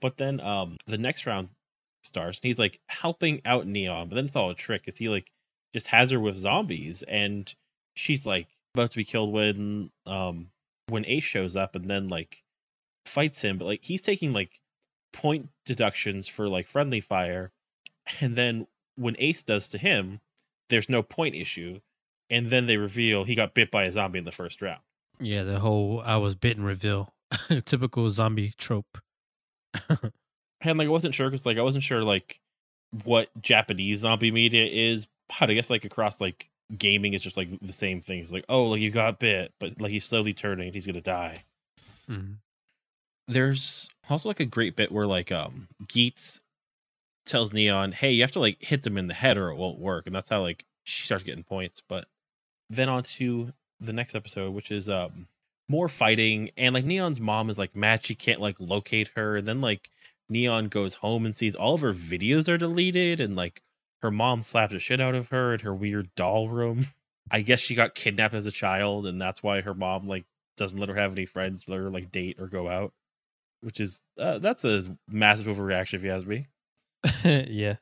But 0.00 0.16
then 0.16 0.40
um 0.40 0.78
the 0.86 0.98
next 0.98 1.26
round 1.26 1.50
starts 2.02 2.38
and 2.38 2.48
he's 2.48 2.58
like 2.58 2.80
helping 2.88 3.40
out 3.44 3.66
Neon, 3.66 4.08
but 4.08 4.14
then 4.14 4.24
it's 4.26 4.36
all 4.36 4.50
a 4.50 4.54
trick 4.54 4.82
because 4.84 4.98
he 4.98 5.08
like 5.08 5.30
just 5.74 5.88
has 5.88 6.10
her 6.10 6.20
with 6.20 6.36
zombies 6.36 7.02
and 7.06 7.52
she's 7.94 8.26
like 8.26 8.48
about 8.74 8.90
to 8.92 8.96
be 8.96 9.04
killed 9.04 9.32
when 9.32 9.90
um 10.06 10.48
when 10.88 11.04
Ace 11.06 11.24
shows 11.24 11.56
up 11.56 11.74
and 11.74 11.88
then 11.88 12.08
like 12.08 12.41
fights 13.06 13.42
him, 13.42 13.58
but 13.58 13.64
like 13.66 13.84
he's 13.84 14.02
taking 14.02 14.32
like 14.32 14.60
point 15.12 15.48
deductions 15.66 16.28
for 16.28 16.48
like 16.48 16.68
friendly 16.68 17.00
fire, 17.00 17.52
and 18.20 18.36
then 18.36 18.66
when 18.96 19.16
Ace 19.18 19.42
does 19.42 19.68
to 19.68 19.78
him, 19.78 20.20
there's 20.68 20.88
no 20.88 21.02
point 21.02 21.34
issue, 21.34 21.80
and 22.30 22.48
then 22.48 22.66
they 22.66 22.76
reveal 22.76 23.24
he 23.24 23.34
got 23.34 23.54
bit 23.54 23.70
by 23.70 23.84
a 23.84 23.92
zombie 23.92 24.18
in 24.18 24.24
the 24.24 24.32
first 24.32 24.60
round. 24.62 24.80
yeah, 25.20 25.42
the 25.42 25.60
whole 25.60 26.00
I 26.04 26.16
was 26.16 26.34
bitten 26.34 26.64
reveal. 26.64 27.14
Typical 27.64 28.08
zombie 28.10 28.52
trope. 28.58 28.98
and 29.88 30.78
like 30.78 30.86
I 30.86 30.90
wasn't 30.90 31.14
sure 31.14 31.30
because 31.30 31.46
like 31.46 31.58
I 31.58 31.62
wasn't 31.62 31.84
sure 31.84 32.02
like 32.04 32.40
what 33.04 33.30
Japanese 33.40 34.00
zombie 34.00 34.30
media 34.30 34.66
is, 34.66 35.06
but 35.40 35.50
I 35.50 35.54
guess 35.54 35.70
like 35.70 35.84
across 35.84 36.20
like 36.20 36.50
gaming 36.76 37.14
it's 37.14 37.24
just 37.24 37.36
like 37.36 37.48
the 37.60 37.72
same 37.72 38.00
things. 38.00 38.30
Like 38.32 38.44
oh, 38.48 38.64
like 38.64 38.80
you 38.80 38.90
got 38.90 39.18
bit, 39.18 39.52
but 39.58 39.80
like 39.80 39.90
he's 39.92 40.04
slowly 40.04 40.34
turning, 40.34 40.66
and 40.66 40.74
he's 40.74 40.86
gonna 40.86 41.00
die. 41.00 41.44
Mhm. 42.08 42.36
There's 43.28 43.88
also 44.08 44.28
like 44.28 44.40
a 44.40 44.44
great 44.44 44.76
bit 44.76 44.92
where 44.92 45.06
like 45.06 45.32
um 45.32 45.68
Geats 45.88 46.40
tells 47.24 47.52
Neon, 47.52 47.92
hey, 47.92 48.10
you 48.10 48.22
have 48.22 48.32
to 48.32 48.40
like 48.40 48.62
hit 48.62 48.82
them 48.82 48.98
in 48.98 49.06
the 49.06 49.14
head 49.14 49.38
or 49.38 49.50
it 49.50 49.56
won't 49.56 49.78
work, 49.78 50.06
and 50.06 50.14
that's 50.14 50.30
how 50.30 50.42
like 50.42 50.64
she 50.84 51.06
starts 51.06 51.24
getting 51.24 51.44
points. 51.44 51.80
But 51.86 52.06
then 52.68 52.88
on 52.88 53.02
to 53.04 53.52
the 53.80 53.92
next 53.92 54.14
episode, 54.14 54.52
which 54.52 54.70
is 54.70 54.88
um 54.88 55.28
more 55.68 55.88
fighting, 55.88 56.50
and 56.56 56.74
like 56.74 56.84
Neon's 56.84 57.20
mom 57.20 57.48
is 57.50 57.58
like 57.58 57.76
mad 57.76 58.04
she 58.04 58.14
can't 58.14 58.40
like 58.40 58.56
locate 58.58 59.10
her, 59.16 59.36
and 59.36 59.46
then 59.46 59.60
like 59.60 59.90
Neon 60.28 60.68
goes 60.68 60.96
home 60.96 61.24
and 61.26 61.36
sees 61.36 61.54
all 61.54 61.74
of 61.74 61.80
her 61.82 61.92
videos 61.92 62.48
are 62.48 62.58
deleted, 62.58 63.20
and 63.20 63.36
like 63.36 63.62
her 64.02 64.10
mom 64.10 64.42
slapped 64.42 64.72
the 64.72 64.78
shit 64.78 65.00
out 65.00 65.14
of 65.14 65.28
her 65.28 65.54
in 65.54 65.60
her 65.60 65.74
weird 65.74 66.14
doll 66.16 66.48
room. 66.48 66.88
I 67.30 67.42
guess 67.42 67.60
she 67.60 67.74
got 67.74 67.94
kidnapped 67.94 68.34
as 68.34 68.46
a 68.46 68.50
child, 68.52 69.06
and 69.06 69.20
that's 69.20 69.42
why 69.42 69.60
her 69.60 69.74
mom 69.74 70.08
like 70.08 70.24
doesn't 70.56 70.78
let 70.78 70.88
her 70.88 70.96
have 70.96 71.12
any 71.12 71.24
friends, 71.24 71.64
let 71.68 71.78
her 71.78 71.88
like 71.88 72.10
date 72.10 72.36
or 72.38 72.48
go 72.48 72.68
out. 72.68 72.92
Which 73.62 73.80
is 73.80 74.02
uh, 74.18 74.38
that's 74.38 74.64
a 74.64 74.96
massive 75.08 75.46
overreaction 75.46 75.94
if 75.94 76.04
you 76.04 76.10
ask 76.10 76.26
me. 76.26 76.48
yeah. 77.24 77.76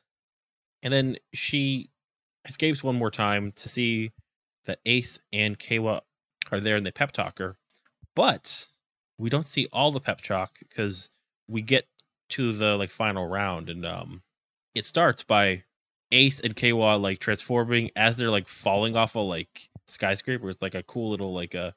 And 0.82 0.92
then 0.92 1.16
she 1.34 1.90
escapes 2.46 2.82
one 2.82 2.96
more 2.96 3.10
time 3.10 3.52
to 3.52 3.68
see 3.68 4.12
that 4.66 4.80
Ace 4.86 5.18
and 5.32 5.58
Keiwa 5.58 6.00
are 6.50 6.60
there 6.60 6.76
and 6.76 6.86
they 6.86 6.90
pep 6.90 7.12
talk 7.12 7.38
her. 7.38 7.56
But 8.14 8.68
we 9.18 9.30
don't 9.30 9.46
see 9.46 9.68
all 9.72 9.90
the 9.90 10.00
pep 10.00 10.20
talk 10.22 10.58
because 10.60 11.10
we 11.48 11.62
get 11.62 11.86
to 12.30 12.52
the 12.52 12.76
like 12.76 12.90
final 12.90 13.26
round 13.26 13.68
and 13.68 13.84
um 13.84 14.22
it 14.74 14.86
starts 14.86 15.24
by 15.24 15.64
Ace 16.12 16.40
and 16.40 16.56
Keiwa 16.56 17.00
like 17.00 17.18
transforming 17.18 17.90
as 17.96 18.16
they're 18.16 18.30
like 18.30 18.48
falling 18.48 18.96
off 18.96 19.14
a 19.14 19.20
like 19.20 19.70
skyscraper. 19.86 20.48
It's 20.48 20.62
like 20.62 20.74
a 20.74 20.82
cool 20.82 21.10
little 21.10 21.32
like 21.32 21.54
a 21.54 21.74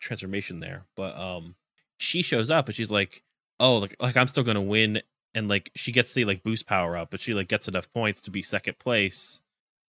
transformation 0.00 0.60
there. 0.60 0.84
But 0.96 1.16
um 1.16 1.56
she 1.98 2.22
shows 2.22 2.50
up 2.50 2.66
and 2.66 2.74
she's 2.74 2.90
like, 2.90 3.22
Oh, 3.60 3.76
like 3.76 3.94
like 4.00 4.16
I'm 4.16 4.26
still 4.26 4.42
gonna 4.42 4.60
win 4.60 5.02
and 5.34 5.48
like 5.48 5.70
she 5.76 5.92
gets 5.92 6.12
the 6.12 6.24
like 6.24 6.42
boost 6.42 6.66
power 6.66 6.96
up, 6.96 7.10
but 7.10 7.20
she 7.20 7.34
like 7.34 7.48
gets 7.48 7.68
enough 7.68 7.92
points 7.92 8.20
to 8.22 8.30
be 8.30 8.42
second 8.42 8.78
place. 8.78 9.40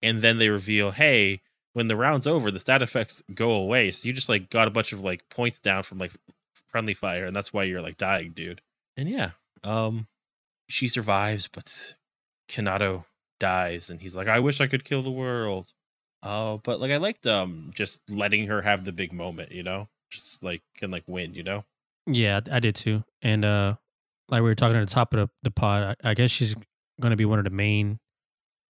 And 0.04 0.22
then 0.22 0.38
they 0.38 0.50
reveal, 0.50 0.92
hey, 0.92 1.42
when 1.74 1.88
the 1.88 1.96
round's 1.96 2.28
over, 2.28 2.52
the 2.52 2.60
stat 2.60 2.82
effects 2.82 3.24
go 3.34 3.52
away. 3.52 3.92
So 3.92 4.08
you 4.08 4.14
just 4.14 4.30
like 4.30 4.50
got 4.50 4.68
a 4.68 4.72
bunch 4.72 4.94
of 4.94 5.02
like 5.02 5.30
points 5.30 5.60
down 5.60 5.84
from 5.84 5.98
like 5.98 6.12
friendly 6.54 6.94
fire, 6.94 7.26
and 7.26 7.36
that's 7.36 7.54
why 7.54 7.64
you're 7.64 7.82
like 7.82 7.98
dying, 7.98 8.32
dude. 8.32 8.62
And 8.98 9.10
yeah, 9.10 9.32
um, 9.64 10.08
she 10.68 10.88
survives, 10.88 11.48
but 11.48 11.96
Kanato 12.50 13.06
dies, 13.40 13.90
and 13.90 14.02
he's 14.02 14.16
like, 14.16 14.28
I 14.28 14.40
wish 14.40 14.60
I 14.62 14.68
could 14.68 14.84
kill 14.86 15.02
the 15.02 15.12
world. 15.12 15.74
Oh, 16.24 16.62
but 16.64 16.80
like 16.80 16.92
I 16.92 16.98
liked 16.98 17.26
um 17.26 17.72
just 17.74 18.10
letting 18.10 18.48
her 18.48 18.62
have 18.62 18.86
the 18.86 18.92
big 18.92 19.14
moment, 19.14 19.52
you 19.52 19.64
know, 19.64 19.90
just 20.12 20.44
like 20.44 20.62
can 20.76 20.92
like 20.92 21.04
win, 21.08 21.34
you 21.34 21.44
know. 21.44 21.66
Yeah, 22.08 22.42
I 22.52 22.60
did 22.60 22.76
too. 22.76 23.04
And 23.22 23.46
uh 23.46 23.76
like 24.30 24.42
we 24.42 24.50
were 24.50 24.56
talking 24.56 24.78
at 24.78 24.88
the 24.88 24.94
top 24.94 25.14
of 25.14 25.20
the, 25.20 25.30
the 25.44 25.52
pod, 25.52 25.98
I, 26.04 26.12
I 26.12 26.14
guess 26.14 26.32
she's 26.32 26.56
gonna 27.00 27.16
be 27.16 27.26
one 27.26 27.40
of 27.40 27.46
the 27.46 27.52
main 27.52 28.00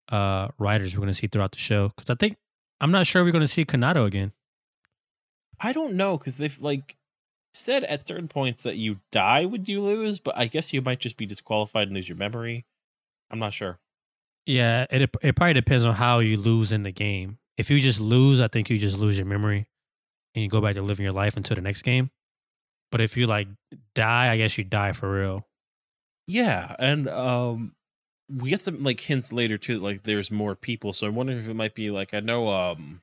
uh 0.10 0.50
riders 0.58 0.96
we're 0.96 1.02
gonna 1.02 1.14
see 1.14 1.28
throughout 1.28 1.52
the 1.52 1.58
show. 1.58 1.92
Cause 1.98 2.10
I 2.10 2.16
think 2.16 2.38
I'm 2.80 2.92
not 2.92 3.08
sure 3.08 3.24
we're 3.24 3.32
gonna 3.32 3.48
see 3.48 3.66
Kanato 3.66 4.06
again. 4.06 4.34
I 5.60 5.74
don't 5.74 5.94
know 5.94 6.18
because 6.18 6.38
they've 6.38 6.60
like 6.60 6.98
said 7.54 7.84
at 7.84 8.08
certain 8.08 8.28
points 8.28 8.64
that 8.64 8.78
you 8.78 9.00
die 9.12 9.46
when 9.46 9.66
you 9.66 9.82
lose, 9.82 10.20
but 10.20 10.38
I 10.38 10.48
guess 10.48 10.74
you 10.74 10.82
might 10.82 11.00
just 11.00 11.18
be 11.18 11.26
disqualified 11.26 11.88
and 11.88 11.96
lose 11.96 12.10
your 12.10 12.18
memory. 12.18 12.66
I'm 13.30 13.40
not 13.40 13.54
sure. 13.54 13.80
Yeah, 14.46 14.88
it 14.90 15.04
it 15.22 15.36
probably 15.36 15.54
depends 15.54 15.86
on 15.86 15.96
how 15.96 16.20
you 16.20 16.38
lose 16.38 16.72
in 16.72 16.84
the 16.84 16.92
game. 16.92 17.38
If 17.58 17.70
you 17.70 17.80
just 17.80 18.00
lose, 18.00 18.42
I 18.42 18.48
think 18.48 18.70
you 18.70 18.78
just 18.78 18.98
lose 18.98 19.18
your 19.18 19.28
memory 19.28 19.68
and 20.34 20.44
you 20.44 20.50
go 20.50 20.62
back 20.62 20.74
to 20.76 20.82
living 20.82 21.04
your 21.04 21.14
life 21.14 21.38
until 21.38 21.56
the 21.56 21.62
next 21.62 21.84
game. 21.84 22.10
But 22.92 23.02
if 23.02 23.16
you 23.16 23.28
like 23.28 23.48
die, 23.96 24.32
I 24.32 24.38
guess 24.38 24.58
you 24.58 24.64
die 24.64 24.92
for 24.92 25.12
real. 25.12 25.48
Yeah, 26.28 26.76
and 26.80 27.08
um 27.10 27.76
we 28.30 28.50
get 28.50 28.62
some 28.62 28.84
like 28.84 29.00
hints 29.00 29.34
later 29.34 29.58
too 29.58 29.76
that, 29.76 29.84
like 29.84 30.04
there's 30.04 30.32
more 30.32 30.56
people, 30.56 30.94
so 30.94 31.08
I'm 31.08 31.16
wondering 31.16 31.40
if 31.40 31.48
it 31.48 31.56
might 31.56 31.76
be 31.76 31.90
like 31.92 32.14
I 32.14 32.20
know 32.20 32.50
um 32.50 33.02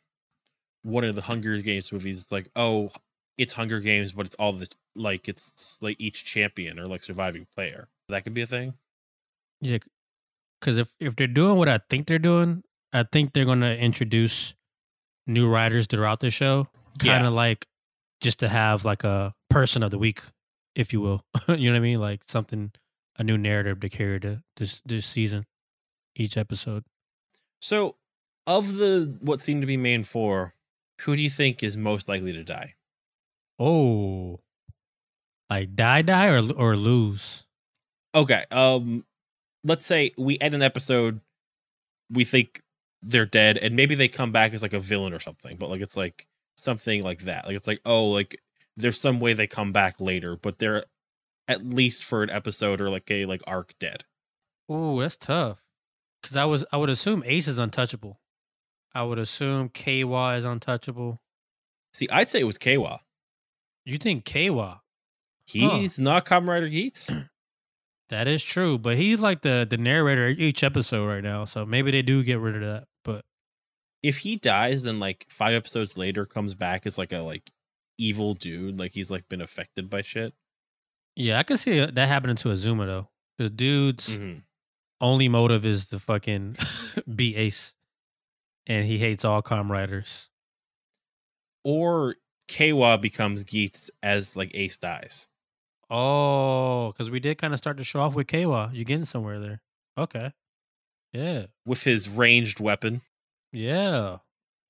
one 0.83 1.05
of 1.05 1.15
the 1.15 1.23
Hunger 1.23 1.59
Games 1.61 1.93
movies 1.93 2.19
is 2.19 2.33
like, 2.33 2.51
oh, 2.57 2.93
it's 3.37 3.55
Hunger 3.55 3.81
Games, 3.81 4.13
but 4.13 4.27
it's 4.27 4.35
all 4.37 4.53
the 4.53 4.69
like 4.95 5.29
it's 5.29 5.79
like 5.81 5.97
each 5.99 6.25
champion 6.25 6.79
or 6.79 6.87
like 6.87 7.03
surviving 7.03 7.47
player. 7.55 7.89
That 8.09 8.25
could 8.25 8.35
be 8.35 8.43
a 8.43 8.47
thing. 8.47 8.75
Yeah, 9.61 9.79
because 10.61 10.79
if 10.79 10.93
if 11.01 11.17
they're 11.17 11.27
doing 11.27 11.57
what 11.57 11.69
I 11.69 11.81
think 11.91 12.07
they're 12.07 12.19
doing, 12.19 12.63
I 12.93 13.05
think 13.05 13.33
they're 13.33 13.45
gonna 13.45 13.75
introduce 13.75 14.55
new 15.27 15.49
riders 15.49 15.87
throughout 15.87 16.21
the 16.21 16.31
show, 16.31 16.69
kind 16.99 17.27
of 17.27 17.33
like 17.33 17.67
just 18.21 18.41
to 18.41 18.49
have 18.49 18.85
like 18.85 19.05
a 19.05 19.35
person 19.51 19.83
of 19.83 19.91
the 19.91 19.99
week, 19.99 20.23
if 20.75 20.93
you 20.93 21.01
will. 21.01 21.25
you 21.49 21.71
know 21.71 21.73
what 21.73 21.79
I 21.79 21.81
mean? 21.81 21.99
Like 21.99 22.23
something, 22.27 22.73
a 23.19 23.25
new 23.25 23.39
narrative 23.39 23.81
to 23.81 23.89
carry 23.89 24.21
to 24.21 24.43
this 24.57 24.81
this 24.85 25.07
season, 25.07 25.47
each 26.15 26.37
episode. 26.37 26.85
So, 27.61 27.97
of 28.47 28.77
the 28.77 29.17
what 29.21 29.41
seem 29.41 29.61
to 29.61 29.67
be 29.67 29.77
main 29.77 30.05
four, 30.05 30.55
who 31.03 31.17
do 31.17 31.23
you 31.23 31.31
think 31.31 31.63
is 31.63 31.77
most 31.77 32.09
likely 32.09 32.33
to 32.33 32.45
die? 32.45 32.75
Oh, 33.59 34.41
like 35.51 35.75
die 35.75 36.03
die 36.03 36.29
or 36.29 36.53
or 36.53 36.77
lose. 36.77 37.45
Okay, 38.15 38.45
um, 38.51 39.05
let's 39.65 39.87
say 39.87 40.13
we 40.17 40.39
end 40.41 40.55
an 40.55 40.63
episode, 40.63 41.21
we 42.11 42.25
think 42.25 42.63
they're 43.03 43.27
dead, 43.27 43.59
and 43.59 43.77
maybe 43.77 43.95
they 43.95 44.09
come 44.09 44.33
back 44.33 44.53
as 44.53 44.63
like 44.63 44.73
a 44.73 44.81
villain 44.81 45.13
or 45.13 45.19
something, 45.19 45.57
but 45.57 45.71
like 45.71 45.81
it's 45.81 45.97
like 45.97 46.27
something 46.57 47.03
like 47.03 47.23
that. 47.23 47.47
Like 47.47 47.57
it's 47.57 47.67
like 47.67 47.81
oh, 47.85 48.09
like 48.09 48.41
there's 48.79 49.01
some 49.01 49.21
way 49.21 49.33
they 49.33 49.47
come 49.47 49.73
back 49.73 50.01
later, 50.01 50.37
but 50.37 50.59
they're 50.59 50.85
at 51.47 51.67
least 51.67 52.05
for 52.05 52.23
an 52.23 52.31
episode 52.31 52.81
or 52.81 52.89
like 52.89 53.11
a 53.11 53.27
like 53.27 53.43
arc 53.47 53.75
dead. 53.79 54.05
Oh, 54.69 55.01
that's 55.01 55.17
tough. 55.17 55.63
Cause 56.23 56.37
I 56.37 56.45
was 56.45 56.65
I 56.73 56.77
would 56.77 56.91
assume 56.91 57.23
Ace 57.27 57.49
is 57.49 57.59
untouchable. 57.59 58.21
I 58.95 59.03
would 59.03 59.19
assume 59.19 59.69
KY 59.69 60.37
is 60.37 60.45
untouchable. 60.45 61.21
See, 61.93 62.09
I'd 62.11 62.31
say 62.31 62.41
it 62.41 62.45
was 62.45 62.59
Keiwa. 62.59 63.01
You 63.85 63.99
think 63.99 64.25
KY? 64.25 64.75
He's 65.47 65.99
not 65.99 66.27
Kamen 66.27 66.49
Rider 66.49 66.69
Geats. 66.69 67.11
That 68.11 68.27
is 68.27 68.43
true, 68.43 68.79
but 68.79 68.97
he's 68.97 69.21
like 69.21 69.43
the 69.43 69.67
the 69.69 69.77
narrator 69.77 70.29
each 70.29 70.65
episode 70.65 71.07
right 71.07 71.23
now, 71.23 71.45
so 71.45 71.67
maybe 71.67 71.91
they 71.91 72.01
do 72.01 72.23
get 72.23 72.39
rid 72.39 72.55
of 72.55 72.63
that. 72.63 72.85
But 73.05 73.27
if 74.03 74.21
he 74.21 74.37
dies 74.37 74.87
and 74.87 74.99
like 74.99 75.27
five 75.29 75.53
episodes 75.53 75.99
later 75.99 76.25
comes 76.25 76.55
back 76.55 76.87
as 76.87 76.97
like 76.97 77.13
a 77.13 77.19
like 77.19 77.51
evil 77.99 78.35
dude, 78.35 78.79
like 78.79 78.93
he's 78.93 79.11
like 79.11 79.29
been 79.29 79.41
affected 79.41 79.91
by 79.91 80.03
shit. 80.03 80.35
yeah, 81.17 81.39
I 81.39 81.43
can 81.43 81.57
see 81.57 81.79
that 81.85 81.97
happening 82.09 82.37
to 82.37 82.51
Azuma 82.51 82.87
though. 82.87 83.09
The 83.39 83.51
dude's 83.51 84.09
Mhm. 84.17 84.43
only 85.01 85.29
motive 85.29 85.65
is 85.67 85.87
to 85.91 85.99
fucking 85.99 86.57
be 87.15 87.35
Ace, 87.37 87.75
and 88.67 88.87
he 88.87 88.99
hates 88.99 89.25
all 89.25 89.43
Kamen 89.43 89.69
Riders. 89.71 90.29
Or 91.65 92.17
Keiwa 92.49 93.01
becomes 93.01 93.43
Geats 93.43 93.91
as 94.03 94.37
like 94.37 94.51
Ace 94.55 94.77
dies. 94.79 95.29
Oh, 95.91 96.93
because 96.93 97.11
we 97.11 97.21
did 97.21 97.39
kind 97.39 97.53
of 97.55 97.59
start 97.59 97.77
to 97.79 97.85
show 97.85 98.01
off 98.01 98.15
with 98.15 98.27
KY. 98.27 98.71
You're 98.73 98.85
getting 98.85 99.05
somewhere 99.05 99.39
there? 99.41 99.63
Okay. 99.97 100.33
Yeah. 101.13 101.47
with 101.65 101.83
his 101.85 102.09
ranged 102.09 102.61
weapon. 102.61 103.01
Yeah. 103.53 104.19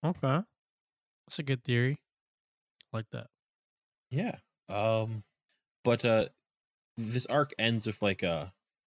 Okay. 0.04 0.42
That's 1.26 1.38
a 1.38 1.42
good 1.42 1.64
theory. 1.64 1.98
Like 2.92 3.06
that. 3.12 3.26
Yeah. 4.10 4.36
Um 4.68 5.24
but 5.84 6.04
uh 6.04 6.26
this 6.96 7.26
arc 7.26 7.52
ends 7.58 7.86
with 7.86 8.00
like 8.02 8.22
uh 8.22 8.46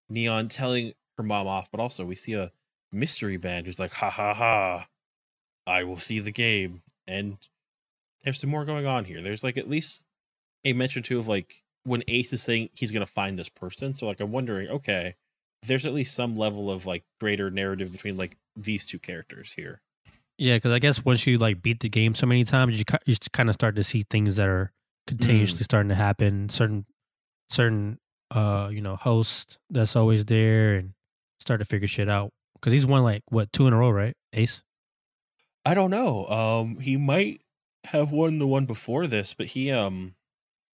Neon 0.10 0.50
telling 0.50 0.94
her 1.18 1.24
mom 1.24 1.48
off, 1.48 1.70
but 1.72 1.80
also 1.80 2.06
we 2.06 2.16
see 2.16 2.34
a 2.34 2.52
mystery 2.92 3.38
band 3.38 3.66
who's 3.66 3.80
like, 3.80 3.94
ha 3.94 4.10
ha 4.10 4.34
ha, 4.34 4.88
I 5.66 5.84
will 5.84 5.98
see 5.98 6.20
the 6.20 6.32
game. 6.32 6.82
And 7.08 7.38
there's 8.24 8.40
some 8.40 8.50
more 8.50 8.66
going 8.66 8.86
on 8.86 9.06
here. 9.06 9.22
There's 9.22 9.44
like 9.44 9.58
at 9.58 9.70
least 9.70 10.06
a 10.66 10.74
mention 10.74 11.04
too 11.04 11.20
of 11.20 11.28
like 11.28 11.64
when 11.84 12.04
Ace 12.08 12.34
is 12.34 12.44
saying 12.44 12.70
he's 12.74 12.92
gonna 12.92 13.06
find 13.06 13.38
this 13.38 13.50
person. 13.50 13.94
So 13.94 14.08
like 14.08 14.20
I'm 14.20 14.32
wondering, 14.32 14.70
okay, 14.70 15.16
there's 15.64 15.86
at 15.86 15.94
least 15.94 16.16
some 16.16 16.36
level 16.36 16.70
of 16.70 16.86
like 16.86 17.04
greater 17.20 17.50
narrative 17.50 17.92
between 17.92 18.18
like 18.18 18.38
these 18.56 18.86
two 18.86 19.00
characters 19.00 19.54
here. 19.54 19.82
Yeah, 20.42 20.56
because 20.56 20.72
I 20.72 20.80
guess 20.80 21.06
once 21.06 21.28
you 21.28 21.38
like 21.38 21.62
beat 21.62 21.82
the 21.82 21.88
game 21.88 22.16
so 22.16 22.26
many 22.26 22.44
times, 22.44 22.80
you 22.80 22.84
you 23.06 23.16
kind 23.32 23.48
of 23.48 23.54
start 23.54 23.76
to 23.76 23.84
see 23.84 24.02
things 24.10 24.38
that 24.38 24.48
are 24.48 24.72
continuously 25.06 25.64
starting 25.64 25.90
to 25.90 25.96
happen. 25.96 26.50
Certain 26.50 26.88
certain 27.52 28.00
uh 28.32 28.70
you 28.72 28.82
know 28.82 28.96
host 28.96 29.60
that's 29.70 29.96
always 29.96 30.26
there 30.26 30.74
and 30.74 30.94
start 31.40 31.60
to 31.60 31.66
figure 31.66 31.88
shit 31.88 32.10
out. 32.10 32.32
Because 32.56 32.74
he's 32.74 32.88
won 32.88 33.04
like 33.04 33.22
what 33.30 33.54
two 33.54 33.68
in 33.68 33.74
a 33.74 33.78
row, 33.78 33.92
right? 33.92 34.16
Ace. 34.34 34.64
I 35.64 35.76
don't 35.76 35.92
know. 35.92 36.26
Um, 36.26 36.80
he 36.80 36.98
might 36.98 37.42
have 37.84 38.12
won 38.12 38.40
the 38.40 38.48
one 38.48 38.66
before 38.66 39.06
this, 39.06 39.36
but 39.36 39.46
he 39.46 39.70
um 39.70 40.16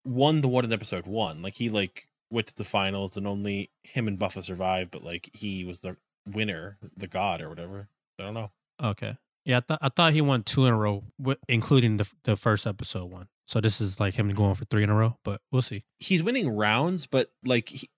won 0.05 0.39
the 0.39 0.47
one 0.47 0.63
in 0.63 0.71
episode 0.71 1.07
one. 1.07 1.41
Like 1.41 1.55
he 1.55 1.69
like 1.69 2.07
went 2.31 2.47
to 2.47 2.55
the 2.55 2.63
finals, 2.63 3.17
and 3.17 3.27
only 3.27 3.69
him 3.83 4.07
and 4.07 4.17
Buffa 4.17 4.43
survived. 4.43 4.91
But 4.91 5.03
like 5.03 5.29
he 5.33 5.65
was 5.65 5.81
the 5.81 5.97
winner, 6.25 6.77
the 6.95 7.07
god 7.07 7.41
or 7.41 7.49
whatever. 7.49 7.89
I 8.17 8.23
don't 8.23 8.33
know. 8.33 8.51
Okay. 8.81 9.17
Yeah, 9.47 9.57
I 9.57 9.59
thought 9.61 9.79
I 9.81 9.87
thought 9.89 10.11
he 10.13 10.19
won 10.21 10.43
two 10.43 10.65
in 10.65 10.73
a 10.73 10.77
row, 10.77 11.05
wi- 11.17 11.39
including 11.47 11.95
the 11.97 12.07
the 12.25 12.35
first 12.35 12.67
episode 12.67 13.05
one. 13.09 13.29
So 13.47 13.61
this 13.61 13.79
is 13.79 13.97
like 13.97 14.15
him 14.15 14.29
going 14.33 14.55
for 14.55 14.65
three 14.65 14.83
in 14.83 14.89
a 14.89 14.93
row, 14.95 15.17
but 15.23 15.39
we'll 15.53 15.61
see. 15.61 15.85
He's 15.99 16.21
winning 16.21 16.49
rounds, 16.49 17.05
but 17.07 17.31
like 17.45 17.69
he, 17.69 17.89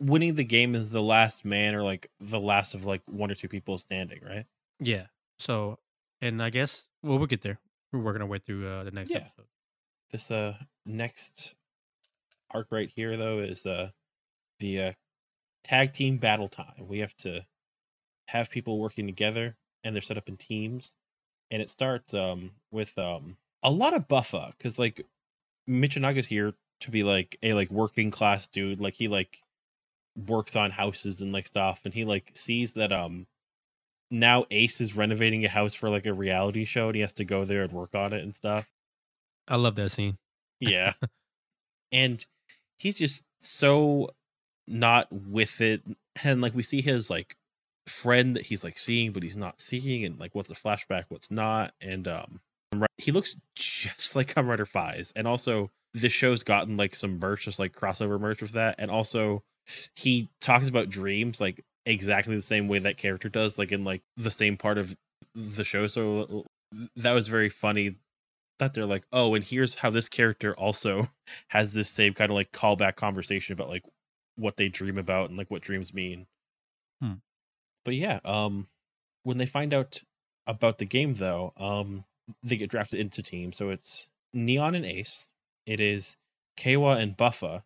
winning 0.00 0.34
the 0.36 0.44
game 0.44 0.74
is 0.74 0.90
the 0.92 1.02
last 1.02 1.44
man 1.44 1.74
or 1.74 1.82
like 1.82 2.10
the 2.20 2.40
last 2.40 2.72
of 2.74 2.86
like 2.86 3.02
one 3.06 3.30
or 3.30 3.34
two 3.34 3.48
people 3.48 3.76
standing, 3.76 4.20
right? 4.26 4.46
Yeah. 4.80 5.08
So, 5.38 5.78
and 6.22 6.42
I 6.42 6.48
guess 6.48 6.88
well, 7.02 7.18
we'll 7.18 7.26
get 7.26 7.42
there. 7.42 7.60
We're 7.92 8.00
working 8.00 8.22
our 8.22 8.28
way 8.28 8.38
through 8.38 8.66
uh, 8.66 8.84
the 8.84 8.90
next 8.90 9.10
Yeah. 9.10 9.18
episode. 9.18 9.46
This 10.10 10.30
uh 10.30 10.54
next 10.86 11.54
arc 12.50 12.68
right 12.70 12.88
here 12.88 13.16
though 13.18 13.40
is 13.40 13.66
uh 13.66 13.90
the 14.58 14.80
uh 14.80 14.92
tag 15.64 15.92
team 15.92 16.16
battle 16.16 16.48
time. 16.48 16.88
We 16.88 17.00
have 17.00 17.14
to 17.18 17.44
have 18.28 18.48
people 18.48 18.78
working 18.78 19.06
together 19.06 19.56
and 19.84 19.94
they're 19.94 20.02
set 20.02 20.18
up 20.18 20.28
in 20.28 20.36
teams. 20.36 20.94
And 21.50 21.62
it 21.62 21.70
starts 21.70 22.14
um 22.14 22.52
with 22.72 22.98
um 22.98 23.36
a 23.62 23.70
lot 23.70 23.94
of 23.94 24.08
buffa 24.08 24.54
because 24.56 24.78
like 24.78 25.06
Michinaga's 25.68 26.26
here 26.26 26.54
to 26.80 26.90
be 26.90 27.02
like 27.02 27.38
a 27.42 27.54
like 27.54 27.70
working 27.70 28.10
class 28.10 28.46
dude. 28.46 28.80
Like 28.80 28.94
he 28.94 29.06
like 29.06 29.38
works 30.16 30.56
on 30.56 30.70
houses 30.70 31.20
and 31.20 31.32
like 31.32 31.46
stuff 31.46 31.80
and 31.84 31.92
he 31.92 32.04
like 32.04 32.30
sees 32.34 32.74
that 32.74 32.92
um 32.92 33.26
now 34.10 34.46
Ace 34.50 34.80
is 34.80 34.96
renovating 34.96 35.44
a 35.44 35.48
house 35.48 35.74
for 35.74 35.90
like 35.90 36.06
a 36.06 36.14
reality 36.14 36.64
show 36.64 36.86
and 36.86 36.94
he 36.94 37.00
has 37.00 37.12
to 37.14 37.24
go 37.24 37.44
there 37.44 37.62
and 37.62 37.72
work 37.72 37.94
on 37.94 38.12
it 38.12 38.22
and 38.22 38.34
stuff. 38.34 38.68
I 39.48 39.56
love 39.56 39.74
that 39.76 39.90
scene. 39.90 40.18
Yeah. 40.60 40.94
and 41.92 42.24
he's 42.76 42.96
just 42.96 43.24
so 43.38 44.10
not 44.66 45.12
with 45.12 45.60
it. 45.60 45.82
And 46.22 46.40
like 46.40 46.54
we 46.54 46.62
see 46.62 46.80
his 46.80 47.10
like 47.10 47.36
friend 47.86 48.34
that 48.36 48.46
he's 48.46 48.64
like 48.64 48.78
seeing, 48.78 49.12
but 49.12 49.22
he's 49.22 49.36
not 49.36 49.60
seeing, 49.60 50.04
and 50.04 50.18
like 50.18 50.34
what's 50.34 50.50
a 50.50 50.54
flashback, 50.54 51.04
what's 51.08 51.30
not. 51.30 51.74
And 51.80 52.08
um 52.08 52.40
he 52.96 53.12
looks 53.12 53.36
just 53.54 54.16
like 54.16 54.34
Kamen 54.34 54.48
Rider 54.48 54.66
Faiz. 54.66 55.12
And 55.14 55.28
also 55.28 55.70
this 55.92 56.12
show's 56.12 56.42
gotten 56.42 56.76
like 56.76 56.94
some 56.94 57.18
merch, 57.18 57.44
just 57.44 57.58
like 57.58 57.72
crossover 57.72 58.20
merch 58.20 58.42
with 58.42 58.52
that. 58.52 58.76
And 58.78 58.90
also 58.90 59.44
he 59.94 60.28
talks 60.40 60.68
about 60.68 60.90
dreams 60.90 61.40
like 61.40 61.64
exactly 61.86 62.34
the 62.34 62.42
same 62.42 62.68
way 62.68 62.78
that 62.80 62.96
character 62.96 63.28
does, 63.28 63.58
like 63.58 63.72
in 63.72 63.84
like 63.84 64.02
the 64.16 64.30
same 64.30 64.56
part 64.56 64.78
of 64.78 64.96
the 65.34 65.64
show. 65.64 65.86
So 65.86 66.44
that 66.96 67.12
was 67.12 67.28
very 67.28 67.48
funny 67.48 67.96
that 68.58 68.74
they're 68.74 68.86
like, 68.86 69.06
oh, 69.12 69.34
and 69.34 69.44
here's 69.44 69.76
how 69.76 69.90
this 69.90 70.08
character 70.08 70.54
also 70.54 71.08
has 71.48 71.72
this 71.72 71.88
same 71.88 72.14
kind 72.14 72.30
of 72.30 72.34
like 72.34 72.52
callback 72.52 72.96
conversation 72.96 73.52
about 73.52 73.68
like 73.68 73.84
what 74.36 74.56
they 74.56 74.68
dream 74.68 74.98
about 74.98 75.28
and 75.28 75.38
like 75.38 75.50
what 75.50 75.62
dreams 75.62 75.94
mean. 75.94 76.26
Hmm. 77.00 77.14
But 77.84 77.94
yeah, 77.94 78.20
um, 78.24 78.68
when 79.22 79.38
they 79.38 79.46
find 79.46 79.74
out 79.74 80.02
about 80.46 80.78
the 80.78 80.84
game 80.84 81.14
though, 81.14 81.52
um, 81.56 82.04
they 82.42 82.56
get 82.56 82.70
drafted 82.70 83.00
into 83.00 83.22
teams. 83.22 83.56
So 83.56 83.70
it's 83.70 84.08
Neon 84.32 84.74
and 84.74 84.84
Ace. 84.84 85.28
It 85.66 85.80
is 85.80 86.16
Keiwa 86.58 87.00
and 87.00 87.16
Buffa. 87.16 87.62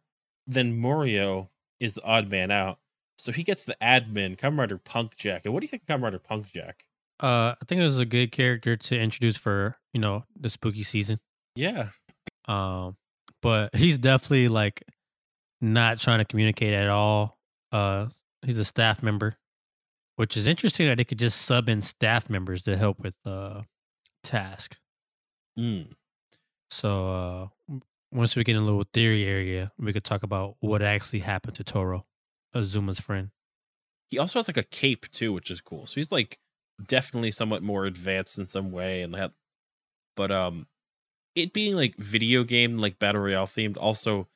Then 0.47 0.79
Morio 0.79 1.51
is 1.81 1.95
the 1.95 2.03
odd 2.03 2.31
man 2.31 2.51
out. 2.51 2.79
So 3.17 3.33
he 3.33 3.43
gets 3.43 3.65
the 3.65 3.77
admin, 3.83 4.39
Rider 4.57 4.79
Punk 4.79 5.17
Jack. 5.17 5.43
And 5.45 5.53
what 5.53 5.61
do 5.61 5.65
you 5.65 5.69
think 5.69 5.83
of 5.89 6.01
Rider 6.01 6.21
Punk 6.21 6.53
Jack? 6.53 6.85
Uh, 7.21 7.55
I 7.61 7.65
think 7.67 7.81
it 7.81 7.85
was 7.85 7.99
a 7.99 8.07
good 8.07 8.31
character 8.31 8.77
to 8.77 8.99
introduce 8.99 9.37
for 9.37 9.77
you 9.93 10.01
know 10.01 10.25
the 10.39 10.49
spooky 10.49 10.85
season. 10.85 11.19
Yeah. 11.57 11.89
Um, 12.47 12.97
but 13.43 13.75
he's 13.77 13.99
definitely 13.99 14.49
like 14.49 14.85
not 15.61 15.99
trying 15.99 16.19
to 16.19 16.25
communicate 16.25 16.73
at 16.73 16.89
all. 16.89 17.39
Uh, 17.73 18.07
he's 18.43 18.59
a 18.59 18.65
staff 18.65 19.03
member, 19.03 19.37
which 20.19 20.37
is 20.37 20.49
interesting 20.49 20.89
that 20.89 20.97
they 20.97 21.05
could 21.05 21.19
just 21.19 21.41
sub 21.43 21.69
in 21.69 21.81
staff 21.81 22.29
members 22.29 22.65
to 22.65 22.77
help 22.77 22.99
with 22.99 23.15
uh 23.25 23.63
tasks. 24.25 24.81
Mm. 25.57 25.93
So 26.71 27.51
uh, 27.71 27.77
once 28.11 28.35
we 28.35 28.43
get 28.43 28.57
in 28.57 28.63
a 28.63 28.65
little 28.65 28.85
theory 28.93 29.25
area, 29.25 29.71
we 29.79 29.93
could 29.93 30.03
talk 30.03 30.25
about 30.25 30.57
what 30.59 30.83
actually 30.83 31.21
happened 31.21 31.55
to 31.55 31.65
Toro, 31.65 32.05
Azuma's 32.53 32.99
friend. 32.99 33.31
he 34.11 34.19
also 34.19 34.41
has 34.41 34.49
like 34.49 34.57
a 34.57 34.65
cape 34.65 35.09
too, 35.13 35.33
which 35.33 35.53
is 35.53 35.61
cool. 35.61 35.87
So 35.87 35.95
he's 35.95 36.11
like 36.11 36.41
definitely 36.85 37.31
somewhat 37.31 37.63
more 37.63 37.85
advanced 37.85 38.39
in 38.39 38.47
some 38.49 38.73
way, 38.73 39.03
and 39.03 39.15
that. 39.15 39.33
But 40.17 40.33
um, 40.33 40.67
it 41.37 41.53
being 41.53 41.77
like 41.77 41.97
video 41.97 42.43
game 42.43 42.79
like 42.79 42.99
battle 42.99 43.23
royale 43.23 43.47
themed, 43.47 43.77
also, 43.79 44.27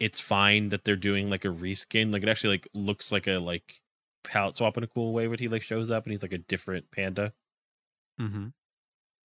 it's 0.00 0.18
fine 0.18 0.70
that 0.70 0.84
they're 0.84 0.96
doing 0.96 1.28
like 1.28 1.44
a 1.44 1.48
reskin. 1.48 2.10
Like 2.10 2.22
it 2.22 2.28
actually 2.30 2.54
like 2.54 2.68
looks 2.72 3.12
like 3.12 3.26
a 3.26 3.36
like 3.36 3.82
palette 4.26 4.56
swap 4.56 4.76
in 4.76 4.84
a 4.84 4.88
cool 4.88 5.12
way 5.12 5.28
when 5.28 5.38
he 5.38 5.48
like 5.48 5.62
shows 5.62 5.90
up 5.90 6.04
and 6.04 6.10
he's 6.10 6.22
like 6.22 6.32
a 6.32 6.38
different 6.38 6.90
panda. 6.90 7.32
Mm-hmm. 8.20 8.48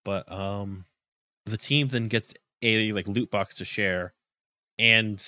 But 0.05 0.31
um, 0.31 0.85
the 1.47 1.57
team 1.57 1.89
then 1.89 2.09
gets 2.09 2.35
a 2.63 2.93
like 2.93 3.09
loot 3.09 3.31
box 3.31 3.55
to 3.57 3.65
share, 3.65 4.15
and 4.79 5.23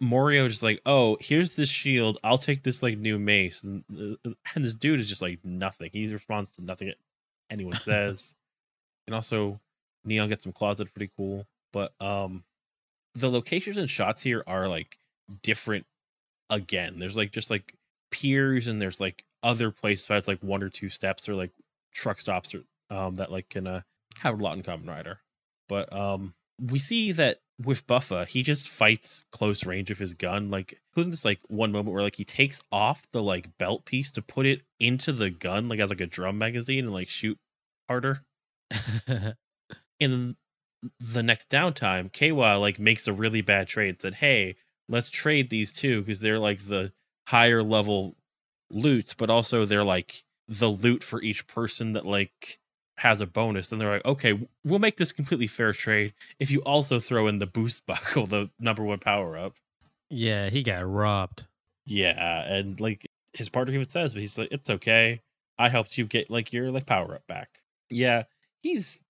Morio 0.00 0.48
just 0.48 0.62
like, 0.62 0.80
oh, 0.84 1.16
here's 1.20 1.56
this 1.56 1.68
shield. 1.68 2.18
I'll 2.24 2.38
take 2.38 2.62
this 2.64 2.82
like 2.82 2.98
new 2.98 3.18
mace, 3.18 3.62
and 3.62 3.84
uh, 3.90 4.30
and 4.54 4.64
this 4.64 4.74
dude 4.74 5.00
is 5.00 5.08
just 5.08 5.22
like 5.22 5.40
nothing. 5.44 5.90
He 5.92 6.12
responds 6.12 6.52
to 6.52 6.64
nothing 6.64 6.92
anyone 7.50 7.76
says, 7.84 8.34
and 9.06 9.14
also 9.14 9.60
Neon 10.04 10.28
gets 10.28 10.42
some 10.42 10.52
claws 10.52 10.78
that 10.78 10.88
are 10.88 10.92
pretty 10.92 11.12
cool. 11.16 11.46
But 11.72 11.92
um, 12.00 12.44
the 13.14 13.30
locations 13.30 13.76
and 13.76 13.88
shots 13.88 14.22
here 14.22 14.42
are 14.46 14.68
like 14.68 14.98
different. 15.42 15.86
Again, 16.50 16.98
there's 16.98 17.16
like 17.16 17.30
just 17.30 17.50
like 17.50 17.74
piers, 18.12 18.68
and 18.68 18.80
there's 18.80 19.00
like 19.00 19.24
other 19.42 19.72
places 19.72 20.06
besides 20.06 20.28
like 20.28 20.42
one 20.42 20.62
or 20.62 20.68
two 20.68 20.88
steps 20.88 21.28
or 21.28 21.34
like 21.34 21.50
truck 21.92 22.20
stops 22.20 22.54
or 22.54 22.62
um 22.90 23.16
that 23.16 23.32
like 23.32 23.48
can 23.48 23.66
uh, 23.66 23.80
have 24.20 24.38
a 24.38 24.42
lot 24.42 24.56
in 24.56 24.62
common 24.62 24.86
rider 24.86 25.18
but 25.68 25.92
um 25.92 26.34
we 26.60 26.78
see 26.78 27.12
that 27.12 27.40
with 27.62 27.86
buffa 27.86 28.26
he 28.26 28.42
just 28.42 28.68
fights 28.68 29.24
close 29.30 29.66
range 29.66 29.90
with 29.90 29.98
his 29.98 30.14
gun 30.14 30.50
like 30.50 30.80
including 30.90 31.10
this 31.10 31.24
like 31.24 31.40
one 31.48 31.72
moment 31.72 31.92
where 31.92 32.02
like 32.02 32.16
he 32.16 32.24
takes 32.24 32.60
off 32.70 33.06
the 33.12 33.22
like 33.22 33.56
belt 33.58 33.84
piece 33.84 34.10
to 34.10 34.22
put 34.22 34.46
it 34.46 34.62
into 34.78 35.12
the 35.12 35.30
gun 35.30 35.68
like 35.68 35.80
as 35.80 35.90
like 35.90 36.00
a 36.00 36.06
drum 36.06 36.38
magazine 36.38 36.84
and 36.84 36.92
like 36.92 37.08
shoot 37.08 37.38
harder. 37.88 38.22
In 40.00 40.36
the 40.98 41.22
next 41.22 41.48
downtime 41.48 42.10
Keiwa 42.10 42.60
like 42.60 42.78
makes 42.78 43.06
a 43.06 43.12
really 43.12 43.40
bad 43.40 43.68
trade 43.68 43.90
and 43.90 44.00
said 44.00 44.14
hey 44.14 44.56
let's 44.88 45.10
trade 45.10 45.48
these 45.48 45.72
two 45.72 46.00
because 46.00 46.18
they're 46.18 46.40
like 46.40 46.66
the 46.66 46.92
higher 47.28 47.62
level 47.62 48.16
loot 48.70 49.14
but 49.18 49.30
also 49.30 49.64
they're 49.64 49.84
like 49.84 50.24
the 50.48 50.68
loot 50.68 51.04
for 51.04 51.22
each 51.22 51.46
person 51.46 51.92
that 51.92 52.04
like 52.04 52.58
has 52.98 53.20
a 53.20 53.26
bonus. 53.26 53.68
Then 53.68 53.78
they're 53.78 53.90
like 53.92 54.04
okay 54.04 54.48
we'll 54.64 54.78
make 54.78 54.96
this 54.96 55.12
completely 55.12 55.46
fair 55.46 55.72
trade 55.72 56.12
if 56.38 56.50
you 56.50 56.60
also 56.60 56.98
throw 57.00 57.26
in 57.26 57.38
the 57.38 57.46
boost 57.46 57.86
buckle 57.86 58.26
the 58.26 58.50
number 58.58 58.82
one 58.82 58.98
power 58.98 59.38
up. 59.38 59.54
Yeah, 60.10 60.50
he 60.50 60.62
got 60.62 60.86
robbed. 60.88 61.44
yeah 61.86 62.44
and 62.52 62.80
like 62.80 63.06
his 63.32 63.48
partner 63.48 63.74
even 63.74 63.88
says 63.88 64.14
but 64.14 64.20
he's 64.20 64.38
like 64.38 64.48
it's 64.50 64.70
okay. 64.70 65.20
I 65.58 65.68
helped 65.68 65.96
you 65.98 66.06
get 66.06 66.30
like 66.30 66.52
your 66.52 66.70
like 66.70 66.86
power 66.86 67.14
up 67.14 67.26
back. 67.26 67.60
Yeah 67.90 68.24
he's 68.62 69.00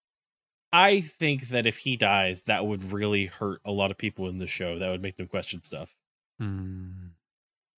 i 0.73 1.01
think 1.01 1.49
that 1.49 1.67
if 1.67 1.77
he 1.79 1.95
dies 1.97 2.45
that 2.45 2.65
would 2.67 2.93
really 2.93 3.27
hurt 3.27 3.61
a 3.67 3.71
lot 3.71 3.91
of 3.91 3.99
people 3.99 4.29
in 4.29 4.39
the 4.39 4.47
show. 4.47 4.79
That 4.79 4.91
would 4.91 5.03
make 5.03 5.17
them 5.17 5.29
question 5.29 5.63
stuff 5.63 5.95
hmm. 6.39 7.09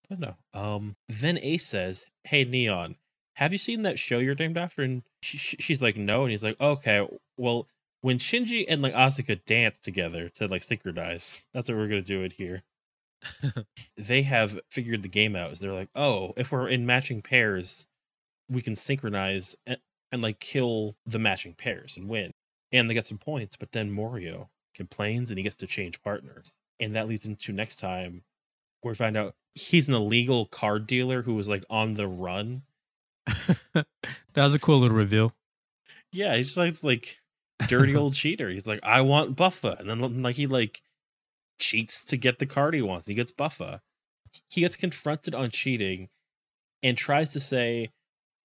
Hmm. 0.08 0.14
But 0.14 0.36
no. 0.54 0.60
Um. 0.60 0.96
Then 1.08 1.38
Ace 1.38 1.66
says, 1.66 2.06
"Hey, 2.24 2.44
Neon, 2.44 2.96
have 3.36 3.52
you 3.52 3.58
seen 3.58 3.82
that 3.82 3.98
show 3.98 4.18
you're 4.18 4.34
named 4.34 4.56
after?" 4.58 4.82
And 4.82 5.02
she, 5.22 5.38
she- 5.38 5.56
she's 5.58 5.82
like, 5.82 5.96
"No." 5.96 6.22
And 6.22 6.30
he's 6.30 6.44
like, 6.44 6.60
"Okay, 6.60 7.06
well, 7.36 7.68
when 8.02 8.18
Shinji 8.18 8.64
and 8.68 8.82
like 8.82 8.94
Asuka 8.94 9.44
dance 9.46 9.78
together 9.80 10.28
to 10.30 10.48
like 10.48 10.62
synchronize, 10.62 11.44
that's 11.54 11.68
what 11.68 11.78
we're 11.78 11.88
gonna 11.88 12.02
do 12.02 12.22
it 12.22 12.32
here." 12.34 12.62
they 13.96 14.22
have 14.22 14.60
figured 14.70 15.02
the 15.02 15.08
game 15.08 15.36
out. 15.36 15.52
Is 15.52 15.60
they're 15.60 15.72
like, 15.72 15.90
"Oh, 15.94 16.34
if 16.36 16.52
we're 16.52 16.68
in 16.68 16.86
matching 16.86 17.22
pairs, 17.22 17.86
we 18.48 18.62
can 18.62 18.76
synchronize 18.76 19.56
and, 19.66 19.78
and 20.12 20.22
like 20.22 20.40
kill 20.40 20.96
the 21.06 21.18
matching 21.18 21.54
pairs 21.54 21.96
and 21.96 22.08
win." 22.08 22.32
And 22.72 22.90
they 22.90 22.94
get 22.94 23.06
some 23.06 23.18
points, 23.18 23.56
but 23.56 23.72
then 23.72 23.90
Morio 23.92 24.50
complains 24.74 25.30
and 25.30 25.38
he 25.38 25.44
gets 25.44 25.56
to 25.56 25.66
change 25.66 26.02
partners. 26.02 26.56
and 26.80 26.96
that 26.96 27.08
leads 27.08 27.26
into 27.26 27.52
next 27.52 27.76
time 27.76 28.24
we 28.90 28.94
find 28.94 29.16
out 29.16 29.34
he's 29.54 29.88
an 29.88 29.94
illegal 29.94 30.46
card 30.46 30.86
dealer 30.86 31.22
who 31.22 31.34
was 31.34 31.48
like 31.48 31.64
on 31.70 31.94
the 31.94 32.08
run. 32.08 32.62
that 33.72 33.86
was 34.34 34.54
a 34.54 34.58
cool 34.58 34.78
little 34.78 34.96
reveal. 34.96 35.32
Yeah, 36.12 36.36
he's 36.36 36.56
like 36.56 36.82
like 36.82 37.18
dirty 37.66 37.96
old 38.00 38.14
cheater. 38.14 38.48
He's 38.50 38.66
like, 38.66 38.80
I 38.82 39.00
want 39.00 39.36
Buffa, 39.36 39.78
and 39.78 39.88
then 39.88 40.22
like 40.22 40.36
he 40.36 40.46
like 40.46 40.82
cheats 41.58 42.04
to 42.04 42.16
get 42.16 42.38
the 42.38 42.46
card 42.46 42.74
he 42.74 42.82
wants. 42.82 43.06
He 43.06 43.14
gets 43.14 43.32
Buffa. 43.32 43.80
He 44.48 44.60
gets 44.60 44.76
confronted 44.76 45.34
on 45.34 45.50
cheating, 45.50 46.08
and 46.82 46.96
tries 46.98 47.32
to 47.32 47.40
say, 47.40 47.92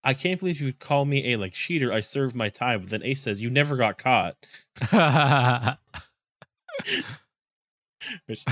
"I 0.03 0.13
can't 0.13 0.39
believe 0.39 0.59
you 0.59 0.67
would 0.67 0.79
call 0.79 1.05
me 1.05 1.33
a 1.33 1.37
like 1.37 1.53
cheater. 1.53 1.91
I 1.91 2.01
served 2.01 2.35
my 2.35 2.49
time." 2.49 2.81
But 2.81 2.89
then 2.89 3.03
Ace 3.03 3.21
says, 3.21 3.41
"You 3.41 3.49
never 3.49 3.75
got 3.75 3.97
caught." 3.97 4.35
Which 8.27 8.45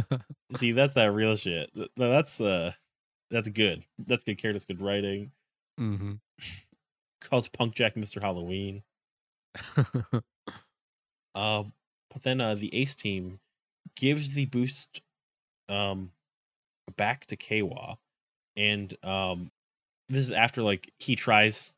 see, 0.58 0.72
that's 0.72 0.94
that 0.94 1.12
real 1.12 1.36
shit. 1.36 1.72
Th- 1.74 1.90
That's 1.96 2.40
uh, 2.40 2.72
that's 3.30 3.48
good. 3.48 3.84
That's 3.98 4.24
good 4.24 4.38
character. 4.38 4.54
That's 4.54 4.66
good 4.66 4.80
writing. 4.80 5.32
Mm-hmm. 5.80 6.12
Calls 7.20 7.48
Punk 7.48 7.74
Jack 7.74 7.96
Mister 7.96 8.20
Halloween. 8.20 8.82
Uh, 11.34 11.64
but 12.12 12.22
then 12.22 12.40
uh, 12.40 12.54
the 12.54 12.74
Ace 12.74 12.94
team 12.94 13.40
gives 13.96 14.34
the 14.34 14.46
boost 14.46 15.00
um 15.68 16.10
back 16.96 17.24
to 17.26 17.36
Keiwa, 17.36 17.96
and 18.56 18.94
um 19.02 19.50
this 20.08 20.26
is 20.26 20.32
after 20.32 20.62
like 20.62 20.92
he 20.98 21.16
tries 21.16 21.74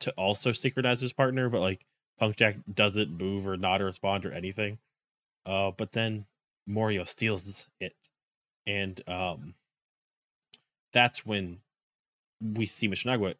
to 0.00 0.10
also 0.12 0.52
synchronize 0.52 1.00
his 1.00 1.12
partner, 1.12 1.48
but 1.48 1.60
like 1.60 1.86
Punk 2.18 2.36
Jack 2.36 2.56
doesn't 2.72 3.10
move 3.10 3.46
or 3.48 3.56
not 3.56 3.80
respond 3.80 4.26
or 4.26 4.32
anything. 4.32 4.78
Uh, 5.46 5.70
but 5.70 5.92
then 5.92 6.26
Morio 6.66 7.04
steals 7.04 7.68
it, 7.80 7.94
and 8.66 9.02
um 9.08 9.54
that's 10.92 11.24
when 11.24 11.58
we 12.40 12.66
see 12.66 12.88
Michinaga 12.88 13.34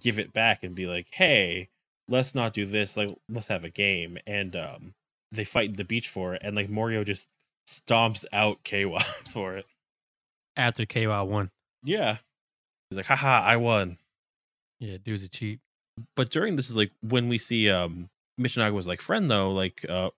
give 0.00 0.18
it 0.18 0.32
back 0.32 0.62
and 0.62 0.74
be 0.74 0.86
like, 0.86 1.08
"Hey, 1.12 1.68
let's 2.08 2.34
not 2.34 2.52
do 2.52 2.64
this. 2.66 2.96
Like, 2.96 3.10
let's 3.28 3.46
have 3.48 3.64
a 3.64 3.70
game." 3.70 4.18
And 4.26 4.56
um, 4.56 4.94
they 5.32 5.44
fight 5.44 5.70
in 5.70 5.76
the 5.76 5.84
beach 5.84 6.08
for 6.08 6.34
it, 6.34 6.42
and 6.44 6.56
like 6.56 6.68
Morio 6.68 7.04
just 7.04 7.28
stomps 7.68 8.24
out 8.32 8.62
Keiwa 8.64 9.02
for 9.28 9.56
it. 9.56 9.66
After 10.56 10.86
KY 10.86 11.06
won. 11.06 11.50
Yeah, 11.82 12.18
he's 12.88 12.96
like, 12.96 13.06
"Haha, 13.06 13.42
I 13.44 13.56
won." 13.56 13.98
Yeah, 14.80 14.98
dude's 15.02 15.24
a 15.24 15.28
cheat. 15.28 15.60
But 16.16 16.30
during 16.30 16.56
this 16.56 16.70
is 16.70 16.76
like 16.76 16.90
when 17.02 17.28
we 17.28 17.38
see 17.38 17.70
um 17.70 18.10
Michinaga 18.40 18.72
was 18.72 18.86
like 18.86 19.00
friend 19.00 19.30
though, 19.30 19.50
like 19.50 19.86
uh 19.88 20.10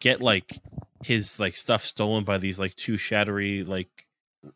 get 0.00 0.20
like 0.20 0.58
his 1.04 1.38
like 1.40 1.56
stuff 1.56 1.84
stolen 1.84 2.24
by 2.24 2.38
these 2.38 2.58
like 2.58 2.74
two 2.74 2.96
shattery 2.96 3.64
like 3.64 4.06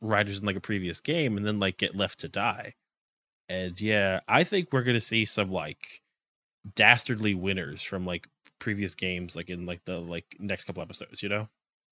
riders 0.01 0.41
in 0.41 0.47
like 0.47 0.57
a 0.57 0.61
previous 0.61 1.01
game 1.01 1.37
and 1.37 1.47
then 1.47 1.59
like 1.59 1.77
get 1.77 1.95
left 1.95 2.21
to 2.21 2.29
die. 2.29 2.75
And 3.49 3.81
yeah, 3.81 4.21
I 4.29 4.45
think 4.45 4.73
we're 4.73 4.83
gonna 4.83 5.01
see 5.01 5.25
some 5.25 5.51
like 5.51 6.03
dastardly 6.75 7.35
winners 7.35 7.83
from 7.83 8.05
like 8.05 8.29
previous 8.59 8.95
games, 8.95 9.35
like 9.37 9.51
in 9.51 9.67
like 9.67 9.85
the 9.85 9.99
like 9.99 10.37
next 10.39 10.65
couple 10.65 10.83
episodes, 10.83 11.23
you 11.23 11.29
know? 11.29 11.49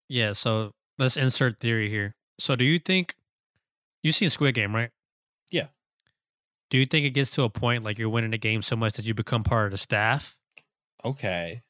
Yeah, 0.08 0.32
so 0.32 0.72
let's 0.98 1.16
insert 1.16 1.58
theory 1.58 1.88
here. 1.88 2.14
So 2.38 2.56
do 2.56 2.64
you 2.64 2.78
think 2.78 3.14
you've 4.02 4.14
seen 4.14 4.30
Squid 4.30 4.54
Game, 4.54 4.74
right? 4.74 4.90
Yeah. 5.50 5.66
Do 6.70 6.78
you 6.78 6.86
think 6.86 7.04
it 7.04 7.10
gets 7.10 7.30
to 7.32 7.42
a 7.42 7.50
point 7.50 7.84
like 7.84 7.98
you're 7.98 8.08
winning 8.08 8.30
the 8.30 8.38
game 8.38 8.62
so 8.62 8.76
much 8.76 8.94
that 8.94 9.04
you 9.04 9.14
become 9.14 9.42
part 9.42 9.66
of 9.66 9.72
the 9.72 9.78
staff? 9.78 10.36
Okay. 11.04 11.62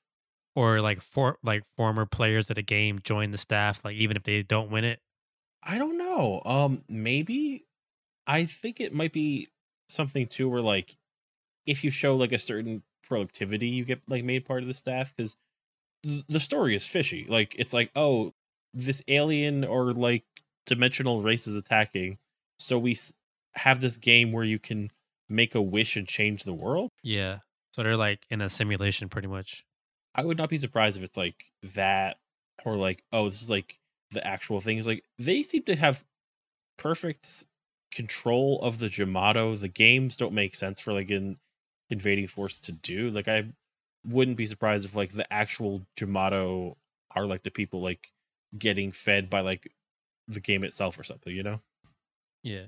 Or 0.54 0.80
like 0.80 1.00
for 1.00 1.38
like 1.42 1.64
former 1.76 2.06
players 2.06 2.50
of 2.50 2.56
the 2.56 2.62
game 2.62 3.00
join 3.02 3.30
the 3.30 3.38
staff, 3.38 3.84
like 3.84 3.96
even 3.96 4.16
if 4.16 4.24
they 4.24 4.42
don't 4.42 4.70
win 4.70 4.84
it? 4.84 5.00
I 5.62 5.78
don't 5.78 5.98
know. 5.98 6.42
Um, 6.44 6.84
maybe 6.88 7.66
I 8.26 8.44
think 8.46 8.80
it 8.80 8.94
might 8.94 9.12
be 9.12 9.48
something 9.88 10.26
too 10.26 10.48
where 10.48 10.62
like 10.62 10.96
if 11.66 11.84
you 11.84 11.90
show 11.90 12.16
like 12.16 12.32
a 12.32 12.38
certain 12.38 12.82
productivity, 13.02 13.68
you 13.68 13.84
get 13.84 14.02
like 14.08 14.24
made 14.24 14.46
part 14.46 14.62
of 14.62 14.68
the 14.68 14.74
staff 14.74 15.14
because 15.16 15.36
the 16.02 16.40
story 16.40 16.74
is 16.74 16.86
fishy. 16.86 17.26
Like 17.28 17.54
it's 17.58 17.72
like 17.72 17.90
oh, 17.96 18.34
this 18.74 19.02
alien 19.08 19.64
or 19.64 19.92
like 19.92 20.24
dimensional 20.66 21.22
race 21.22 21.46
is 21.46 21.56
attacking, 21.56 22.18
so 22.58 22.78
we 22.78 22.92
s- 22.92 23.12
have 23.54 23.80
this 23.80 23.96
game 23.96 24.32
where 24.32 24.44
you 24.44 24.58
can 24.58 24.90
make 25.28 25.54
a 25.54 25.62
wish 25.62 25.96
and 25.96 26.08
change 26.08 26.44
the 26.44 26.54
world. 26.54 26.90
Yeah. 27.02 27.40
So 27.72 27.82
they're 27.82 27.96
like 27.96 28.26
in 28.30 28.40
a 28.40 28.48
simulation 28.48 29.08
pretty 29.08 29.28
much. 29.28 29.64
I 30.14 30.24
would 30.24 30.38
not 30.38 30.50
be 30.50 30.58
surprised 30.58 30.96
if 30.96 31.02
it's 31.02 31.16
like 31.16 31.44
that 31.74 32.18
or 32.64 32.76
like 32.76 33.04
oh, 33.12 33.28
this 33.28 33.42
is 33.42 33.50
like 33.50 33.78
the 34.10 34.26
actual 34.26 34.60
thing. 34.60 34.78
Is 34.78 34.86
like 34.86 35.04
they 35.18 35.42
seem 35.42 35.62
to 35.64 35.76
have 35.76 36.04
perfect 36.76 37.44
control 37.92 38.60
of 38.62 38.78
the 38.78 38.88
Jamato. 38.88 39.58
The 39.58 39.68
games 39.68 40.16
don't 40.16 40.34
make 40.34 40.54
sense 40.54 40.80
for 40.80 40.92
like 40.92 41.10
an 41.10 41.38
invading 41.90 42.28
force 42.28 42.58
to 42.60 42.72
do. 42.72 43.10
Like 43.10 43.28
I 43.28 43.44
wouldn't 44.06 44.36
be 44.36 44.46
surprised 44.46 44.84
if 44.84 44.96
like 44.96 45.12
the 45.12 45.30
actual 45.32 45.82
Jamato 45.96 46.76
are 47.14 47.26
like 47.26 47.42
the 47.42 47.50
people 47.50 47.80
like 47.82 48.12
getting 48.58 48.92
fed 48.92 49.30
by 49.30 49.40
like 49.40 49.72
the 50.28 50.40
game 50.40 50.64
itself 50.64 50.98
or 50.98 51.04
something, 51.04 51.34
you 51.34 51.42
know? 51.42 51.60
Yeah. 52.42 52.66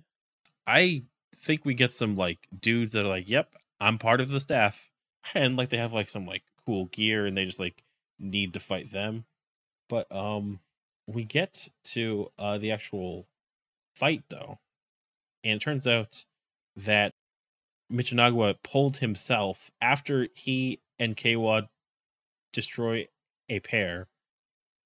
I 0.66 1.04
think 1.36 1.64
we 1.64 1.74
get 1.74 1.92
some 1.92 2.16
like 2.16 2.46
dudes 2.60 2.92
that 2.92 3.04
are 3.04 3.08
like, 3.08 3.28
"Yep, 3.28 3.54
I'm 3.80 3.98
part 3.98 4.20
of 4.20 4.30
the 4.30 4.40
staff," 4.40 4.90
and 5.34 5.56
like 5.56 5.70
they 5.70 5.76
have 5.76 5.92
like 5.92 6.08
some 6.08 6.26
like 6.26 6.42
cool 6.66 6.86
gear, 6.86 7.26
and 7.26 7.36
they 7.36 7.44
just 7.44 7.60
like 7.60 7.82
need 8.18 8.54
to 8.54 8.60
fight 8.60 8.90
them. 8.90 9.24
But 9.88 10.10
um, 10.14 10.60
we 11.06 11.24
get 11.24 11.68
to 11.84 12.28
uh 12.38 12.58
the 12.58 12.70
actual 12.70 13.26
fight 13.94 14.24
though, 14.28 14.58
and 15.44 15.54
it 15.54 15.62
turns 15.62 15.86
out 15.86 16.24
that 16.76 17.12
Michinaga 17.92 18.56
pulled 18.62 18.98
himself 18.98 19.70
after 19.80 20.28
he 20.34 20.80
and 20.98 21.16
Keiwa 21.16 21.68
destroy 22.52 23.06
a 23.48 23.60
pair. 23.60 24.08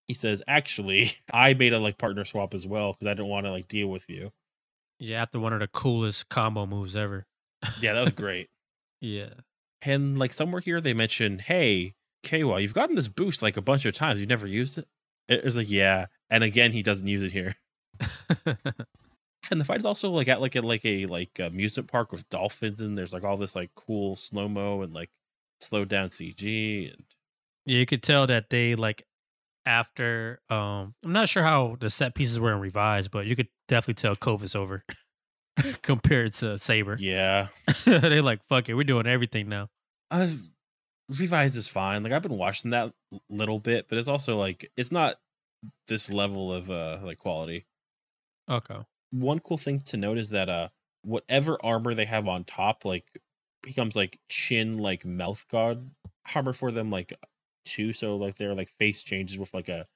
He 0.08 0.14
says, 0.14 0.42
"Actually, 0.46 1.12
I 1.32 1.54
made 1.54 1.72
a 1.72 1.78
like 1.78 1.98
partner 1.98 2.24
swap 2.24 2.54
as 2.54 2.66
well 2.66 2.92
because 2.92 3.06
I 3.06 3.14
didn't 3.14 3.28
want 3.28 3.46
to 3.46 3.50
like 3.50 3.68
deal 3.68 3.88
with 3.88 4.08
you." 4.08 4.32
Yeah, 4.98 5.22
after 5.22 5.38
one 5.38 5.52
of 5.52 5.60
the 5.60 5.68
coolest 5.68 6.28
combo 6.28 6.66
moves 6.66 6.96
ever. 6.96 7.26
Yeah, 7.80 7.92
that 7.92 8.00
was 8.00 8.12
great. 8.16 8.48
Yeah. 9.00 9.30
And 9.82 10.18
like 10.18 10.32
somewhere 10.32 10.60
here 10.60 10.80
they 10.80 10.94
mention, 10.94 11.38
hey, 11.38 11.94
Keiwa, 12.24 12.60
you've 12.62 12.74
gotten 12.74 12.96
this 12.96 13.08
boost 13.08 13.42
like 13.42 13.56
a 13.56 13.62
bunch 13.62 13.84
of 13.84 13.94
times. 13.94 14.20
You've 14.20 14.28
never 14.28 14.46
used 14.46 14.78
it. 14.78 14.88
It 15.28 15.44
was 15.44 15.56
like, 15.56 15.70
yeah. 15.70 16.06
And 16.30 16.42
again, 16.42 16.72
he 16.72 16.82
doesn't 16.82 17.06
use 17.06 17.22
it 17.22 17.32
here. 17.32 17.56
And 19.50 19.60
the 19.60 19.64
fight 19.64 19.78
is 19.78 19.84
also 19.84 20.10
like 20.10 20.28
at 20.28 20.40
like 20.40 20.56
a 20.56 20.60
like 20.60 20.84
a 20.84 21.06
like 21.06 21.38
amusement 21.38 21.90
park 21.90 22.12
with 22.12 22.28
dolphins, 22.28 22.80
and 22.80 22.96
there's 22.96 23.12
like 23.12 23.24
all 23.24 23.36
this 23.36 23.54
like 23.54 23.70
cool 23.74 24.16
slow 24.16 24.48
mo 24.48 24.82
and 24.82 24.92
like 24.92 25.10
slowed 25.60 25.88
down 25.88 26.08
CG. 26.08 26.92
And 26.92 27.04
Yeah, 27.64 27.78
you 27.78 27.86
could 27.86 28.02
tell 28.02 28.26
that 28.26 28.50
they 28.50 28.74
like 28.74 29.06
after 29.64 30.40
um 30.48 30.94
I'm 31.04 31.12
not 31.12 31.28
sure 31.28 31.42
how 31.42 31.76
the 31.78 31.90
set 31.90 32.14
pieces 32.14 32.40
were 32.40 32.52
in 32.52 32.60
Revice, 32.60 33.08
but 33.08 33.26
you 33.26 33.36
could 33.36 33.48
definitely 33.68 34.00
tell 34.00 34.16
COVID's 34.16 34.56
over 34.56 34.84
compared 35.82 36.32
to 36.34 36.58
Saber. 36.58 36.96
yeah, 37.86 37.98
they 38.00 38.20
like, 38.20 38.40
fuck 38.48 38.68
it, 38.68 38.74
we're 38.74 38.84
doing 38.84 39.06
everything 39.06 39.48
now. 39.48 39.68
uh, 40.10 40.28
Revice 41.08 41.54
is 41.54 41.68
fine. 41.68 42.02
Like 42.02 42.12
I've 42.12 42.22
been 42.22 42.36
watching 42.36 42.72
that 42.72 42.92
little 43.30 43.60
bit, 43.60 43.86
but 43.88 43.98
it's 43.98 44.08
also 44.08 44.36
like 44.36 44.70
it's 44.76 44.90
not 44.90 45.16
this 45.88 46.12
level 46.12 46.52
of 46.52 46.68
uh 46.70 46.98
like 47.02 47.18
quality. 47.18 47.66
Okay. 48.48 48.78
one 49.10 49.38
cool 49.40 49.58
thing 49.58 49.80
to 49.80 49.96
note 49.96 50.18
is 50.18 50.30
that 50.30 50.48
uh 50.48 50.68
whatever 51.02 51.58
armor 51.64 51.94
they 51.94 52.04
have 52.04 52.26
on 52.28 52.44
top 52.44 52.84
like 52.84 53.04
becomes 53.62 53.94
like 53.96 54.18
chin 54.28 54.78
like 54.78 55.04
mouth 55.04 55.44
guard 55.48 55.88
armor 56.34 56.52
for 56.52 56.70
them 56.72 56.90
like 56.90 57.12
too 57.64 57.92
so 57.92 58.16
like 58.16 58.36
their 58.36 58.54
like 58.54 58.68
face 58.78 59.02
changes 59.02 59.38
with 59.38 59.52
like 59.54 59.68
a 59.68 59.86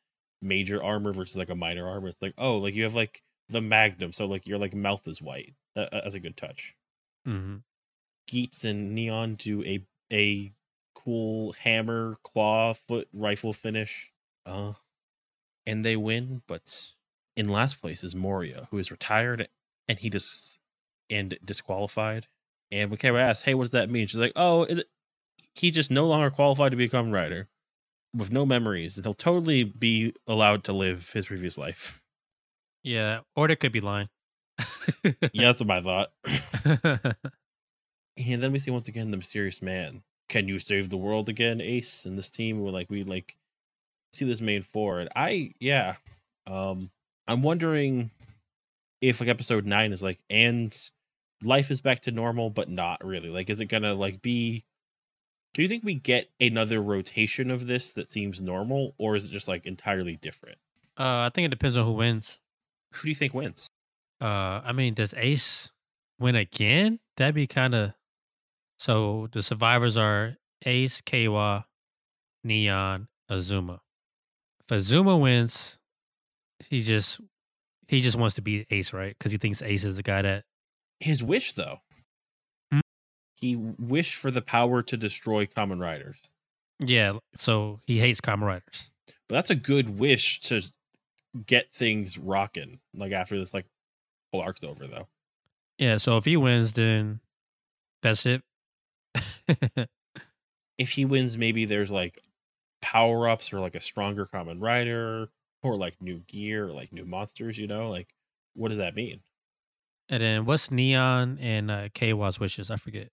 major 0.43 0.83
armor 0.83 1.13
versus 1.13 1.37
like 1.37 1.51
a 1.51 1.55
minor 1.55 1.89
armor 1.89 2.09
it's 2.09 2.23
like 2.23 2.35
oh 2.39 2.57
like 2.57 2.75
you 2.75 2.85
have 2.85 2.95
like 2.95 3.23
the 3.51 3.61
magnum 3.61 4.13
so 4.13 4.27
like 4.27 4.47
your 4.47 4.59
like 4.59 4.75
mouth 4.75 5.07
is 5.07 5.21
white 5.21 5.55
uh, 5.77 5.87
as 5.93 6.15
a 6.15 6.21
good 6.21 6.37
touch. 6.37 6.75
Hmm 7.25 7.57
Geats 8.29 8.65
and 8.65 8.95
neon 8.95 9.35
do 9.35 9.65
a 9.65 9.85
a 10.13 10.53
cool 10.95 11.53
hammer 11.53 12.17
claw 12.23 12.75
foot 12.75 13.09
rifle 13.13 13.53
finish. 13.53 14.13
Uh 14.47 14.75
and 15.67 15.85
they 15.85 15.97
win 15.97 16.43
but 16.47 16.93
in 17.37 17.49
last 17.49 17.81
place 17.81 18.03
is 18.05 18.15
Morio 18.15 18.69
who 18.71 18.79
is 18.79 18.91
retired 18.91 19.49
and 19.89 19.99
he 19.99 20.11
just 20.11 20.59
and 21.09 21.37
disqualified. 21.45 22.27
And 22.71 22.91
when 22.91 22.99
Kara 22.99 23.21
asks 23.21 23.45
hey 23.45 23.55
what 23.55 23.65
does 23.65 23.71
that 23.73 23.91
mean? 23.91 24.07
She's 24.07 24.21
like 24.21 24.33
oh 24.37 24.67
he 25.55 25.71
just 25.71 25.91
no 25.91 26.07
longer 26.07 26.31
qualified 26.31 26.71
to 26.71 26.77
become 26.77 27.11
rider 27.11 27.49
with 28.15 28.31
no 28.31 28.45
memories 28.45 28.99
he'll 29.03 29.15
totally 29.15 29.63
be 29.63 30.13
allowed 30.27 30.65
to 30.65 30.73
live 30.73 31.11
his 31.11 31.27
previous 31.27 31.57
life 31.57 32.01
Yeah, 32.83 33.21
or 33.37 33.51
it 33.51 33.61
could 33.61 33.73
be 33.73 33.81
lying. 33.81 34.09
yeah 35.33 35.47
that's 35.47 35.65
my 35.65 35.81
thought 35.81 36.13
And 38.17 38.43
then 38.43 38.53
we 38.53 38.59
see 38.59 38.71
once 38.71 38.89
again 38.89 39.11
the 39.11 39.17
mysterious 39.17 39.63
man. 39.63 40.03
Can 40.29 40.49
you 40.49 40.59
save 40.59 40.91
the 40.91 40.97
world 40.97 41.29
again, 41.29 41.61
Ace? 41.61 42.05
And 42.05 42.19
this 42.19 42.29
team, 42.29 42.61
we're 42.61 42.71
like, 42.71 42.91
we 42.91 43.03
like 43.03 43.37
see 44.13 44.25
this 44.27 44.41
main 44.41 44.63
forward. 44.63 45.09
I, 45.17 45.55
yeah, 45.61 45.97
Um, 46.47 46.91
I'm 47.27 47.43
wondering 47.43 48.11
if 49.01 49.21
like 49.21 49.29
episode 49.29 49.65
nine 49.65 49.93
is 49.93 50.03
like, 50.03 50.19
and 50.29 50.77
life 51.43 51.71
is 51.71 51.81
back 51.81 52.01
to 52.03 52.11
normal, 52.11 52.51
but 52.51 52.69
not 52.69 53.05
really. 53.05 53.31
Like, 53.31 53.49
is 53.49 53.61
it 53.61 53.67
gonna 53.67 53.95
like 53.95 54.21
be? 54.21 54.65
Do 55.55 55.63
you 55.63 55.69
think 55.69 55.83
we 55.85 55.95
get 55.95 56.31
another 56.41 56.81
rotation 56.83 57.51
of 57.51 57.67
this 57.67 57.93
that 57.95 58.11
seems 58.11 58.41
normal, 58.41 58.95
or 58.99 59.17
is 59.17 59.25
it 59.27 59.31
just 59.31 59.49
like 59.49 59.65
entirely 59.67 60.17
different? 60.17 60.59
Uh, 60.99 61.27
I 61.27 61.31
think 61.33 61.47
it 61.47 61.51
depends 61.51 61.77
on 61.77 61.87
who 61.87 61.93
wins. 61.93 62.40
Who 62.95 63.03
do 63.03 63.09
you 63.09 63.15
think 63.15 63.35
wins? 63.35 63.69
Uh, 64.21 64.61
I 64.65 64.73
mean, 64.73 64.95
does 64.95 65.15
Ace 65.17 65.73
win 66.19 66.37
again? 66.37 67.01
That'd 67.17 67.35
be 67.35 67.47
kind 67.47 67.75
of. 67.75 67.95
So 68.79 69.29
the 69.33 69.43
survivors 69.43 69.97
are 69.97 70.37
Ace, 70.65 71.01
Keiwa, 71.01 71.65
Neon, 72.45 73.09
Azuma. 73.29 73.81
If 74.61 74.73
Azuma 74.73 75.17
wins, 75.17 75.79
he 76.69 76.83
just 76.83 77.21
he 77.89 78.01
just 78.01 78.17
wants 78.17 78.37
to 78.37 78.43
beat 78.43 78.67
Ace, 78.71 78.93
right? 78.93 79.17
Because 79.19 79.33
he 79.33 79.39
thinks 79.39 79.63
Ace 79.63 79.85
is 79.85 79.97
the 79.97 80.03
guy 80.03 80.23
that. 80.23 80.45
His 81.01 81.23
wish, 81.23 81.55
though. 81.55 81.79
Hmm? 82.73 82.81
He 83.35 83.57
wished 83.57 84.15
for 84.15 84.31
the 84.31 84.43
power 84.43 84.83
to 84.83 84.97
destroy 84.97 85.47
Kamen 85.47 85.81
Riders. 85.81 86.21
Yeah, 86.79 87.19
so 87.35 87.81
he 87.87 87.99
hates 87.99 88.21
Kamen 88.21 88.47
Riders. 88.47 88.91
But 89.29 89.35
that's 89.35 89.51
a 89.51 89.55
good 89.55 89.99
wish 89.99 90.41
to 90.43 90.63
get 91.47 91.73
things 91.73 92.19
rocking. 92.19 92.81
Like 92.95 93.13
after 93.13 93.39
this, 93.39 93.55
like 93.55 93.67
whole 94.33 94.43
arc's 94.43 94.65
over, 94.65 94.87
though. 94.87 95.09
Yeah, 95.79 95.97
so 95.97 96.17
if 96.17 96.25
he 96.25 96.37
wins, 96.37 96.75
then 96.75 97.21
that's 98.03 98.27
it. 98.27 98.43
if 100.79 100.91
he 100.91 101.05
wins, 101.05 101.39
maybe 101.39 101.65
there's 101.65 101.91
like 101.91 102.23
power 102.83 103.29
ups 103.29 103.53
or 103.53 103.61
like 103.61 103.75
a 103.75 103.81
stronger 103.81 104.27
Kamen 104.27 104.61
Rider 104.61 105.29
or 105.63 105.77
like 105.77 106.01
new 106.01 106.19
gear 106.27 106.69
or 106.69 106.73
like 106.73 106.93
new 106.93 107.05
monsters, 107.05 107.59
you 107.59 107.67
know? 107.67 107.89
Like, 107.89 108.15
what 108.55 108.69
does 108.69 108.79
that 108.79 108.95
mean? 108.95 109.21
and 110.11 110.23
then 110.23 110.45
what's 110.45 110.71
Neon 110.71 111.39
and 111.41 111.71
uh, 111.71 111.89
Keiwa's 111.91 112.41
wishes? 112.41 112.71
I 112.71 112.77
forget. 112.77 113.11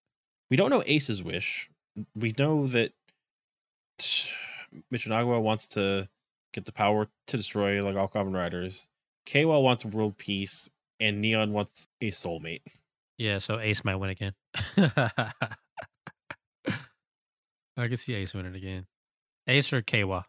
We 0.49 0.57
don't 0.57 0.71
know 0.71 0.83
Ace's 0.85 1.21
wish. 1.21 1.69
We 2.15 2.33
know 2.37 2.67
that 2.67 2.93
Michinaga 4.91 5.41
wants 5.41 5.67
to 5.69 6.09
get 6.53 6.65
the 6.65 6.71
power 6.71 7.07
to 7.27 7.37
destroy 7.37 7.81
like 7.83 7.95
all 7.95 8.07
Kamen 8.07 8.33
Riders. 8.33 8.89
Keiwa 9.27 9.61
wants 9.61 9.83
world 9.85 10.17
peace, 10.17 10.69
and 10.99 11.21
Neon 11.21 11.51
wants 11.51 11.87
a 12.01 12.11
soulmate. 12.11 12.61
Yeah, 13.17 13.39
so 13.39 13.59
Ace 13.59 13.83
might 13.83 13.95
win 13.95 14.11
again. 14.11 14.33
I 17.77 17.87
can 17.87 17.97
see 17.97 18.13
Ace 18.15 18.33
winning 18.33 18.55
again. 18.55 18.87
Ace 19.47 19.71
or 19.73 19.81
Keiwa? 19.81 20.23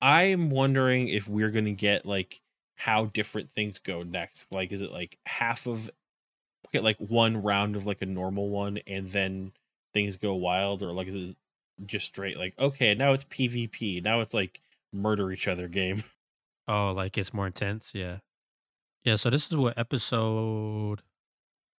I'm 0.00 0.50
wondering 0.50 1.08
if 1.08 1.28
we're 1.28 1.50
gonna 1.50 1.72
get 1.72 2.04
like 2.04 2.40
how 2.74 3.06
different 3.06 3.50
things 3.52 3.78
go 3.78 4.02
next. 4.02 4.52
Like, 4.52 4.72
is 4.72 4.82
it 4.82 4.90
like 4.90 5.18
half 5.26 5.66
of 5.66 5.90
get 6.72 6.82
like 6.82 6.96
one 6.98 7.42
round 7.42 7.76
of 7.76 7.86
like 7.86 8.02
a 8.02 8.06
normal 8.06 8.48
one, 8.48 8.78
and 8.86 9.10
then 9.12 9.52
things 9.94 10.16
go 10.16 10.34
wild, 10.34 10.82
or 10.82 10.92
like 10.92 11.06
is 11.08 11.30
it 11.30 11.36
just 11.86 12.06
straight 12.06 12.36
like 12.38 12.54
okay, 12.58 12.94
now 12.94 13.12
it's 13.12 13.24
PvP, 13.24 14.02
now 14.02 14.20
it's 14.20 14.34
like 14.34 14.60
murder 14.92 15.30
each 15.32 15.48
other 15.48 15.68
game. 15.68 16.04
Oh, 16.68 16.92
like 16.92 17.18
it's 17.18 17.34
more 17.34 17.48
intense. 17.48 17.90
Yeah, 17.92 18.18
yeah. 19.02 19.16
So 19.16 19.30
this 19.30 19.50
is 19.50 19.56
what 19.56 19.76
episode 19.76 21.02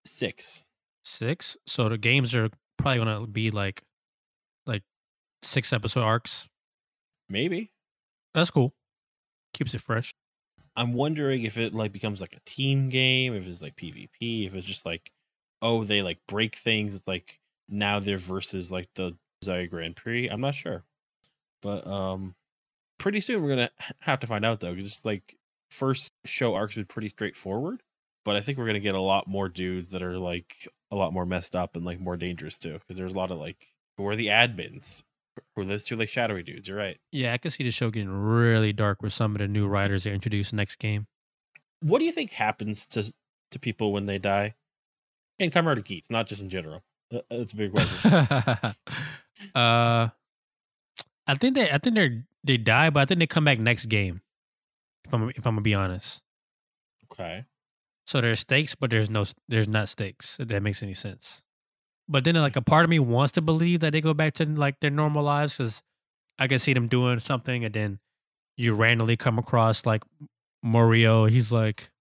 Six. 0.06 0.66
six. 1.06 1.56
So 1.66 1.88
the 1.88 1.98
games 1.98 2.36
are 2.36 2.50
probably 2.78 2.98
gonna 2.98 3.26
be 3.26 3.50
like, 3.50 3.84
like 4.66 4.84
six 5.42 5.72
episode 5.72 6.02
arcs. 6.02 6.50
Maybe. 7.30 7.72
That's 8.34 8.52
cool. 8.52 8.74
Keeps 9.54 9.74
it 9.74 9.80
fresh. 9.80 10.12
I'm 10.76 10.92
wondering 10.94 11.44
if 11.44 11.58
it 11.58 11.74
like 11.74 11.94
becomes 11.94 12.20
like 12.20 12.34
a 12.36 12.42
team 12.46 12.90
game, 12.90 13.34
if 13.36 13.48
it's 13.48 13.62
like 13.62 13.78
PvP, 13.78 14.48
if 14.48 14.54
it's 14.54 14.68
just 14.68 14.86
like, 14.86 15.12
oh, 15.62 15.86
they 15.86 16.02
like 16.02 16.20
break 16.28 16.58
things. 16.58 16.94
It's 16.94 17.08
like 17.08 17.40
now 17.70 18.00
they're 18.00 18.18
versus 18.18 18.70
like 18.70 18.90
the 18.96 19.16
Desire 19.42 19.66
Grand 19.68 19.96
Prix. 19.96 20.28
I'm 20.28 20.42
not 20.42 20.56
sure, 20.56 20.84
but 21.62 21.88
um, 21.88 22.36
pretty 22.98 23.22
soon 23.22 23.42
we're 23.42 23.50
gonna 23.50 23.72
have 24.02 24.20
to 24.22 24.28
find 24.28 24.46
out 24.46 24.60
though, 24.60 24.72
because 24.72 24.86
it's 24.86 25.06
like 25.06 25.38
first 25.70 26.14
show 26.26 26.56
arcs 26.56 26.76
been 26.76 26.86
pretty 26.86 27.10
straightforward, 27.10 27.82
but 28.26 28.36
I 28.36 28.42
think 28.42 28.58
we're 28.58 28.68
gonna 28.68 28.80
get 28.80 28.96
a 28.96 29.02
lot 29.02 29.28
more 29.28 29.50
dudes 29.50 29.92
that 29.92 30.02
are 30.02 30.18
like 30.18 30.68
a 30.92 30.96
lot 30.96 31.14
more 31.14 31.26
messed 31.26 31.56
up 31.56 31.76
and 31.76 31.86
like 31.86 32.00
more 32.00 32.18
dangerous 32.18 32.58
too, 32.58 32.74
because 32.74 32.98
there's 32.98 33.14
a 33.14 33.18
lot 33.18 33.32
of 33.32 33.38
like 33.38 33.74
who 33.98 34.08
are 34.08 34.16
the 34.16 34.28
admins, 34.28 35.04
who 35.56 35.62
are 35.62 35.66
those 35.66 35.84
two 35.84 35.96
like 35.96 36.10
shadowy 36.10 36.44
dudes. 36.44 36.68
You're 36.68 36.78
right. 36.78 37.00
Yeah, 37.12 37.34
I 37.34 37.38
can 37.38 37.52
see 37.52 37.64
the 37.64 37.72
show 37.72 37.90
getting 37.90 38.10
really 38.10 38.74
dark 38.74 39.02
with 39.02 39.14
some 39.14 39.36
of 39.36 39.40
the 39.40 39.48
new 39.48 39.68
riders 39.68 40.04
they 40.04 40.14
introduced 40.14 40.54
next 40.54 40.78
game. 40.78 41.08
What 41.82 42.00
do 42.00 42.06
you 42.06 42.12
think 42.12 42.32
happens 42.32 42.86
to 42.88 43.12
to 43.52 43.60
people 43.60 43.92
when 43.92 44.06
they 44.06 44.20
die? 44.20 44.56
And 45.40 45.52
Kamen 45.52 45.84
Geats, 45.84 46.10
not 46.10 46.28
just 46.28 46.42
in 46.42 46.50
general. 46.50 46.84
That's 47.30 47.54
a 47.54 47.56
big 47.56 47.72
question. 47.72 48.12
uh, 49.56 50.10
I 51.28 51.36
think 51.36 51.56
they, 51.56 51.72
I 51.72 51.78
think 51.78 51.96
they're 51.96 52.26
they 52.44 52.58
die, 52.58 52.90
but 52.90 53.02
I 53.02 53.06
think 53.06 53.20
they 53.20 53.28
come 53.28 53.46
back 53.46 53.60
next 53.60 53.86
game. 53.86 54.22
If 55.06 55.14
I'm 55.14 55.30
if 55.30 55.46
I'm 55.48 55.56
gonna 55.56 55.62
be 55.62 55.74
honest, 55.74 56.22
okay. 57.12 57.46
so 58.06 58.22
there's 58.22 58.42
stakes, 58.42 58.76
but 58.76 58.90
there's 58.90 59.10
no 59.10 59.26
there's 59.48 59.68
not 59.68 59.90
stakes. 59.90 60.40
If 60.40 60.48
that 60.50 60.64
makes 60.64 60.84
any 60.84 60.94
sense. 60.94 61.42
But 62.08 62.26
then, 62.26 62.36
like 62.36 62.56
a 62.58 62.62
part 62.62 62.84
of 62.84 62.90
me 62.90 63.00
wants 63.00 63.32
to 63.34 63.42
believe 63.42 63.80
that 63.80 63.92
they 63.94 64.02
go 64.02 64.14
back 64.14 64.34
to 64.36 64.46
like 64.46 64.80
their 64.82 64.90
normal 64.92 65.24
lives 65.24 65.58
because 65.58 65.82
I 66.38 66.48
can 66.48 66.60
see 66.60 66.74
them 66.74 66.88
doing 66.88 67.20
something, 67.20 67.64
and 67.64 67.74
then 67.74 68.00
you 68.58 68.76
randomly 68.76 69.16
come 69.18 69.40
across 69.40 69.86
like 69.86 70.04
Morio. 70.62 71.26
He's 71.26 71.52
like 71.52 71.92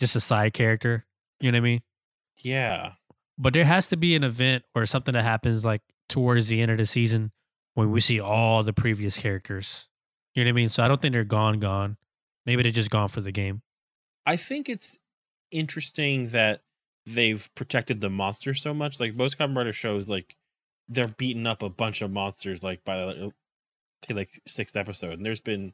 just 0.00 0.16
a 0.16 0.20
side 0.20 0.52
character. 0.54 1.06
You 1.40 1.52
know 1.52 1.56
what 1.56 1.62
I 1.62 1.64
mean? 1.64 1.82
Yeah. 2.42 2.92
but 3.38 3.52
there 3.52 3.64
has 3.64 3.88
to 3.88 3.96
be 3.96 4.14
an 4.16 4.24
event 4.24 4.64
or 4.74 4.86
something 4.86 5.14
that 5.14 5.24
happens 5.24 5.64
like 5.64 5.82
towards 6.08 6.48
the 6.48 6.60
end 6.60 6.70
of 6.70 6.78
the 6.78 6.86
season 6.86 7.32
when 7.74 7.90
we 7.90 8.00
see 8.00 8.20
all 8.20 8.62
the 8.62 8.72
previous 8.72 9.18
characters. 9.18 9.88
You 10.34 10.44
know 10.44 10.48
what 10.48 10.52
I 10.52 10.56
mean? 10.56 10.68
So 10.68 10.82
I 10.82 10.88
don't 10.88 11.00
think 11.00 11.12
they're 11.12 11.24
gone, 11.24 11.60
gone. 11.60 11.96
Maybe 12.46 12.62
they're 12.62 12.72
just 12.72 12.90
gone 12.90 13.08
for 13.08 13.20
the 13.20 13.32
game. 13.32 13.62
I 14.26 14.36
think 14.36 14.68
it's 14.68 14.98
interesting 15.50 16.28
that 16.28 16.62
they've 17.06 17.48
protected 17.54 18.00
the 18.00 18.10
monsters 18.10 18.62
so 18.62 18.74
much. 18.74 19.00
Like 19.00 19.14
most 19.14 19.38
Kamen 19.38 19.56
Rider 19.56 19.72
shows, 19.72 20.08
like 20.08 20.36
they're 20.88 21.08
beating 21.08 21.46
up 21.46 21.62
a 21.62 21.68
bunch 21.68 22.02
of 22.02 22.10
monsters 22.10 22.62
like 22.62 22.84
by 22.84 22.96
the 22.96 23.32
like 24.10 24.40
sixth 24.46 24.76
episode. 24.76 25.14
And 25.14 25.26
there's 25.26 25.40
been 25.40 25.72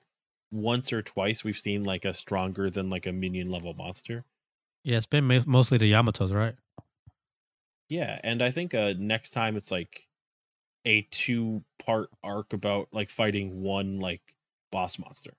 once 0.51 0.93
or 0.93 1.03
twice 1.03 1.45
we've 1.45 1.59
seen 1.59 1.85
like 1.85 2.05
a 2.05 2.13
stronger 2.13 2.71
than 2.71 2.91
like 2.91 3.07
a 3.07 3.13
minion 3.13 3.49
level 3.49 3.75
monster. 3.75 4.25
Yeah, 4.83 4.97
it's 4.97 5.07
been 5.07 5.27
mostly 5.47 5.79
the 5.79 5.93
Jamatos, 5.93 6.35
right? 6.35 6.55
Yeah, 7.89 8.21
and 8.23 8.43
I 8.43 8.51
think 8.51 8.75
uh 8.75 8.95
next 8.99 9.31
time 9.31 9.57
it's 9.57 9.71
like 9.71 10.09
a 10.85 11.03
two 11.11 11.63
part 11.85 12.11
arc 12.23 12.53
about 12.53 12.89
like 12.93 13.11
fighting 13.11 13.63
one 13.63 14.01
like 14.01 14.23
boss 14.73 14.99
monster. 14.99 15.33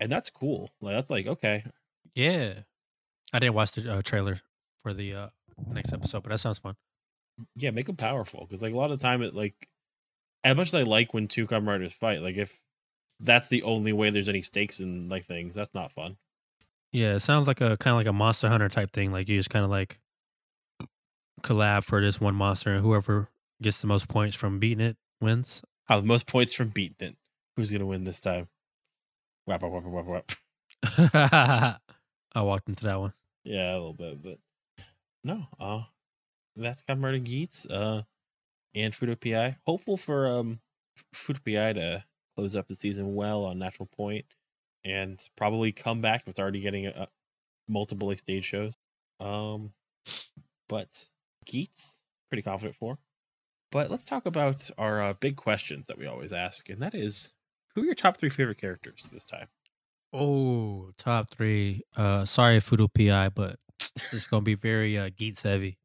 And 0.00 0.10
that's 0.10 0.30
cool. 0.30 0.70
Like 0.80 0.94
that's 0.96 1.10
like 1.10 1.26
okay. 1.26 1.64
Yeah. 2.14 2.54
I 3.32 3.38
didn't 3.38 3.54
watch 3.54 3.72
the 3.72 3.92
uh, 3.92 4.02
trailer 4.02 4.40
for 4.82 4.92
the 4.92 5.14
uh, 5.14 5.28
next 5.68 5.92
episode, 5.92 6.22
but 6.22 6.30
that 6.30 6.38
sounds 6.38 6.58
fun. 6.58 6.76
Yeah, 7.54 7.70
make 7.70 7.86
them 7.86 7.96
powerful 7.96 8.46
because 8.46 8.62
like 8.62 8.72
a 8.72 8.76
lot 8.76 8.90
of 8.90 8.98
the 8.98 9.02
time 9.02 9.22
it 9.22 9.34
like 9.34 9.68
as 10.44 10.56
much 10.56 10.68
as 10.68 10.74
I 10.74 10.82
like 10.82 11.12
when 11.12 11.28
two 11.28 11.46
Kamen 11.46 11.66
Riders 11.66 11.92
fight, 11.92 12.22
like 12.22 12.36
if 12.36 12.60
that's 13.20 13.48
the 13.48 13.62
only 13.62 13.92
way 13.92 14.10
there's 14.10 14.28
any 14.28 14.42
stakes 14.42 14.80
in 14.80 15.08
like 15.08 15.24
things, 15.24 15.54
that's 15.54 15.74
not 15.74 15.92
fun. 15.92 16.16
Yeah, 16.92 17.14
it 17.14 17.20
sounds 17.20 17.46
like 17.46 17.60
a 17.60 17.76
kind 17.76 17.92
of 17.92 17.98
like 17.98 18.06
a 18.06 18.12
Monster 18.12 18.48
Hunter 18.48 18.68
type 18.68 18.92
thing. 18.92 19.12
Like 19.12 19.28
you 19.28 19.38
just 19.38 19.50
kind 19.50 19.64
of 19.64 19.70
like 19.70 19.98
collab 21.42 21.84
for 21.84 22.00
this 22.00 22.20
one 22.20 22.34
monster, 22.34 22.72
and 22.72 22.82
whoever 22.82 23.28
gets 23.62 23.80
the 23.80 23.86
most 23.86 24.08
points 24.08 24.34
from 24.34 24.58
beating 24.58 24.84
it 24.84 24.96
wins. 25.20 25.62
How 25.86 26.00
the 26.00 26.06
most 26.06 26.26
points 26.26 26.54
from 26.54 26.68
beating 26.68 27.08
it. 27.08 27.16
Who's 27.56 27.70
gonna 27.70 27.86
win 27.86 28.04
this 28.04 28.20
time? 28.20 28.48
Whap, 29.46 29.62
whap, 29.62 29.72
whap, 29.72 29.84
whap, 29.84 30.06
whap. 30.84 31.80
I 32.34 32.42
walked 32.42 32.68
into 32.68 32.84
that 32.84 33.00
one. 33.00 33.12
Yeah, 33.44 33.72
a 33.72 33.78
little 33.78 33.94
bit, 33.94 34.22
but 34.22 34.38
no. 35.24 35.46
Uh 35.58 35.82
that's 36.56 36.82
Kamen 36.82 37.04
Rider 37.04 37.18
Geats, 37.18 37.66
uh 37.66 38.02
and 38.74 38.92
Fuuto 38.92 39.18
PI. 39.18 39.56
Hopeful 39.64 39.96
for 39.96 40.26
um 40.26 40.60
Fuuto 41.14 41.38
PI 41.44 41.74
to 41.74 42.04
close 42.34 42.56
up 42.56 42.68
the 42.68 42.74
season 42.74 43.14
well 43.14 43.44
on 43.44 43.58
Natural 43.58 43.88
Point 43.96 44.26
and 44.84 45.22
probably 45.36 45.72
come 45.72 46.00
back 46.00 46.26
with 46.26 46.38
already 46.38 46.60
getting 46.60 46.86
a, 46.86 47.08
multiple 47.68 48.14
stage 48.16 48.44
shows. 48.44 48.74
Um 49.20 49.72
but 50.68 51.06
Geats, 51.46 52.00
pretty 52.28 52.42
confident 52.42 52.76
for. 52.76 52.98
But 53.72 53.90
let's 53.90 54.04
talk 54.04 54.26
about 54.26 54.70
our 54.78 55.02
uh, 55.02 55.12
big 55.14 55.36
questions 55.36 55.86
that 55.86 55.98
we 55.98 56.06
always 56.06 56.32
ask, 56.32 56.68
and 56.68 56.80
that 56.82 56.94
is 56.94 57.30
who 57.74 57.82
are 57.82 57.86
your 57.86 57.94
top 57.94 58.16
three 58.16 58.30
favorite 58.30 58.58
characters 58.58 59.10
this 59.12 59.24
time? 59.24 59.48
Oh, 60.12 60.90
top 60.98 61.30
three. 61.30 61.82
Uh, 61.96 62.24
sorry, 62.24 62.58
Fuuto 62.58 62.88
PI, 62.92 63.30
but 63.30 63.58
it's 64.12 64.26
gonna 64.26 64.42
be 64.42 64.54
very 64.54 64.96
uh, 64.96 65.10
Geats 65.16 65.42
heavy. 65.42 65.78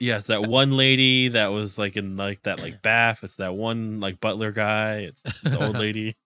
Yes, 0.00 0.24
that 0.24 0.42
one 0.48 0.72
lady 0.72 1.28
that 1.28 1.48
was 1.48 1.78
like 1.78 1.96
in 1.96 2.16
like 2.16 2.42
that 2.42 2.60
like 2.60 2.82
bath. 2.82 3.20
It's 3.22 3.36
that 3.36 3.54
one 3.54 4.00
like 4.00 4.20
butler 4.20 4.52
guy. 4.52 4.98
It's 5.00 5.22
the 5.42 5.64
old 5.64 5.78
lady. 5.78 6.16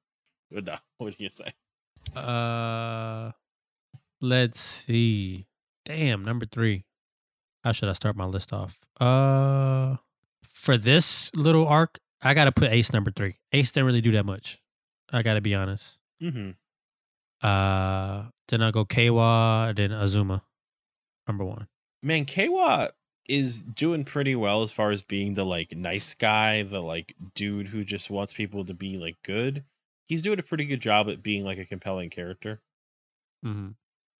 No, 0.50 0.76
what 0.98 1.16
do 1.16 1.22
you 1.22 1.30
say? 1.30 1.52
Uh, 2.16 3.32
Let's 4.22 4.60
see. 4.60 5.46
Damn, 5.86 6.24
number 6.24 6.44
three. 6.44 6.84
How 7.64 7.72
should 7.72 7.88
I 7.88 7.94
start 7.94 8.16
my 8.16 8.26
list 8.26 8.52
off? 8.52 8.78
Uh, 9.00 9.96
for 10.60 10.76
this 10.76 11.30
little 11.34 11.66
arc, 11.66 11.98
I 12.22 12.34
gotta 12.34 12.52
put 12.52 12.70
Ace 12.70 12.92
number 12.92 13.10
three. 13.10 13.38
Ace 13.52 13.72
didn't 13.72 13.86
really 13.86 14.02
do 14.02 14.12
that 14.12 14.26
much. 14.26 14.60
I 15.10 15.22
gotta 15.22 15.40
be 15.40 15.54
honest. 15.54 15.98
Mm-hmm. 16.22 16.50
Uh, 17.42 18.24
then 18.48 18.62
I 18.62 18.70
go 18.70 18.84
Keiwa, 18.84 19.74
then 19.74 19.90
Azuma, 19.90 20.42
number 21.26 21.44
one. 21.44 21.66
Man, 22.02 22.26
Keiwa 22.26 22.90
is 23.26 23.64
doing 23.64 24.04
pretty 24.04 24.36
well 24.36 24.62
as 24.62 24.72
far 24.72 24.90
as 24.90 25.02
being 25.02 25.34
the 25.34 25.44
like 25.44 25.74
nice 25.74 26.14
guy, 26.14 26.62
the 26.62 26.82
like 26.82 27.14
dude 27.34 27.68
who 27.68 27.82
just 27.82 28.10
wants 28.10 28.34
people 28.34 28.64
to 28.66 28.74
be 28.74 28.98
like 28.98 29.16
good. 29.24 29.64
He's 30.06 30.22
doing 30.22 30.38
a 30.38 30.42
pretty 30.42 30.66
good 30.66 30.80
job 30.80 31.08
at 31.08 31.22
being 31.22 31.44
like 31.44 31.58
a 31.58 31.64
compelling 31.64 32.10
character. 32.10 32.60
Mm-hmm. 33.44 33.68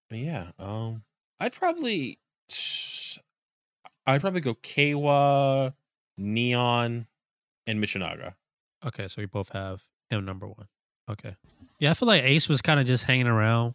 But 0.08 0.18
yeah, 0.18 0.52
um, 0.58 1.02
I'd 1.38 1.52
probably, 1.52 2.18
I'd 4.06 4.20
probably 4.20 4.40
go 4.40 4.54
Keiwa, 4.54 5.74
Neon, 6.20 7.06
and 7.66 7.82
Michinaga. 7.82 8.34
Okay, 8.84 9.08
so 9.08 9.16
we 9.18 9.26
both 9.26 9.48
have 9.50 9.82
him 10.10 10.24
number 10.24 10.46
one. 10.46 10.68
Okay. 11.10 11.36
Yeah, 11.78 11.90
I 11.90 11.94
feel 11.94 12.06
like 12.08 12.22
Ace 12.22 12.48
was 12.48 12.60
kind 12.60 12.78
of 12.78 12.86
just 12.86 13.04
hanging 13.04 13.26
around. 13.26 13.74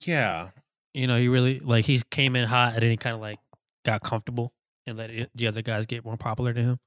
Yeah, 0.00 0.50
You 0.92 1.06
know, 1.06 1.16
he 1.18 1.28
really 1.28 1.60
like 1.60 1.84
he 1.86 2.02
came 2.10 2.36
in 2.36 2.46
hot 2.46 2.74
and 2.74 2.82
then 2.82 2.90
he 2.90 2.96
kind 2.96 3.14
of 3.14 3.20
like 3.20 3.38
got 3.84 4.02
comfortable 4.02 4.52
and 4.86 4.98
let 4.98 5.10
it, 5.10 5.30
the 5.34 5.46
other 5.46 5.62
guys 5.62 5.86
get 5.86 6.04
more 6.04 6.16
popular 6.16 6.52
than 6.52 6.64
him. 6.64 6.78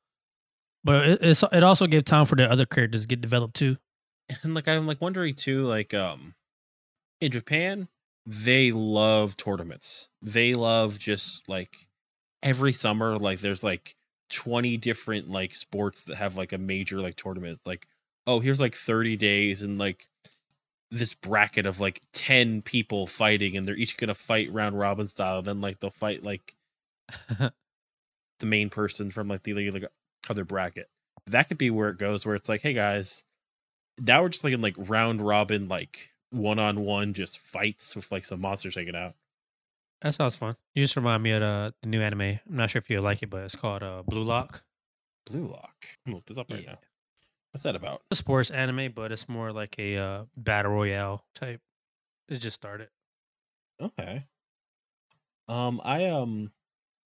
But 0.83 1.07
it, 1.07 1.19
it's 1.21 1.43
it 1.51 1.63
also 1.63 1.87
gave 1.87 2.03
time 2.03 2.25
for 2.25 2.35
the 2.35 2.49
other 2.49 2.65
characters 2.65 3.01
to 3.01 3.07
get 3.07 3.21
developed 3.21 3.55
too. 3.55 3.77
and 4.43 4.53
like 4.53 4.67
I'm 4.67 4.85
like 4.85 5.01
wondering 5.01 5.33
too, 5.35 5.63
like 5.65 5.93
um, 5.93 6.35
in 7.19 7.31
Japan, 7.31 7.87
they 8.25 8.71
love 8.71 9.35
tournaments. 9.37 10.09
They 10.21 10.53
love 10.53 10.99
just 10.99 11.49
like 11.49 11.87
every 12.43 12.73
summer, 12.73 13.17
like 13.17 13.39
there's 13.39 13.63
like 13.63 13.95
20 14.29 14.77
different 14.77 15.29
like 15.29 15.55
sports 15.55 16.03
that 16.03 16.17
have 16.17 16.35
like 16.35 16.53
a 16.53 16.57
major 16.57 17.01
like 17.01 17.15
tournament. 17.15 17.57
It's 17.57 17.67
like, 17.67 17.87
oh, 18.27 18.39
here's 18.39 18.59
like 18.59 18.75
30 18.75 19.17
days 19.17 19.61
and 19.61 19.77
like 19.77 20.07
this 20.91 21.13
bracket 21.13 21.65
of 21.65 21.79
like 21.79 22.01
10 22.13 22.61
people 22.63 23.05
fighting 23.07 23.55
and 23.55 23.67
they're 23.67 23.75
each 23.75 23.97
gonna 23.97 24.15
fight 24.15 24.51
round 24.51 24.79
robin 24.79 25.07
style. 25.07 25.41
Then 25.41 25.61
like 25.61 25.79
they'll 25.79 25.91
fight 25.91 26.23
like 26.23 26.55
the 27.37 28.45
main 28.45 28.69
person 28.69 29.11
from 29.11 29.27
like 29.27 29.43
the 29.43 29.71
like 29.71 29.85
other 30.29 30.45
bracket. 30.45 30.89
That 31.27 31.47
could 31.47 31.57
be 31.57 31.69
where 31.69 31.89
it 31.89 31.97
goes, 31.97 32.25
where 32.25 32.35
it's 32.35 32.49
like, 32.49 32.61
hey 32.61 32.73
guys, 32.73 33.23
now 33.99 34.21
we're 34.21 34.29
just 34.29 34.43
like 34.43 34.53
in 34.53 34.61
like 34.61 34.75
round 34.77 35.21
robin, 35.21 35.67
like 35.67 36.09
one 36.31 36.59
on 36.59 36.81
one, 36.81 37.13
just 37.13 37.39
fights 37.39 37.95
with 37.95 38.11
like 38.11 38.25
some 38.25 38.41
monsters 38.41 38.75
hanging 38.75 38.95
out. 38.95 39.15
That 40.01 40.13
sounds 40.15 40.35
fun. 40.35 40.55
You 40.75 40.83
just 40.83 40.95
remind 40.95 41.23
me 41.23 41.31
of 41.31 41.41
the, 41.41 41.73
the 41.81 41.89
new 41.89 42.01
anime. 42.01 42.21
I'm 42.21 42.39
not 42.47 42.69
sure 42.69 42.79
if 42.79 42.89
you 42.89 43.01
like 43.01 43.21
it, 43.21 43.29
but 43.29 43.43
it's 43.43 43.55
called 43.55 43.83
uh, 43.83 44.03
Blue 44.07 44.23
Lock. 44.23 44.63
Blue 45.25 45.47
Lock. 45.47 45.75
I'm 46.05 46.11
gonna 46.11 46.15
look 46.17 46.25
this 46.25 46.37
up 46.37 46.49
right 46.49 46.63
Yeah. 46.63 46.71
now. 46.71 46.79
What's 47.51 47.63
that 47.63 47.75
about? 47.75 48.03
It's 48.11 48.19
a 48.19 48.23
sports 48.23 48.49
anime, 48.51 48.91
but 48.93 49.11
it's 49.11 49.27
more 49.27 49.51
like 49.51 49.77
a 49.79 49.97
uh, 49.97 50.23
battle 50.37 50.71
royale 50.71 51.25
type. 51.35 51.61
It 52.29 52.35
just 52.37 52.55
started. 52.55 52.89
Okay. 53.81 54.25
Um, 55.47 55.81
I 55.83 56.05
um 56.05 56.51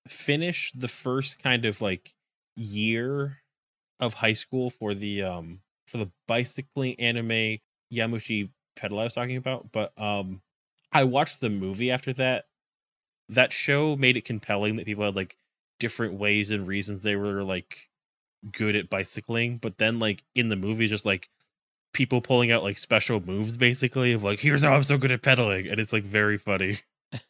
finished 0.07 0.79
the 0.79 0.87
first 0.89 1.39
kind 1.39 1.65
of 1.65 1.79
like 1.81 2.13
year 2.55 3.39
of 3.99 4.13
high 4.13 4.33
school 4.33 4.69
for 4.69 4.93
the 4.93 5.23
um 5.23 5.61
for 5.87 5.97
the 5.97 6.11
bicycling 6.27 6.99
anime 6.99 7.57
Yowamushi 7.91 8.49
Pedal 8.75 8.99
I 8.99 9.05
was 9.05 9.13
talking 9.13 9.37
about, 9.37 9.71
but 9.71 9.97
um 9.99 10.41
I 10.91 11.05
watched 11.05 11.39
the 11.41 11.49
movie 11.49 11.89
after 11.89 12.11
that. 12.13 12.45
That 13.30 13.51
show 13.51 13.95
made 13.95 14.17
it 14.17 14.26
compelling 14.26 14.76
that 14.76 14.86
people 14.86 15.05
had 15.05 15.15
like 15.15 15.38
different 15.80 16.15
ways 16.15 16.51
and 16.51 16.67
reasons 16.67 17.01
they 17.01 17.15
were 17.15 17.43
like 17.43 17.89
good 18.51 18.76
at 18.76 18.89
bicycling, 18.89 19.57
but 19.57 19.78
then 19.78 19.99
like 19.99 20.24
in 20.36 20.49
the 20.49 20.55
movie 20.55 20.88
just 20.88 21.05
like 21.05 21.30
people 21.93 22.21
pulling 22.21 22.51
out 22.51 22.63
like 22.63 22.78
special 22.78 23.19
moves 23.19 23.55
basically 23.55 24.13
of 24.13 24.24
like 24.24 24.39
here's 24.39 24.63
how 24.63 24.74
I'm 24.74 24.84
so 24.84 24.97
good 24.97 25.11
at 25.11 25.21
pedaling 25.21 25.67
and 25.67 25.80
it's 25.80 25.93
like 25.93 26.03
very 26.03 26.38
funny. 26.38 26.80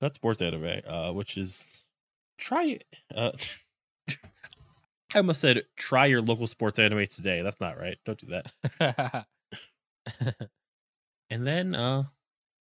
That's 0.00 0.14
sports 0.14 0.40
anime, 0.40 0.82
uh, 0.86 1.12
which 1.12 1.36
is 1.36 1.82
try 2.38 2.64
it. 2.66 2.84
Uh, 3.14 3.32
I 5.14 5.18
almost 5.18 5.40
said 5.40 5.62
try 5.76 6.06
your 6.06 6.22
local 6.22 6.46
sports 6.46 6.78
anime 6.78 7.06
today. 7.06 7.42
That's 7.42 7.60
not 7.60 7.78
right. 7.78 7.98
Don't 8.04 8.18
do 8.18 8.42
that. 8.78 9.26
And 11.30 11.46
then, 11.46 11.74
uh, 11.74 12.04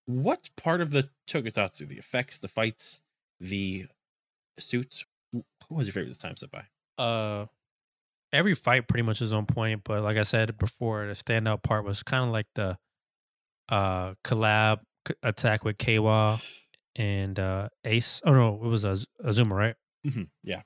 what 0.08 0.50
part 0.58 0.82
of 0.82 0.90
the 0.92 1.10
tokusatsu, 1.28 1.88
the 1.88 1.98
effects, 1.98 2.38
the 2.40 2.48
fights, 2.48 3.02
the 3.40 3.86
suits? 4.58 5.06
who 5.34 5.44
was 5.76 5.86
your 5.88 5.94
favorite 5.94 6.08
this 6.10 6.18
time, 6.18 6.36
Senpai? 6.36 6.64
uh 6.98 7.46
every 8.34 8.56
fight 8.56 8.88
pretty 8.88 9.04
much 9.04 9.22
is 9.22 9.32
on 9.32 9.46
point 9.46 9.82
but 9.86 10.02
like 10.02 10.18
i 10.18 10.24
said 10.24 10.58
before 10.58 11.06
the 11.06 11.14
standout 11.14 11.62
part 11.64 11.86
was 11.86 12.02
kind 12.04 12.26
of 12.26 12.32
like 12.32 12.48
the 12.56 12.78
uh 13.70 14.14
collab 14.24 14.80
c- 15.08 15.14
attack 15.24 15.64
with 15.64 15.78
Keiwa 15.78 16.42
and 16.96 17.38
uh 17.40 17.70
ace 17.86 18.22
oh 18.26 18.34
no 18.34 18.56
it 18.56 18.68
was 18.68 18.84
Az- 18.84 19.06
azuma 19.24 19.56
right 19.56 19.76
Mhm, 20.06 20.30
Yeah. 20.44 20.62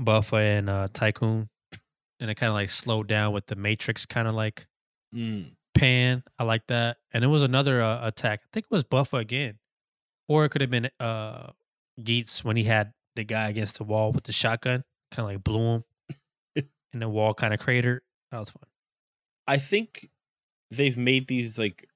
buffa 0.00 0.36
and 0.58 0.70
uh 0.70 0.86
tycoon 0.92 1.48
and 2.20 2.30
it 2.30 2.34
kind 2.36 2.48
of 2.48 2.54
like 2.54 2.70
slowed 2.70 3.06
down 3.08 3.32
with 3.32 3.46
the 3.46 3.56
matrix 3.56 4.06
kind 4.06 4.28
of 4.28 4.34
like 4.34 4.66
Mm. 5.14 5.52
Pan 5.78 6.22
i 6.38 6.44
like 6.44 6.66
that 6.68 6.98
and 7.12 7.24
it 7.24 7.28
was 7.28 7.42
another 7.42 7.82
uh, 7.82 8.06
attack 8.06 8.40
i 8.44 8.48
think 8.52 8.66
it 8.70 8.74
was 8.74 8.84
buffa 8.84 9.16
again 9.16 9.58
or 10.28 10.44
it 10.44 10.50
could 10.50 10.60
have 10.60 10.70
been 10.70 10.90
uh 11.00 11.50
Geats 12.02 12.44
when 12.44 12.56
he 12.56 12.64
had 12.64 12.92
the 13.16 13.24
guy 13.24 13.48
against 13.48 13.78
the 13.78 13.84
wall 13.84 14.12
with 14.12 14.24
the 14.24 14.32
shotgun 14.32 14.84
kind 15.10 15.28
of 15.28 15.34
like 15.34 15.44
blew 15.44 15.74
him 15.74 15.84
and 16.92 17.02
the 17.02 17.08
wall 17.08 17.34
kind 17.34 17.52
of 17.52 17.60
cratered 17.60 18.02
that 18.30 18.40
was 18.40 18.50
fun. 18.50 18.64
I 19.46 19.56
think 19.56 20.10
they've 20.70 20.96
made 20.96 21.28
these 21.28 21.58
like 21.58 21.88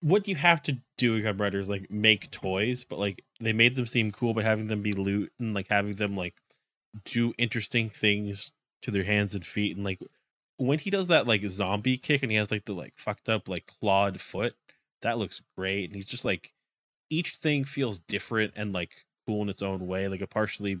what 0.00 0.28
you 0.28 0.36
have 0.36 0.62
to 0.62 0.78
do 0.96 1.12
with 1.12 1.40
Rider 1.40 1.58
is 1.58 1.68
like 1.68 1.90
make 1.90 2.30
toys, 2.30 2.84
but 2.84 2.98
like 2.98 3.24
they 3.40 3.52
made 3.52 3.76
them 3.76 3.86
seem 3.86 4.10
cool 4.10 4.32
by 4.32 4.42
having 4.42 4.68
them 4.68 4.82
be 4.82 4.92
loot 4.92 5.32
and 5.38 5.54
like 5.54 5.68
having 5.68 5.94
them 5.94 6.16
like 6.16 6.36
do 7.04 7.34
interesting 7.36 7.90
things 7.90 8.52
to 8.82 8.90
their 8.90 9.04
hands 9.04 9.34
and 9.34 9.44
feet 9.44 9.76
and 9.76 9.84
like 9.84 10.00
when 10.58 10.78
he 10.78 10.90
does 10.90 11.08
that 11.08 11.26
like 11.26 11.42
zombie 11.44 11.98
kick 11.98 12.22
and 12.22 12.32
he 12.32 12.38
has 12.38 12.50
like 12.50 12.64
the 12.66 12.74
like 12.74 12.94
fucked 12.98 13.28
up 13.28 13.48
like 13.48 13.66
clawed 13.66 14.20
foot, 14.20 14.56
that 15.02 15.18
looks 15.18 15.42
great. 15.56 15.86
And 15.86 15.94
he's 15.96 16.06
just 16.06 16.24
like 16.24 16.54
each 17.10 17.36
thing 17.36 17.64
feels 17.64 18.00
different 18.00 18.54
and 18.56 18.72
like 18.72 19.06
cool 19.26 19.42
in 19.42 19.48
its 19.50 19.62
own 19.62 19.86
way, 19.86 20.08
like 20.08 20.22
a 20.22 20.28
partially 20.28 20.76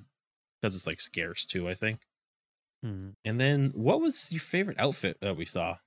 because 0.62 0.76
it's 0.76 0.86
like 0.88 1.00
scarce 1.00 1.46
too, 1.46 1.68
I 1.68 1.74
think. 1.74 2.06
Mhm. 2.84 3.16
And 3.24 3.40
then 3.40 3.70
what 3.70 4.00
was 4.00 4.32
your 4.32 4.40
favorite 4.40 4.78
outfit 4.80 5.18
that 5.20 5.36
we 5.36 5.46
saw? 5.46 5.78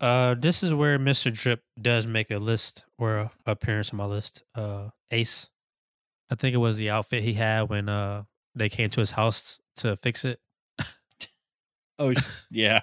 uh 0.00 0.34
this 0.34 0.62
is 0.62 0.74
where 0.74 0.98
mr 0.98 1.32
drip 1.32 1.62
does 1.80 2.06
make 2.06 2.30
a 2.30 2.36
list 2.36 2.84
or 2.98 3.16
a 3.16 3.32
appearance 3.46 3.90
on 3.92 3.96
my 3.96 4.04
list 4.04 4.42
uh 4.54 4.90
ace 5.10 5.48
i 6.30 6.36
think 6.36 6.54
it 6.54 6.58
was 6.58 6.76
the 6.78 6.90
outfit 6.90 7.22
he 7.24 7.34
had 7.34 7.64
when 7.70 7.88
uh 7.88 8.24
they 8.54 8.68
came 8.68 8.90
to 8.90 9.00
his 9.00 9.12
house 9.12 9.60
to 9.76 9.96
fix 9.96 10.24
it 10.24 10.40
Oh 11.98 12.12
yeah. 12.50 12.82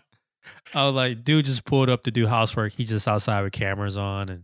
I 0.73 0.85
was 0.85 0.95
like, 0.95 1.23
dude 1.23 1.45
just 1.45 1.65
pulled 1.65 1.89
up 1.89 2.03
to 2.03 2.11
do 2.11 2.27
housework. 2.27 2.73
He 2.73 2.83
just 2.83 3.07
outside 3.07 3.43
with 3.43 3.53
cameras 3.53 3.97
on 3.97 4.29
and 4.29 4.43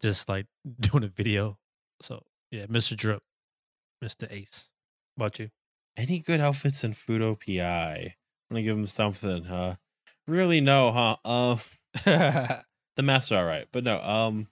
just 0.00 0.28
like 0.28 0.46
doing 0.80 1.04
a 1.04 1.08
video. 1.08 1.58
So 2.00 2.22
yeah, 2.50 2.66
Mr. 2.66 2.96
Drip, 2.96 3.22
Mr. 4.02 4.30
Ace. 4.30 4.68
What 5.14 5.26
about 5.26 5.38
you? 5.38 5.50
Any 5.96 6.20
good 6.20 6.40
outfits 6.40 6.84
in 6.84 6.94
Fuuto 6.94 7.36
PI? 7.38 8.14
I'm 8.50 8.54
gonna 8.54 8.62
give 8.62 8.76
him 8.76 8.86
something, 8.86 9.44
huh? 9.44 9.74
Really 10.26 10.60
no, 10.60 10.92
huh? 10.92 11.16
Uh 11.24 11.56
the 12.96 13.02
masks 13.02 13.32
are 13.32 13.40
alright, 13.42 13.68
but 13.72 13.84
no, 13.84 14.00
um 14.00 14.48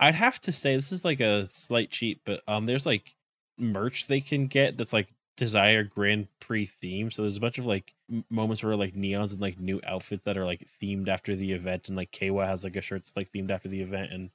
I'd 0.00 0.16
have 0.16 0.40
to 0.40 0.52
say 0.52 0.74
this 0.74 0.90
is 0.90 1.04
like 1.04 1.20
a 1.20 1.46
slight 1.46 1.90
cheat, 1.90 2.20
but 2.24 2.42
um 2.48 2.66
there's 2.66 2.86
like 2.86 3.14
merch 3.58 4.06
they 4.08 4.20
can 4.20 4.46
get 4.46 4.76
that's 4.76 4.92
like 4.92 5.08
Desire 5.36 5.84
Grand 5.84 6.28
Prix 6.40 6.66
theme. 6.66 7.10
So 7.10 7.22
there's 7.22 7.36
a 7.36 7.40
bunch 7.40 7.58
of 7.58 7.66
like 7.66 7.94
moments 8.30 8.62
where 8.62 8.76
like 8.76 8.94
neons 8.94 9.32
and 9.32 9.40
like 9.40 9.58
new 9.58 9.80
outfits 9.86 10.24
that 10.24 10.36
are 10.36 10.44
like 10.44 10.66
themed 10.80 11.08
after 11.08 11.34
the 11.34 11.52
event, 11.52 11.88
and 11.88 11.96
like 11.96 12.12
Keiwa 12.12 12.46
has 12.46 12.64
like 12.64 12.76
a 12.76 12.82
shirt 12.82 13.02
that's 13.02 13.16
like 13.16 13.30
themed 13.30 13.50
after 13.50 13.68
the 13.68 13.80
event, 13.82 14.12
and 14.12 14.30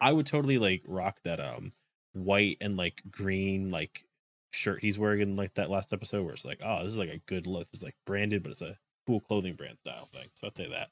I 0.00 0.12
would 0.12 0.26
totally 0.26 0.58
like 0.58 0.82
rock 0.86 1.20
that 1.24 1.40
um 1.40 1.72
white 2.12 2.58
and 2.60 2.76
like 2.76 3.02
green 3.10 3.70
like 3.70 4.04
shirt 4.52 4.80
he's 4.80 4.98
wearing 4.98 5.20
in 5.20 5.36
like 5.36 5.54
that 5.54 5.70
last 5.70 5.92
episode 5.92 6.24
where 6.24 6.34
it's 6.34 6.44
like, 6.44 6.62
oh, 6.64 6.78
this 6.78 6.92
is 6.92 6.98
like 6.98 7.10
a 7.10 7.20
good 7.26 7.46
look. 7.46 7.68
it's 7.72 7.82
like 7.82 7.96
branded, 8.06 8.42
but 8.42 8.50
it's 8.50 8.62
a 8.62 8.76
cool 9.06 9.20
clothing 9.20 9.54
brand 9.54 9.78
style 9.78 10.06
thing. 10.12 10.28
So 10.34 10.46
I'd 10.46 10.56
say 10.56 10.68
that. 10.70 10.88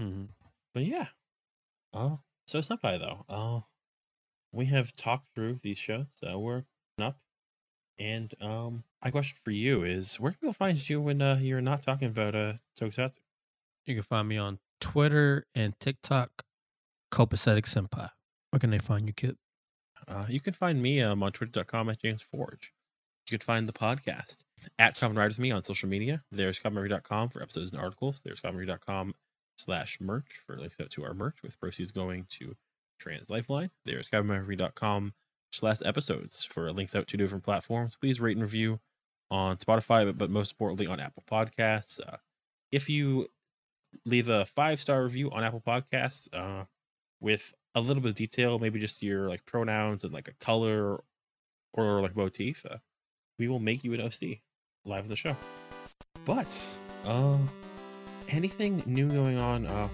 mm-hmm. 0.00 0.24
But 0.74 0.84
yeah. 0.84 1.06
Oh, 1.92 2.20
so 2.46 2.60
Senpai 2.60 2.98
though. 2.98 3.24
oh 3.28 3.64
we 4.52 4.66
have 4.66 4.94
talked 4.96 5.28
through 5.34 5.58
these 5.62 5.78
shows. 5.78 6.06
so 6.14 6.38
we're 6.38 6.64
up. 7.00 7.18
And 7.98 8.32
um, 8.40 8.84
my 9.04 9.10
question 9.10 9.36
for 9.42 9.50
you 9.50 9.82
is, 9.82 10.20
where 10.20 10.32
can 10.32 10.38
people 10.40 10.52
find 10.52 10.88
you 10.88 11.00
when 11.00 11.20
uh, 11.20 11.38
you're 11.40 11.60
not 11.60 11.82
talking 11.82 12.08
about 12.08 12.34
uh 12.34 12.54
Tokusatsu? 12.78 13.18
You 13.86 13.94
can 13.94 14.04
find 14.04 14.28
me 14.28 14.36
on 14.36 14.58
Twitter 14.80 15.46
and 15.54 15.78
TikTok 15.80 16.44
Copacetic 17.12 17.64
Senpai. 17.64 18.10
Where 18.50 18.60
can 18.60 18.70
they 18.70 18.78
find 18.78 19.06
you, 19.06 19.12
Kip? 19.12 19.36
Uh, 20.06 20.26
you 20.28 20.40
can 20.40 20.54
find 20.54 20.80
me 20.80 21.00
um, 21.00 21.22
on 21.22 21.32
twitter.com 21.32 21.90
at 21.90 22.00
James 22.00 22.22
Forge. 22.22 22.72
You 23.28 23.38
can 23.38 23.44
find 23.44 23.68
the 23.68 23.72
podcast 23.72 24.38
at 24.78 24.98
Common 24.98 25.18
Ride 25.18 25.28
with 25.28 25.38
me 25.38 25.50
on 25.50 25.62
social 25.62 25.88
media. 25.88 26.22
There's 26.30 26.58
commonride.com 26.58 27.28
for 27.30 27.42
episodes 27.42 27.72
and 27.72 27.80
articles. 27.80 28.20
There's 28.24 28.40
commonride.com 28.40 29.14
slash 29.56 29.98
merch 30.00 30.40
for 30.46 30.56
links 30.56 30.76
out 30.80 30.90
to 30.90 31.04
our 31.04 31.14
merch 31.14 31.42
with 31.42 31.58
proceeds 31.60 31.92
going 31.92 32.26
to 32.30 32.56
Trans 32.98 33.28
Lifeline. 33.28 33.70
There's 33.84 34.08
commonride.com 34.08 35.12
slash 35.12 35.14
episodes 35.84 36.44
for 36.44 36.70
links 36.72 36.94
out 36.94 37.06
to 37.08 37.16
different 37.16 37.44
platforms. 37.44 37.96
Please 38.00 38.20
rate 38.20 38.36
and 38.36 38.42
review 38.42 38.80
on 39.30 39.56
Spotify, 39.56 40.04
but, 40.04 40.18
but 40.18 40.30
most 40.30 40.52
importantly 40.52 40.86
on 40.86 41.00
Apple 41.00 41.24
Podcasts. 41.30 42.00
Uh, 42.00 42.16
if 42.70 42.88
you 42.88 43.28
leave 44.04 44.28
a 44.28 44.46
five 44.46 44.80
star 44.80 45.02
review 45.02 45.30
on 45.30 45.44
Apple 45.44 45.62
Podcasts 45.66 46.28
uh, 46.32 46.64
with 47.20 47.54
a 47.74 47.80
little 47.80 48.02
bit 48.02 48.10
of 48.10 48.14
detail, 48.14 48.58
maybe 48.58 48.80
just 48.80 49.02
your 49.02 49.28
like 49.28 49.44
pronouns 49.44 50.04
and 50.04 50.12
like 50.12 50.28
a 50.28 50.44
color 50.44 51.02
or 51.74 52.00
like 52.00 52.16
motif, 52.16 52.64
uh, 52.70 52.76
we 53.38 53.48
will 53.48 53.58
make 53.58 53.84
you 53.84 53.94
an 53.94 54.00
OC 54.00 54.38
live 54.84 55.04
in 55.04 55.08
the 55.08 55.16
show. 55.16 55.36
But 56.24 56.70
uh, 57.06 57.36
anything 58.28 58.82
new 58.86 59.08
going 59.08 59.38
on 59.38 59.66
uh, 59.66 59.88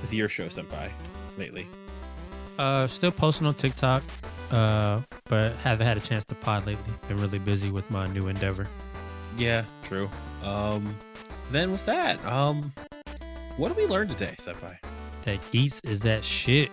with 0.00 0.12
your 0.12 0.28
show, 0.28 0.46
Senpai, 0.46 0.90
lately? 1.38 1.66
Uh, 2.58 2.86
still 2.86 3.10
posting 3.10 3.46
on 3.46 3.54
TikTok, 3.54 4.02
uh, 4.52 5.00
but 5.24 5.52
haven't 5.56 5.86
had 5.86 5.96
a 5.96 6.00
chance 6.00 6.24
to 6.26 6.34
pod 6.36 6.66
lately. 6.66 6.92
Been 7.08 7.18
really 7.18 7.38
busy 7.38 7.70
with 7.70 7.90
my 7.90 8.06
new 8.08 8.28
endeavor. 8.28 8.68
Yeah, 9.36 9.64
true. 9.82 10.10
Um, 10.44 10.94
then 11.50 11.72
with 11.72 11.84
that, 11.86 12.24
um, 12.26 12.72
what 13.56 13.68
did 13.68 13.76
we 13.76 13.86
learn 13.86 14.08
today, 14.08 14.34
Senpai? 14.38 14.76
That 15.24 15.38
Geats 15.50 15.80
is 15.84 16.00
that 16.00 16.24
shit. 16.24 16.70